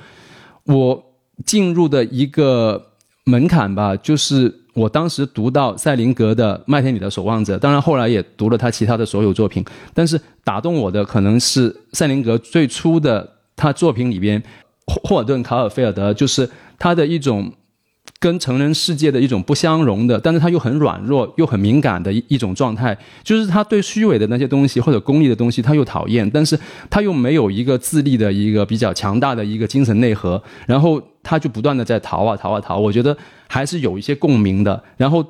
[0.65, 1.05] 我
[1.45, 2.93] 进入的一个
[3.25, 4.66] 门槛吧，就是。
[4.77, 13.27] 我当时读到塞林格的《麦田里的守望者》，当然后来也读了他其他的所有作品，但是打动我的可能是塞林格最初的
[13.57, 14.41] 他作品里边，
[14.87, 16.47] 霍霍尔顿·卡尔菲尔德，就是
[16.79, 17.51] 他的一种
[18.21, 22.95] 跟成人世界的一种不相容的，但是他又很软弱又很敏感的一一种状态，
[23.25, 26.59] 就是他对虚伪的那些东西或者功利的东西他又讨厌，但是
[26.91, 33.17] 他又没有一个自立的一个比较强大的一个精神内核，然后他就不断的在逃啊逃啊逃，我觉得。
[33.49, 35.25] 还是有一些共鸣的，然后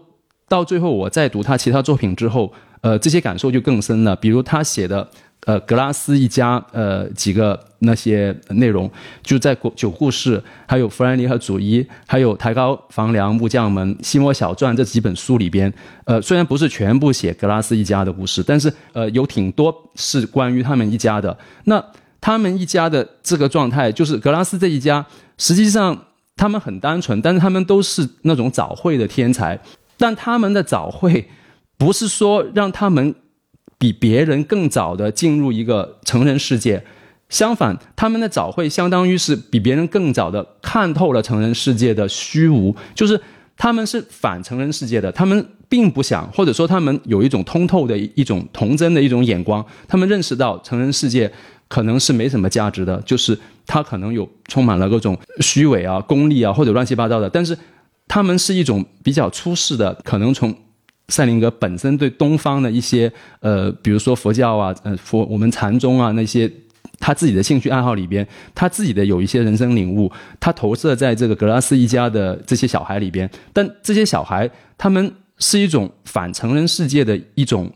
[0.49, 4.15] 到最后我再读他其他作品之后，呃，这些感受就更深了。
[4.17, 5.09] 比如他写的，
[5.45, 8.91] 呃，格拉斯一家，呃，几个那些内容，
[9.23, 15.73] 就在《九故事》、还有《弗兰尼和祖伊》、还有《抬高房梁木匠们》、《西摩小传》这几本书里边，
[16.05, 21.37] 呃，虽然不是全部写格拉斯一家的故事，但是呃，有挺多是关于他们一家的。
[21.65, 21.85] 那
[22.21, 25.05] 他们一家的这个状态，就是格拉斯这一家，
[25.39, 26.05] 实际上。
[26.37, 29.59] 他们很单纯，但是他们都是那种早慧的天才。
[29.97, 31.29] 但他们的早慧，
[31.79, 33.15] 不是说让他们
[33.79, 36.85] 比别人更早的进入一个成人世界，
[37.31, 43.19] 相反，他们的早慧相当于是比别人更早的看透了成人世界的虚无，就是
[43.57, 51.33] 他们是反成人世界的，他们并不想，或者说他们有一种通透的一种童真的一种眼光，他们认识到成人世界。
[51.69, 57.57] 可能是没什么价值的，就是它可能有充满了各种虚伪啊、功利啊或者乱七八糟的，但是
[58.09, 60.55] 他们是一种比较出世的，可能从
[61.09, 66.51] 赛林格本身对东方的一些呃，比如说佛教啊、呃佛我们禅宗啊那些
[66.99, 70.11] 他自己的兴趣爱好里边，他自己的有一些人生领悟，
[70.41, 73.31] 他投射在这个格拉斯一家的这些小孩里边。
[73.53, 77.71] 但这些小孩，他们是一种反成人世界的一种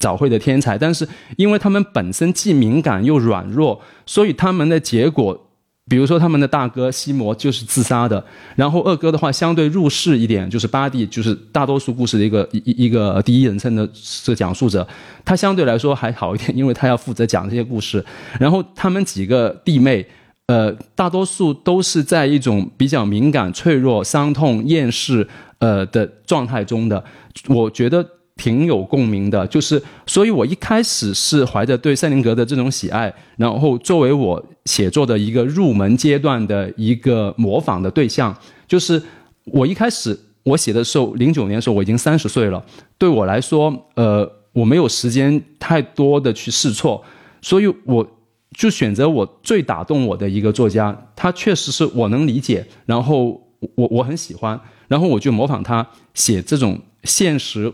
[0.00, 1.06] 早慧的天才，但是
[1.36, 5.46] 因为他们本身既敏感又软弱，所以他们的结果。
[5.88, 8.24] 比如说，他们的大哥西摩就是自杀的，
[8.54, 13.88] 然后二哥的话相对入世一点，就是巴蒂，就是大多数故事的一个一一个第一人称的
[14.22, 14.86] 这讲述者，
[15.24, 18.04] 他相对来说还好一点，因为他要负责讲这些故事。
[18.38, 20.06] 然后他们几个弟妹，
[20.46, 25.26] 呃，大多数都是在一种比较敏感、脆弱、伤痛、厌世
[25.58, 27.02] 呃的状态中的，
[27.48, 28.06] 我觉得。
[28.40, 38.34] 挺有共鸣的，就是，所以我一开始是怀着对赛林格的这种喜爱，然后作为我写作的一个入门阶段的一个模仿的对象，
[38.66, 39.02] 就是
[39.44, 42.64] 我一开始我写的时候，零九年的时候我已经三十岁了，
[42.96, 47.04] 对我来说，呃，我没有时间太多的去试错，
[47.42, 48.18] 所以我
[48.56, 53.38] 就选择我最打动我的一个作家，他确实是我能理解，然后
[53.76, 54.58] 我我很喜欢，
[54.88, 57.70] 然后我就模仿他写这种现实。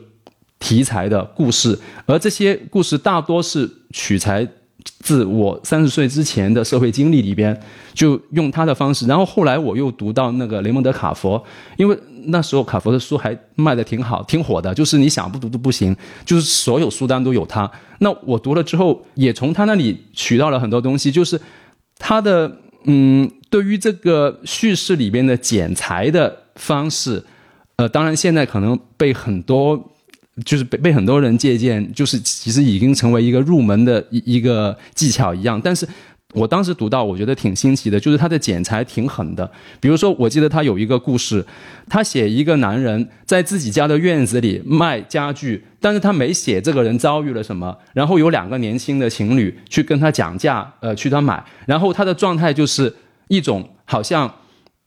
[0.58, 4.46] 题材的故事，而这些故事大多是取材
[5.00, 7.58] 自我三十岁之前的社会经历里边，
[7.92, 9.06] 就用他的方式。
[9.06, 11.42] 然后后来我又读到那个雷蒙德·卡佛，
[11.76, 11.96] 因为
[12.26, 17.70] 那时候卡佛的书还卖的挺好、挺火的，就是你想不读都不行，就是所有书单都有他。
[17.98, 21.40] 那我读了之后，也从他那里取到了很多东西，就是
[21.98, 22.50] 他的
[22.84, 27.24] 嗯，对于这个叙事里边的剪裁的方式，
[27.76, 29.92] 呃，当然现在可能被很多。
[30.44, 35.58] 就是被被很多人借鉴，就是其实已经成为一个入门的一一个技巧一样。
[35.62, 35.88] 但是
[36.34, 39.50] 我当时读到，我觉得挺新奇的，就是他的剪裁挺狠的。
[39.80, 41.42] 比如说，我记得他有一个故事，
[41.88, 47.74] 他写一个男人在自己家的院子里卖家具，但是他没写这个人遭遇了什么。
[47.94, 52.94] 然后有两个年轻的情侣去跟他讲价，呃，去他买，然后他的状态就是
[53.28, 54.30] 一种好像。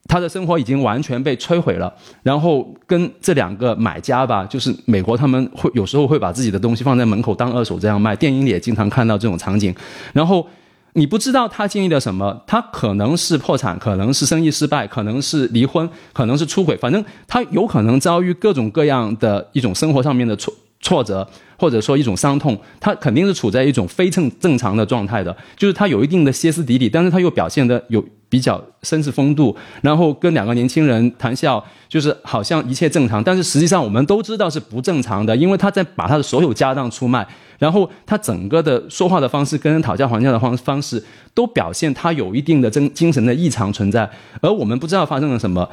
[0.09, 9.73] 他的生活已经完全被摧毁了，然后跟这两个买家吧，就是美国，他们会有时候会把自己的东西放在门口当二手这样卖，电影里也经常看到这种场景。
[10.11, 10.45] 然后
[10.93, 21.25] 你不知道他经历了什么，他可能是破产，可能是生意失败，可能是离婚，可能是出轨，反正他有可能遭遇各种各样的一种生活上面的挫挫折，
[21.55, 28.03] 或者说一种伤痛，他肯定是处在一种非正正常的状态的，就是他有一定的歇斯底里，但是他又表现的有。
[28.29, 37.27] 比较绅士风度，然后跟两个年轻人谈笑，就是好像一切正常，但是实际上我们都知道是不正常的，因为他在把他的所有家当出卖，
[37.57, 41.03] 然后他整个的说话的方式，跟讨价还价的方方式，
[41.33, 44.07] 都表现他有一定的精精神的异常存在，
[44.41, 45.67] 而我们不知道发生了什么。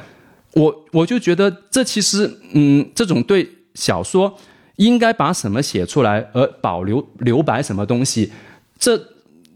[0.53, 4.35] 我我就觉得这其实，嗯，这种对小说
[4.77, 8.31] 应该把什么写出来，而保留留白什么东西，
[8.79, 8.99] 这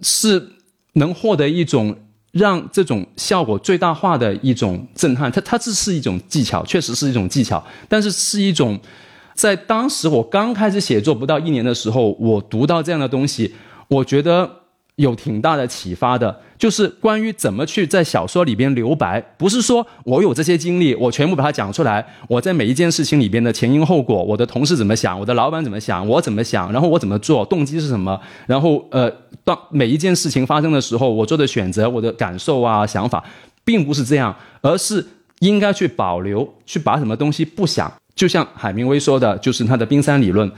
[0.04, 0.50] 是
[0.94, 1.96] 能获得一种。
[2.32, 8.80] 让这种效果最大化的一种震撼，它它这是一种技巧，确实是一种技巧，但是是一种，
[9.36, 13.54] 在当时我刚开始写作不到一年的时候，我读到这样的东西，
[13.88, 14.61] 我觉得。
[15.02, 22.06] 有挺大的启发的，就是关于怎么去在小说里边留白，不是说我有这些经历，我全部把它讲出来。
[22.28, 29.12] 我在每一件事情里边的前因后果，我的同事怎么想，我的老板怎么想，我怎么想，然后我怎么做，动机是什么，然后呃，
[29.44, 33.24] 当每一件事情发生的时候，我做的选择，我的感受啊想法，
[33.66, 35.06] 并不是这样，而是
[35.40, 40.50] 应该去保留，去把什么东西不想，就像海明威说的，就是他的冰山理论。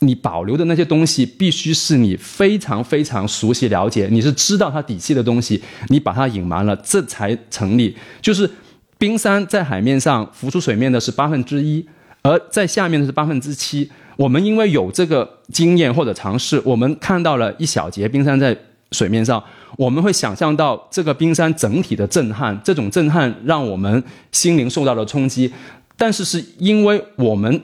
[0.00, 7.96] 你保留的那些东西，必须是你非常非常熟悉了解，你是知道它底细的东西，你把它隐瞒了，这才成立。
[8.20, 8.50] 就是
[8.98, 11.86] 冰山在海面上浮出水面的是八分之一，
[12.22, 13.90] 而在下面的是八分之七。
[14.16, 18.56] 我们因为有这个经验或者尝试，我们看到了一小节冰山在
[18.92, 19.42] 水面上，
[19.76, 24.02] 我们会想象到这个冰山整体的震撼，这种震撼让我们
[24.32, 25.52] 心灵受到了冲击。
[25.98, 27.62] 但是是因为我们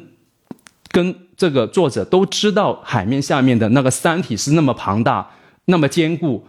[0.90, 5.28] 跟这个作者都知道海面下面的那个山体是那么庞大、
[5.64, 6.46] 那么坚固，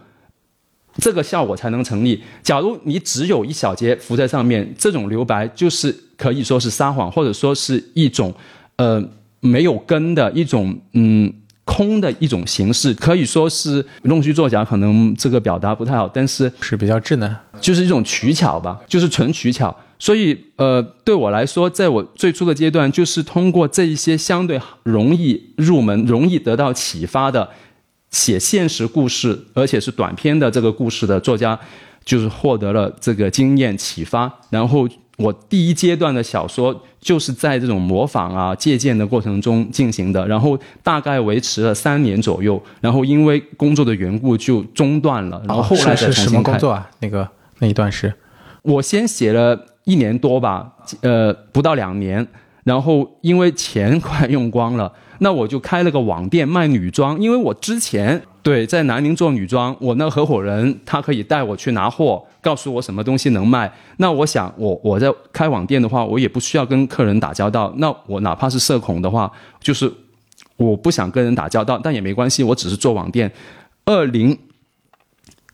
[0.98, 2.22] 这个效果才能成立。
[2.44, 8.32] 假如你只有一小节浮在上面，这种留白就是可以说是撒谎，或者说是一种
[8.76, 9.02] 呃
[9.40, 11.32] 没有根的一种嗯
[11.64, 14.64] 空的一种形式，可以说是弄虚作假。
[14.64, 19.76] 可能这个表达不太好，但是是比较稚嫩，就是一种取巧吧，就是纯取巧。
[19.98, 27.48] 所以，呃，对我来说，在我最初的阶段，就是通过这一些相对容易入门、容易得到启发的
[28.10, 31.58] 写现实故事，而且是短篇的这个故事的作家，
[32.04, 46.32] 就是获得了这个经验启发，然后我第一阶段的小说就是在这种模仿啊、借鉴的过程中进行的，然后大概维持了三年左右，然后因为工作的缘故就中断了，然后后来是是什。
[46.32, 46.90] 么工作啊？
[47.00, 47.28] 那个
[47.60, 48.12] 那一段是
[48.62, 52.26] 我先写了一年多吧，呃，不到两年，
[52.64, 63.72] 然后因为钱快 用光了，那我就开了个网店卖女装，因为我之前对在南宁做女装，我那合伙人他可以带我去拿货，告诉我什么东西能卖。
[63.98, 69.30] 那我想我我在开网店的话，我也不需要跟客人打交道，那我哪怕是社恐的话，
[69.60, 69.90] 就是
[70.56, 73.30] 我不想跟人打交道，但也没关系，我只是做网店。
[73.84, 74.38] 二零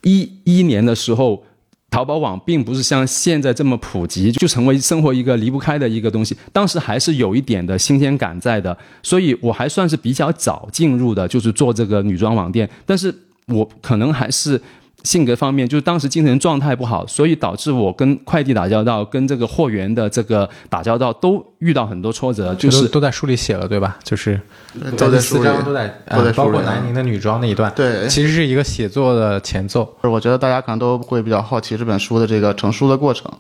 [0.02, 1.44] 一一年的时候，
[1.90, 6.36] 淘宝网并不是像现在这么普及，就成为生活一个离不开的一个东西。
[6.52, 12.70] 当时还是有一点的新鲜感在的，所以我还算是比较早进入的，就是做这个女装网店。
[12.86, 13.12] 但是
[13.46, 14.60] 我可能还是
[15.05, 23.98] 性格方面，就是当时精神状态不好，所以导致我跟快递打交道，跟这个货源的这个打交道都遇到很多挫折，就是都都在书里写了对吧？
[24.05, 24.40] 就是
[24.97, 29.97] 都在四书里章都在，都在书里括南宁的女装那一段，对其实是一个写作的前奏。
[30.02, 33.31] 我觉得大家可能都会比较好奇这本书的这个成书的过程。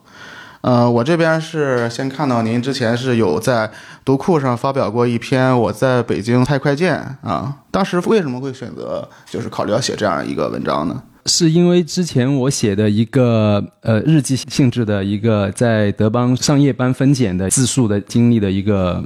[0.62, 3.70] 呃，我这边是先看到您之前是有在
[4.04, 11.02] 读库上发表过一篇我在北京拍快件啊，当时为什么会选择就是考虑要写这样一个文章呢？
[11.26, 19.02] 是因为之前我写的一个呃日记性质的一个在德邦上夜班分拣的自述的经历的一个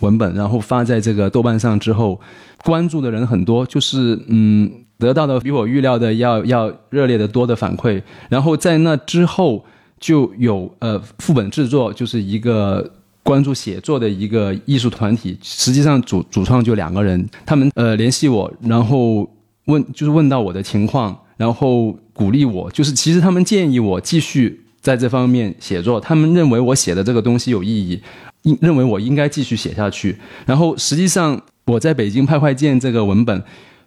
[0.00, 2.20] 文本，然后发在这个豆瓣上之后，
[2.64, 9.64] 关注的人很多，就是嗯得到的比我预料的要要热烈的多的反馈，然后在那之后
[10.00, 12.92] 就有呃副本制作，就是一个。
[13.24, 19.28] 关注写作的一个艺术团体，实际上主主创就两个人，他们呃联系我，然后
[19.66, 28.02] 问就是问到我的情况，然后鼓励我，就是其实他们建议我继续在这方面写作，他们认为我写的这个东西有意义，
[28.60, 30.18] 认为我应该继续写下去。
[30.44, 33.42] 然后实际上我在北京派快件这个文本，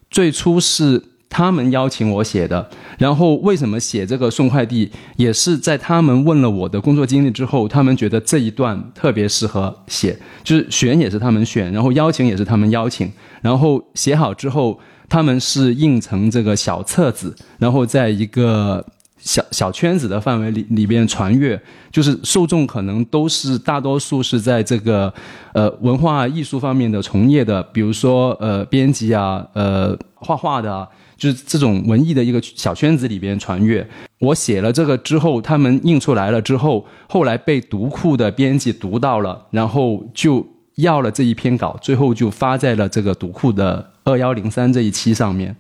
[0.10, 13.12] 最初是他们邀请我写的，然后为什么写这个送快递，也是在他们问了我的工作经历之后，他们觉得这一段特别适合写，就是选也是他们选，然后邀请也是他们邀请，
[13.42, 14.80] 然后写好之后。
[15.12, 18.82] 他们是印成这个小册子，然后在一个
[19.18, 21.62] 小小圈子的范围里里边传阅，
[21.92, 25.14] 就是受众可能都是大多数是在这个
[25.52, 33.86] 呃文化艺术方面的从业的，比如说呃编辑啊，呃画画的啊，就是这种文艺的一个小圈子里边传阅。
[34.20, 45.56] 我写了这个之后，他们印出来了之后，后来被读库的编辑读到了，然后就要了这一篇稿，最后就发在了这个读库的二幺零三这一期上面。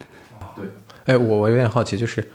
[0.55, 0.65] 对
[1.05, 2.27] 哎，我我有点好奇，就是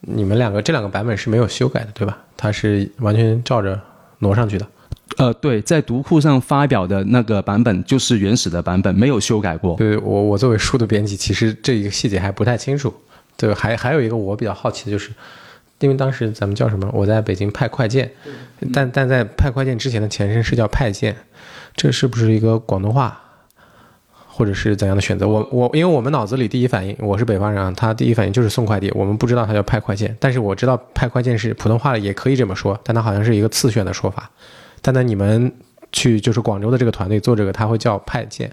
[0.00, 2.18] 你们两个这两个版本是没有修改的，对吧？
[2.36, 3.80] 它是完全照着
[4.18, 4.66] 挪上去的。
[5.18, 9.76] 呃，对，在读库上发表的那个版本就是原始的版本，没有修改过。
[9.76, 12.94] 对我，我作为书的编辑，其实这一个细节还不太清楚。
[13.36, 15.10] 对，还还有一个我比较好奇的就是，
[15.80, 16.88] 因为当时咱们叫什么？
[16.92, 18.10] 我在北京派快件，
[18.72, 21.16] 但但在派快件之前的前身是叫派件，
[21.74, 23.20] 这是不是一个广东话，
[24.32, 25.26] 或者是怎样的选择？
[25.26, 34.30] 我我因为我们脑子里第一反应，我是北方人，他第一反应就是送快递，我们不知道他叫派快件，但是我知道派快件是普通话里也可以这么说，但它好像是一个次选的说法。
[34.80, 35.52] 但在你们
[35.92, 38.50] 去就是广州的这个团队做这个，他会叫派件。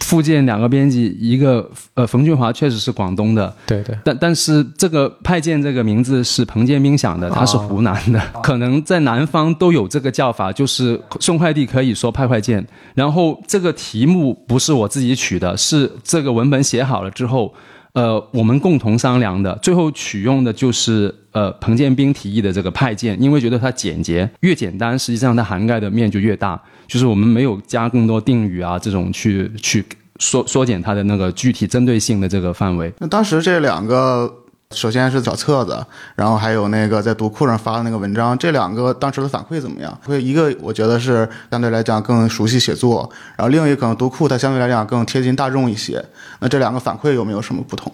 [0.00, 12.64] 附件两个编辑，一个呃冯俊华确实是广东的，对对，但但是这个派件这个名字是彭建斌想的，他是湖南的，可能在南方都有这个叫法，就是送快递可以说派快件。
[12.94, 17.52] 然后这个题目不是我自己取的，是这个文本写好了之后，
[17.94, 26.60] 呃，我们共同商量的，最后取用的就是呃彭建斌提议的这个派件，因为觉得它简洁，越简单，实际上它涵盖的面就越大。
[26.88, 29.84] 就是我们没有加更多定语啊，这种去去
[30.18, 32.92] 缩缩减它的那个具体针对性的这个范围。
[32.98, 34.30] 那当时这两个，
[34.74, 35.78] 首先是小册子，
[36.14, 39.98] 然后还有那个在读库上发的那个文章，这两个当时的反馈怎么样？
[40.04, 46.04] 会一个我觉得是相对来讲更熟悉写作，然后另一个可能读库它相对来讲更贴近大众一些。
[46.40, 47.92] 那这两个反馈有没有什么不同？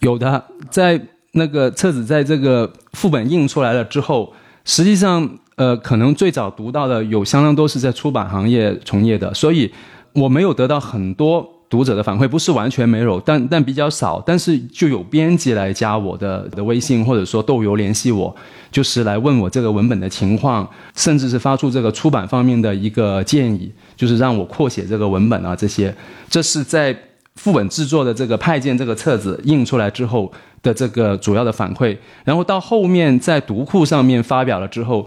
[0.00, 1.00] 有的，在
[1.32, 4.32] 那个册子在这个副本印出来了之后，
[4.64, 9.72] 实际上呃，可能最早读到的有相当多是在出版行业从业的，所以
[10.12, 14.22] 我没有得到很多读者的反馈，不是完全没有，但但比较少。
[14.24, 18.32] 但是就有编辑来加我的的微信，或者说豆油联系我，
[18.70, 20.64] 就是来问我这个文本的情况，
[20.94, 25.92] 甚至是发出这个出版方面的一个建议，就是让我扩写这个文本啊这些。
[26.30, 26.96] 这是在
[27.34, 30.32] 副本制作的这个派件这个册子印出来之后
[30.62, 35.04] 的这个主要的反馈，然后到后面在读库上面发表了之后。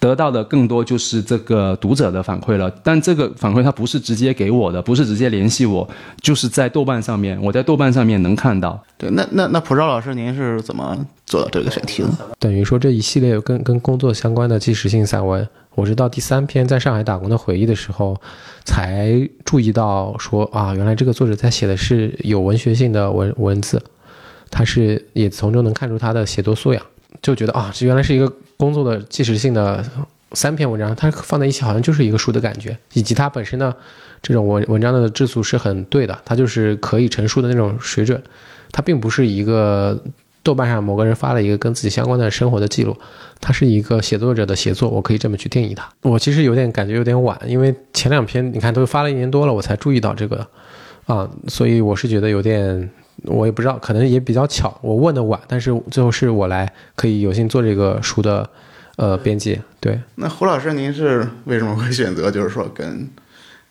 [0.00, 5.88] 得到的更多就是这个读者的反馈了，但这个反馈它不是直接给我的，不是直接联系我，
[6.20, 8.80] 就是在豆瓣上面，我在豆瓣上面能看到。
[8.96, 10.96] 对，那那那普照老师，您是怎么
[11.26, 12.08] 做到这个选题的？
[12.38, 18.16] 等于说这一系列跟跟工作相关的纪实性散文，我是到第三篇在上海打工的回忆的时候，
[18.64, 23.82] 才注意到说啊，原来这个作者在写的是有文学性的文文字，
[24.48, 26.80] 他是也从中能看出他的写作素养，
[27.20, 29.82] 就觉得啊，这原来是一个工作的即时性的
[30.32, 33.74] 三篇文章，它放在一起好像就是一个书的感觉，以及它本身的，
[34.20, 38.22] 这种文文章的质素是很对的，它就是可以成书的那种水准，
[38.70, 39.98] 它并不是一个
[40.42, 42.94] 豆瓣上某个人发了一个跟自己相关的生活的记录，
[43.40, 45.88] 它是一个写作者的写作，我可以这么去定义它。
[46.02, 50.46] 我其实有点感觉有点晚，因为前两篇你看都发了一年多了，我才注意到这个
[51.06, 52.90] 啊，所以我是觉得有点。
[53.24, 58.48] 我也不知道，可能也比较巧，我问的晚，但是最后是我来可以有幸做这个书的，
[58.96, 59.60] 呃，编辑。
[59.80, 63.08] 对，那胡老师，您是为什么会选择就是说跟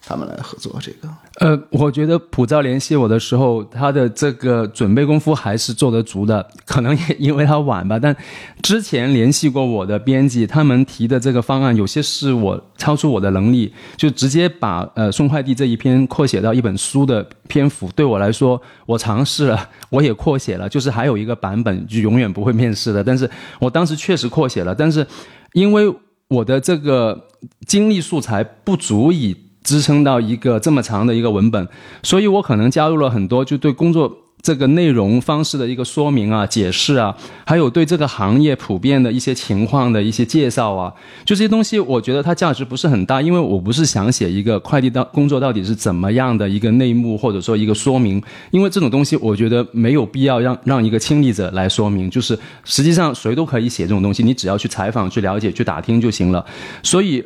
[0.07, 1.09] 他们来合作这个？
[1.41, 7.99] 呃，我觉得普照联系我的时候，他的这个准备功夫还是做得足的， 可能也因为他晚吧。
[7.99, 8.15] 但
[8.61, 23.03] 之前联系过我的编辑，他们提的这个方案有些是我超出我的能力，就直接把呃送快递这一篇扩写到一本书的篇幅，对我来说，我尝试了， 我也扩写了，就是还有一个版本就永远不会面试的。
[23.03, 23.29] 但是
[23.59, 25.05] 我当时确实扩写了，但是
[25.51, 25.93] 因为
[26.29, 27.27] 我的这个
[27.67, 29.35] 精力素材不足以。
[29.67, 31.67] 支撑到一个这么长的一个文本，
[32.01, 34.09] 所以我可能加入了很多就对工作
[34.41, 37.13] 这个内容方式的一个说明啊、解释啊，
[37.45, 40.93] 还有对这个行业普遍的一些情况的一些介绍啊，
[41.25, 56.45] 就这些东西，我觉得它价值不是很大，因为我不是想写一个快递到工作到底是怎么样的一个内幕或者说一个说明，因为这种东西我觉得没有必要让让一个亲历者来说明，就是实际上谁都可以写这种东西，你只要去采访、去了解、去打听就行了，
[56.81, 57.21] 所以。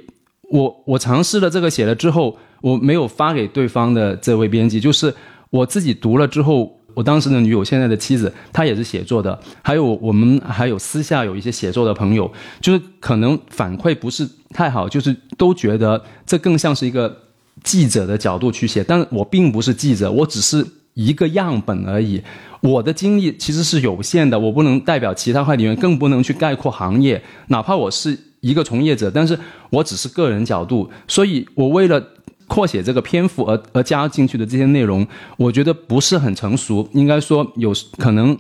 [0.52, 5.14] 我我尝试了这个写了之后，我没有发给对方的这位编辑，就是
[5.50, 12.30] 我自己读了之后，我当时的女友现在的妻子，她也是写作的，还有我们还有私下有一些写作的朋友，
[12.60, 17.16] 就是可能反馈不是太好，就是都觉得这更像是一个
[17.64, 22.22] 记者的角度去写，但我并不是记者，我只是一个样本而已，
[22.60, 28.20] 我的经历其实是有限的，我不能代表其他快递员，更不能去概括行业，哪怕我是。
[28.42, 29.38] 一个从业者，但是
[29.70, 32.04] 我只是个人角度，所以我为了
[32.48, 35.08] 扩写这个篇幅而而加进去的这些内容，
[35.38, 38.38] 我觉得不是很成熟，应该说有可能，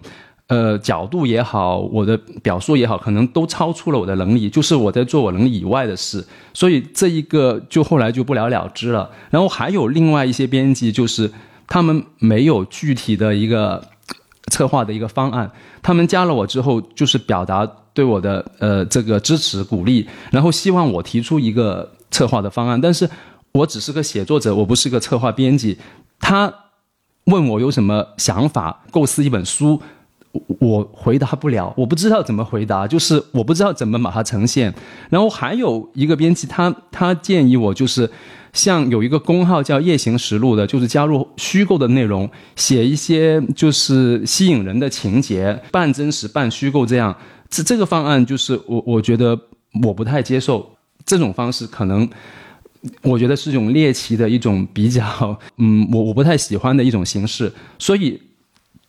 [0.48, 9.10] 呃，角度也好，我的表述也好，可能都超出了我的能力，就是我在做我能力以外的事，所以这一个就后来就不了了之了。
[9.30, 11.32] 然后还有另外一些编辑，就是
[11.68, 13.82] 他们没有具体的一个
[14.52, 15.52] 策划的一个方案，
[15.82, 17.68] 他们加了我之后，就是表达。
[17.94, 23.10] 对我的呃这个支持鼓励，然后希望我提出一个策划的方案，但是
[23.52, 25.78] 我只是个写作者，我不是个策划编辑。
[26.18, 26.54] 他
[27.26, 29.82] 问我有什么想法构思一本书，
[30.60, 34.74] 我回答不了，我不知道怎么回答，就是我不知道怎么把它呈现。
[35.10, 38.10] 然后还有一个编辑，他他建议我就是
[38.54, 47.16] 像有一个公号叫夜行实录的，就是加入虚构的内容，写一些就是吸引人的情节，半真实半虚构这样。
[47.50, 49.38] 这这个方案就是我，我觉得
[49.84, 50.70] 我不太接受
[51.06, 52.10] 这种方式，可能
[53.02, 57.52] 我觉得是一种猎奇的一种比较，嗯，我我不太喜欢的一种形式。
[57.78, 58.22] 所以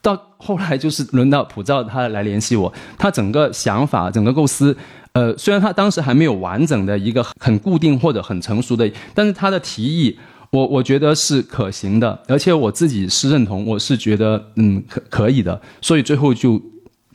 [0.03, 4.77] 到后来就是轮到普照他来联系我，他整个想法、整个构思，
[5.13, 10.19] 呃，虽然他当时还没有完整的一个很固定或者很成熟的，但是他的提议，
[10.51, 16.61] 我我觉得是可行的，而且我自己是认同，我是觉得嗯可可以的，所以最后就。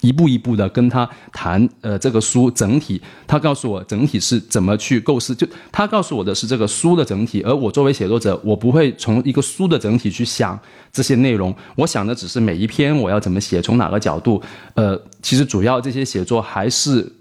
[0.02, 10.60] 一步一步的跟他谈，呃，这个书整体，他告诉我整体是怎么去构思，就他告诉我的是这个书的整体，而我作为写作者，我不会从一个书的整体去想
[10.92, 14.42] 这些内容，我想的只是每一篇我要怎么写，从哪个角度，
[14.76, 17.17] 呃，其实主要这些写作还是。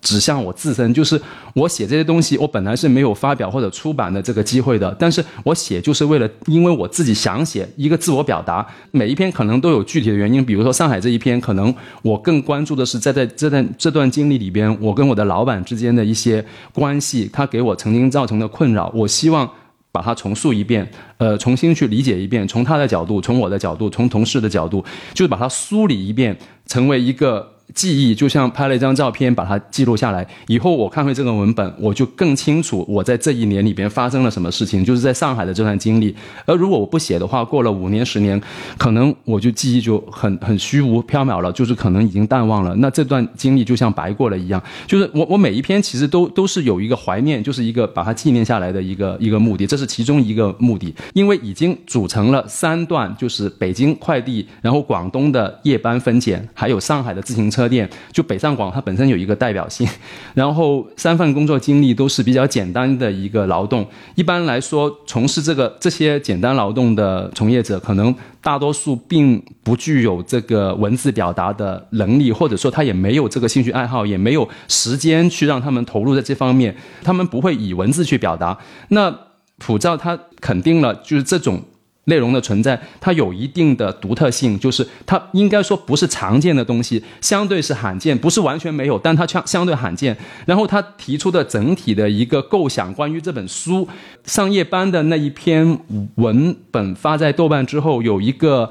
[0.00, 1.20] 指向我自身，就是
[1.54, 8.66] 我写这些东西，我本来是没有发表或者出版的这个机会的，但是我写就是为了，因为我自己想写一个自我表达。
[8.90, 19.50] 每一篇可能都有具体的原因，比如说上海这一篇，可能我更关注的是在在这段这段经历里边，我跟我的老板之间的一些关系，他给我曾经造成的困扰，我希望
[19.90, 27.57] 把它重塑一遍，呃，重新去理解一遍，从他的角度，从我的角度，从同事的角度，就是把它梳理一遍，成为一个。
[27.74, 30.26] 记忆，就像拍了一张照片，把它记录下来。
[30.46, 36.14] 以后我看回这个文本，我就更清楚我在这一年里边发生了什么事情，就是在上海的这段经历。
[36.46, 38.40] 而如果我不写的话，过了五年、十年，
[38.76, 42.74] 可能我就记忆就很很虚无缥缈了，就是可能已经淡忘了。
[42.76, 44.62] 那这段经历就像白过了一样。
[44.86, 50.94] 就是我我每一篇其实都都是有一个怀念，就是一个把它纪念下来的一个一个目的，这是其中一个目的。
[51.14, 57.88] 因为已经组成了三段，就是北京快递，然后广东的夜班分拣，还有上海的自行车车店。
[58.12, 59.86] 就北上广它本身有一个代表性，
[60.34, 63.86] 然后三份工作经历都是比较简单的一个劳动。
[64.14, 78.56] 一般来说，从事这个这些简单劳动的从业者，可能大多数并不具有这个文字表达的能力，或者说他也没有这个兴趣爱好，也没有时间去让他们投入在这方面，他们不会以文字去表达。
[78.88, 79.12] 那
[79.58, 81.62] 普照他肯定了，就是这种。
[82.08, 90.16] 内容的存在，它有一定的独特性，就是它应该说不是常见的东西，相对是罕见，不是完全没有，但它相相对罕见。
[90.46, 93.86] 然后他提出的整体的一个构想，关于这本书
[94.24, 95.78] 上夜班的那一篇
[96.16, 98.70] 文本发在豆瓣之后，有一个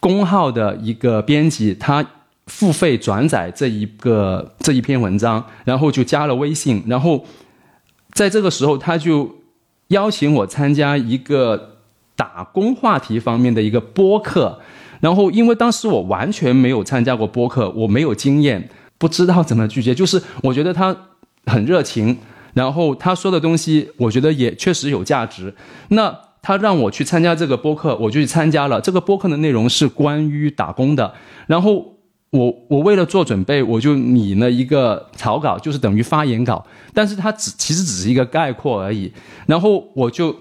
[0.00, 2.04] 公号的一个编辑，他
[2.48, 7.24] 付费转载这一个这一篇文章，然后就加了微信，然后
[8.12, 9.36] 在这个时候他就
[9.88, 11.69] 邀请我参加一个。
[12.20, 14.60] 打工话题方面的一个播客，
[15.00, 18.68] 然后因为当时我完全没有参加过播客，我没有经验，
[18.98, 19.94] 不知道怎么拒绝。
[19.94, 20.94] 就是我觉得他
[21.46, 22.18] 很热情，
[22.52, 25.54] 然后他说的东西，我觉得也确实有价值。
[25.88, 28.78] 那他让我去参加这个播客，我就去参加了。
[28.82, 31.14] 这个播客的内容是关于打工的，
[31.46, 31.96] 然后
[32.28, 39.10] 我我为了做准备，我就拟了一个草稿，就是等于发言稿，但是它只其实只是一个概括而已。
[39.46, 40.36] 然后我就。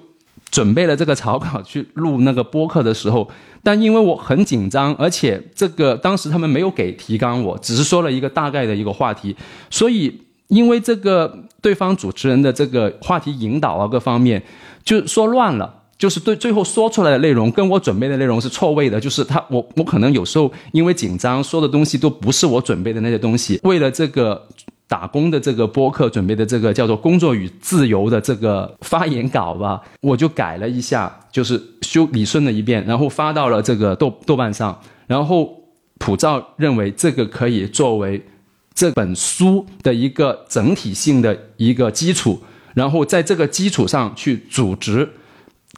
[0.51, 3.29] 准备了这个草稿去录那个播客的时候，
[3.63, 9.35] 但因为我很紧张，而且这个当时他们没有给提纲，我只是说了一个大概的一个话题，
[9.69, 14.41] 所以因为这个对方主持人的这个话题引导啊各方面
[14.83, 24.47] 就说乱了，就是对最后说出来的内容跟我准备的内容是错位的，就是他我我可能有时候因为紧张说的东西都不是我准备的那些东西，为了这个。
[24.89, 34.81] 打工的这个播客准备的这个叫做《工作与自由》的这个发言稿吧，我就改了一下，就是修理顺了一遍，然后发到了这个豆豆瓣上。
[35.05, 35.63] 然后
[35.99, 38.25] 普照认为这个可以作为
[38.73, 42.41] 这本书的一个整体性的一个基础，
[42.73, 45.07] 然后在这个基础上去组织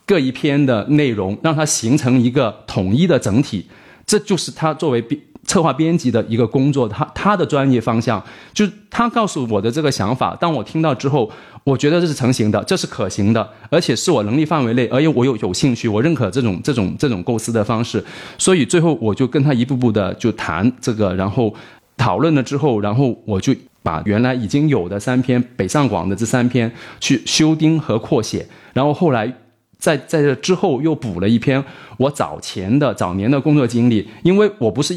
[0.05, 3.65] 各一篇的内容，让它形成一个统一的整体。
[4.05, 5.21] 这就是他作为编。
[5.43, 8.23] 策划编辑的一个工作，他他的专业方向
[8.53, 10.35] 就他告诉我的这个想法。
[10.39, 11.29] 当我听到之后，
[11.63, 18.03] 我觉得这是成型的，这是可行的，而且是我能力范围内，而且我有有兴趣，我认可这种这种这种构思的方式。
[18.37, 21.53] 所以最后我就跟他一步步的就谈这个，然后
[21.97, 23.53] 讨论了之后，然后我就
[23.83, 29.33] 把原来已经有的三篇北上广的这三篇去修订和扩写，然后后来。
[29.81, 31.63] 在在这之后又补了一篇
[31.97, 34.95] 我早前的早年的工作经历，因为我不是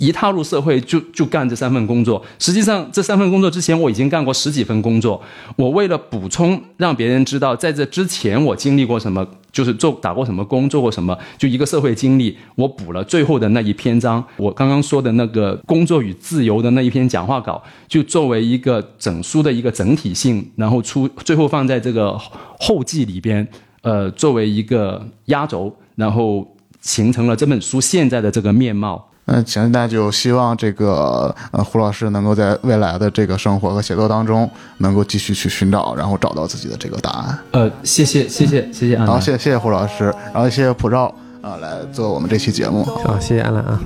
[0.00, 5.20] 一踏入社会就就干这三份工作，实际上这三份工作之前我已经干过十几份工作。
[5.56, 14.24] 我为了补充让别人知道在这之前我经历过什么，就是做打过什么工，做过什么，就一个社会经历，我补了最后的那一篇章。
[14.38, 22.18] 我刚刚说的那个工作与自由的那一篇讲话稿，就作为一个整书的一个整体性，然后出最后放在这个
[22.58, 23.46] 后记里边。
[23.82, 26.46] 呃，作为一个压轴，然后
[26.82, 29.09] 形成了这本书现在的这个面貌。
[29.30, 37.38] 嗯，行，那就希望这个呃胡老师能够在未来的这个生活和写作当中，能够继续去寻找，然后找到自己的这个答案。
[37.52, 39.06] 呃，谢谢，谢谢，谢谢安。
[39.06, 42.82] 好，谢谢，谢谢胡老师，然后谢谢普照啊，来做我们这期节目。
[42.84, 43.80] 好，谢谢安兰啊。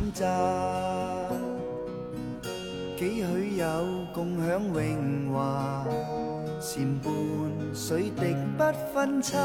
[2.96, 3.66] 几许有
[4.14, 5.84] 共享荣华，
[6.58, 7.12] 善伴
[7.74, 8.64] 水滴不
[8.94, 9.36] 分差，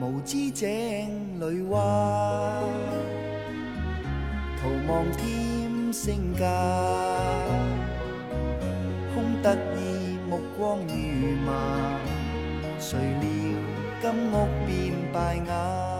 [0.00, 0.68] 无知井
[1.40, 1.80] 里蛙，
[4.66, 6.44] 遥望天星格，
[9.14, 12.00] 空得意目光如麻，
[12.80, 13.30] 谁料
[14.02, 15.95] 金屋变败瓦。